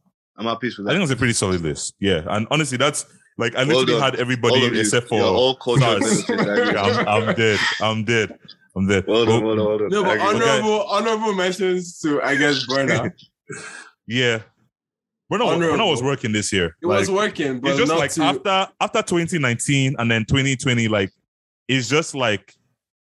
[0.41, 0.91] I'm at peace with that.
[0.91, 1.95] I think it's a pretty solid list.
[1.99, 3.05] Yeah, and honestly, that's
[3.37, 4.01] like I literally done.
[4.01, 6.29] had everybody All except for all culture Sarz.
[6.29, 6.77] I agree.
[6.77, 7.59] I'm, I'm dead.
[7.81, 8.39] I'm dead.
[8.75, 9.05] I'm dead.
[9.07, 9.89] Well done, well done, well done.
[9.89, 10.27] No, but agree.
[10.27, 13.11] honorable, honorable mentions to I guess Burna.
[14.07, 14.39] Yeah.
[15.27, 17.79] When I, was, when I was working this year, It like, was working, but it's
[17.79, 21.11] just not like to, after after 2019 and then 2020, like
[21.69, 22.53] it's just like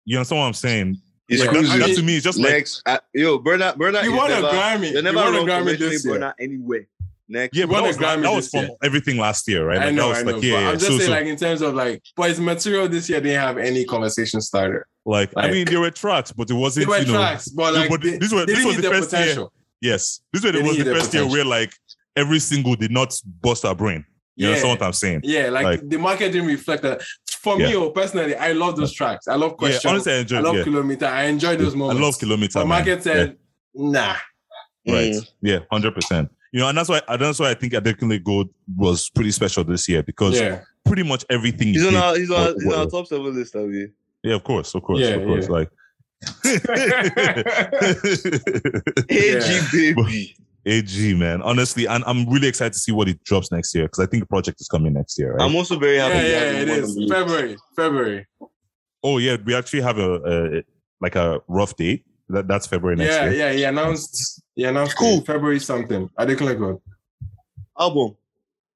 [0.04, 0.98] you understand what I'm saying?
[1.30, 4.10] It's Like, that, that to me is just like Next, uh, yo, Burna, Burna, He
[4.10, 4.92] is won a never, Grammy.
[4.92, 6.16] You're He never won a wrong for Grammy mentioning this year.
[6.16, 6.88] Burna anywhere.
[7.32, 8.70] Next, yeah, He but won that was, that was from year.
[8.84, 9.82] everything last year, right?
[9.82, 10.32] I know, that was I know.
[10.34, 10.68] like yeah, but yeah.
[10.70, 13.22] I'm just so, saying, so, like in terms of like, but his material this year
[13.22, 14.86] didn't have any conversation starter.
[15.06, 16.88] like, I mean, there were tracks, but it wasn't.
[16.88, 19.14] were you know, tracks, but like but they, this was- this was the their first
[19.14, 19.48] year.
[19.80, 21.74] Yes, this was, it was the first year where like
[22.18, 24.04] every single did not bust our brain.
[24.36, 24.50] You Yeah.
[24.50, 25.22] understand what I'm saying?
[25.24, 27.02] Yeah, like, Like- the market didn't reflect that.
[27.40, 29.28] For me, oh, personally, I love those tracks.
[29.28, 29.86] I love Yeah, questions.
[29.86, 30.40] honestly, I enjoyed.
[30.40, 30.64] I love yeah.
[30.64, 31.06] Kilometer.
[31.08, 32.00] I enjoy those moments.
[32.00, 32.54] I love Kilometer.
[32.60, 32.68] But man.
[32.68, 33.38] market said,
[33.74, 34.16] nah.
[34.88, 35.14] Right.
[35.14, 35.28] Mm.
[35.42, 36.30] Yeah, hundred percent.
[36.54, 39.64] You know, and that's why and that's why I think Adekunle Gold was pretty special
[39.64, 40.62] this year because Yeah.
[40.86, 43.08] pretty much everything he He's on did our, he's on, our, he's on our top
[43.08, 43.92] seven list, have you?
[44.24, 45.46] Yeah, of course, of course, Yeah, of course.
[45.46, 45.52] yeah.
[45.52, 45.70] Like
[49.10, 50.36] AG baby.
[50.66, 51.42] AG, man.
[51.42, 54.24] Honestly, and I'm really excited to see what it drops next year because I think
[54.24, 55.44] the project is coming next year, right?
[55.44, 56.20] I'm also very happy.
[56.22, 56.96] to yeah, have him it on is.
[56.96, 57.14] the list.
[57.14, 57.58] February.
[57.76, 58.28] February.
[59.04, 60.64] oh yeah, we actually have a, a
[61.00, 62.06] like a rough date.
[62.30, 63.34] That, that's February next Yeah, year.
[63.34, 63.58] Yeah, yeah.
[63.58, 64.41] He announced.
[64.56, 65.18] He announced Cool.
[65.18, 65.26] cool.
[65.26, 66.10] February something.
[66.20, 66.82] Adekunle Gold.
[67.80, 68.16] Album.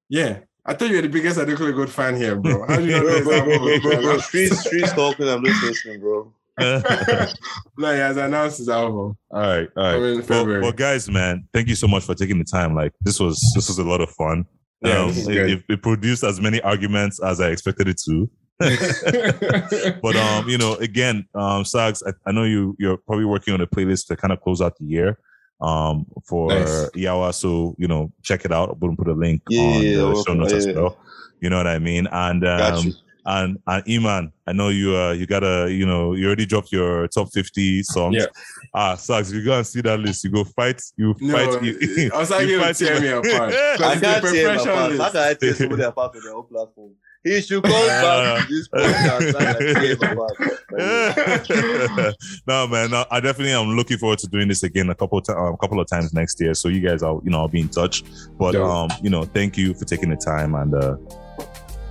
[0.08, 0.38] Yeah.
[0.64, 2.66] I thought you were the biggest Adekunle Gold fan here, bro.
[2.66, 4.02] How do you know Bro, this bro, bro, album, bro, bro.
[4.02, 4.18] bro?
[4.18, 5.28] Streets, streets talking.
[5.28, 6.32] I'm just listening, bro.
[6.58, 9.16] no, he has announced his album.
[9.30, 9.94] all right, all right.
[9.96, 10.62] In Well, February.
[10.62, 12.74] well, guys, man, thank you so much for taking the time.
[12.74, 14.46] Like this was this was a lot of fun.
[14.82, 18.30] Yeah, Um, it, it- it produced as many arguments as I expected it to.
[20.02, 23.60] but um, you know, again, um, Sags, I, I know you you're probably working on
[23.60, 25.18] a playlist to kind of close out the year
[25.60, 26.90] um for Nice.
[26.90, 27.32] Yawa.
[27.34, 28.70] So, you know, check it out.
[28.70, 30.98] I'm gonna put a link Yeah, on yeah, the well, show notes as well.
[31.40, 32.06] You know what I mean?
[32.10, 32.92] And um you.
[33.24, 37.08] and and Iman, I know you uh you gotta, you know, you already dropped your
[37.08, 38.16] top 50 songs.
[38.16, 38.26] Yeah.
[38.74, 39.32] Ah, sucks.
[39.32, 42.30] you go and see that list, you go fight, you No, fight you, I was
[42.30, 43.02] like, you fight tear him.
[43.02, 43.52] me apart.
[43.54, 44.90] I Because can't the tear him professional apart.
[44.90, 45.02] list.
[45.02, 46.92] How can I tear somebody apart on their own platform?
[47.26, 52.16] He should come back to this podcast and I tear him apart.
[52.46, 55.28] no man, no, I definitely am looking forward to doing this again a couple of
[55.30, 56.54] um, couple of times next year.
[56.54, 58.04] So you guys are, you know, I'll be in touch.
[58.38, 58.68] But Dope.
[58.68, 60.96] um, you know, thank you for taking the time and uh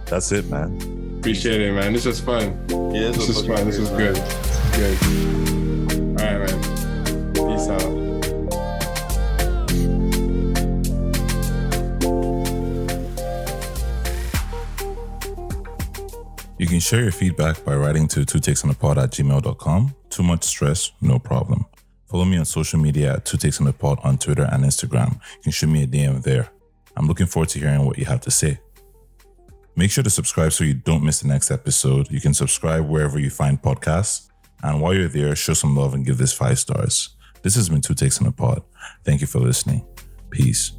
[0.05, 1.17] that's it, man.
[1.19, 1.91] Appreciate it, man.
[1.91, 2.43] This was fun.
[2.93, 3.65] Yeah, This was fun.
[3.65, 4.15] This was good.
[4.75, 4.97] Good.
[6.21, 6.74] All right, man.
[16.57, 19.95] You can share your feedback by writing to two takes on the pod at gmail.com.
[20.09, 21.65] Too much stress, no problem.
[22.09, 25.15] Follow me on social media at two takes on the pod on Twitter and Instagram.
[25.15, 26.49] You can shoot me a DM there.
[26.95, 28.59] I'm looking forward to hearing what you have to say.
[29.75, 32.09] Make sure to subscribe so you don't miss the next episode.
[32.09, 34.29] You can subscribe wherever you find podcasts.
[34.63, 37.09] And while you're there, show some love and give this five stars.
[37.41, 38.63] This has been Two Takes on a Pod.
[39.03, 39.85] Thank you for listening.
[40.31, 40.71] Peace.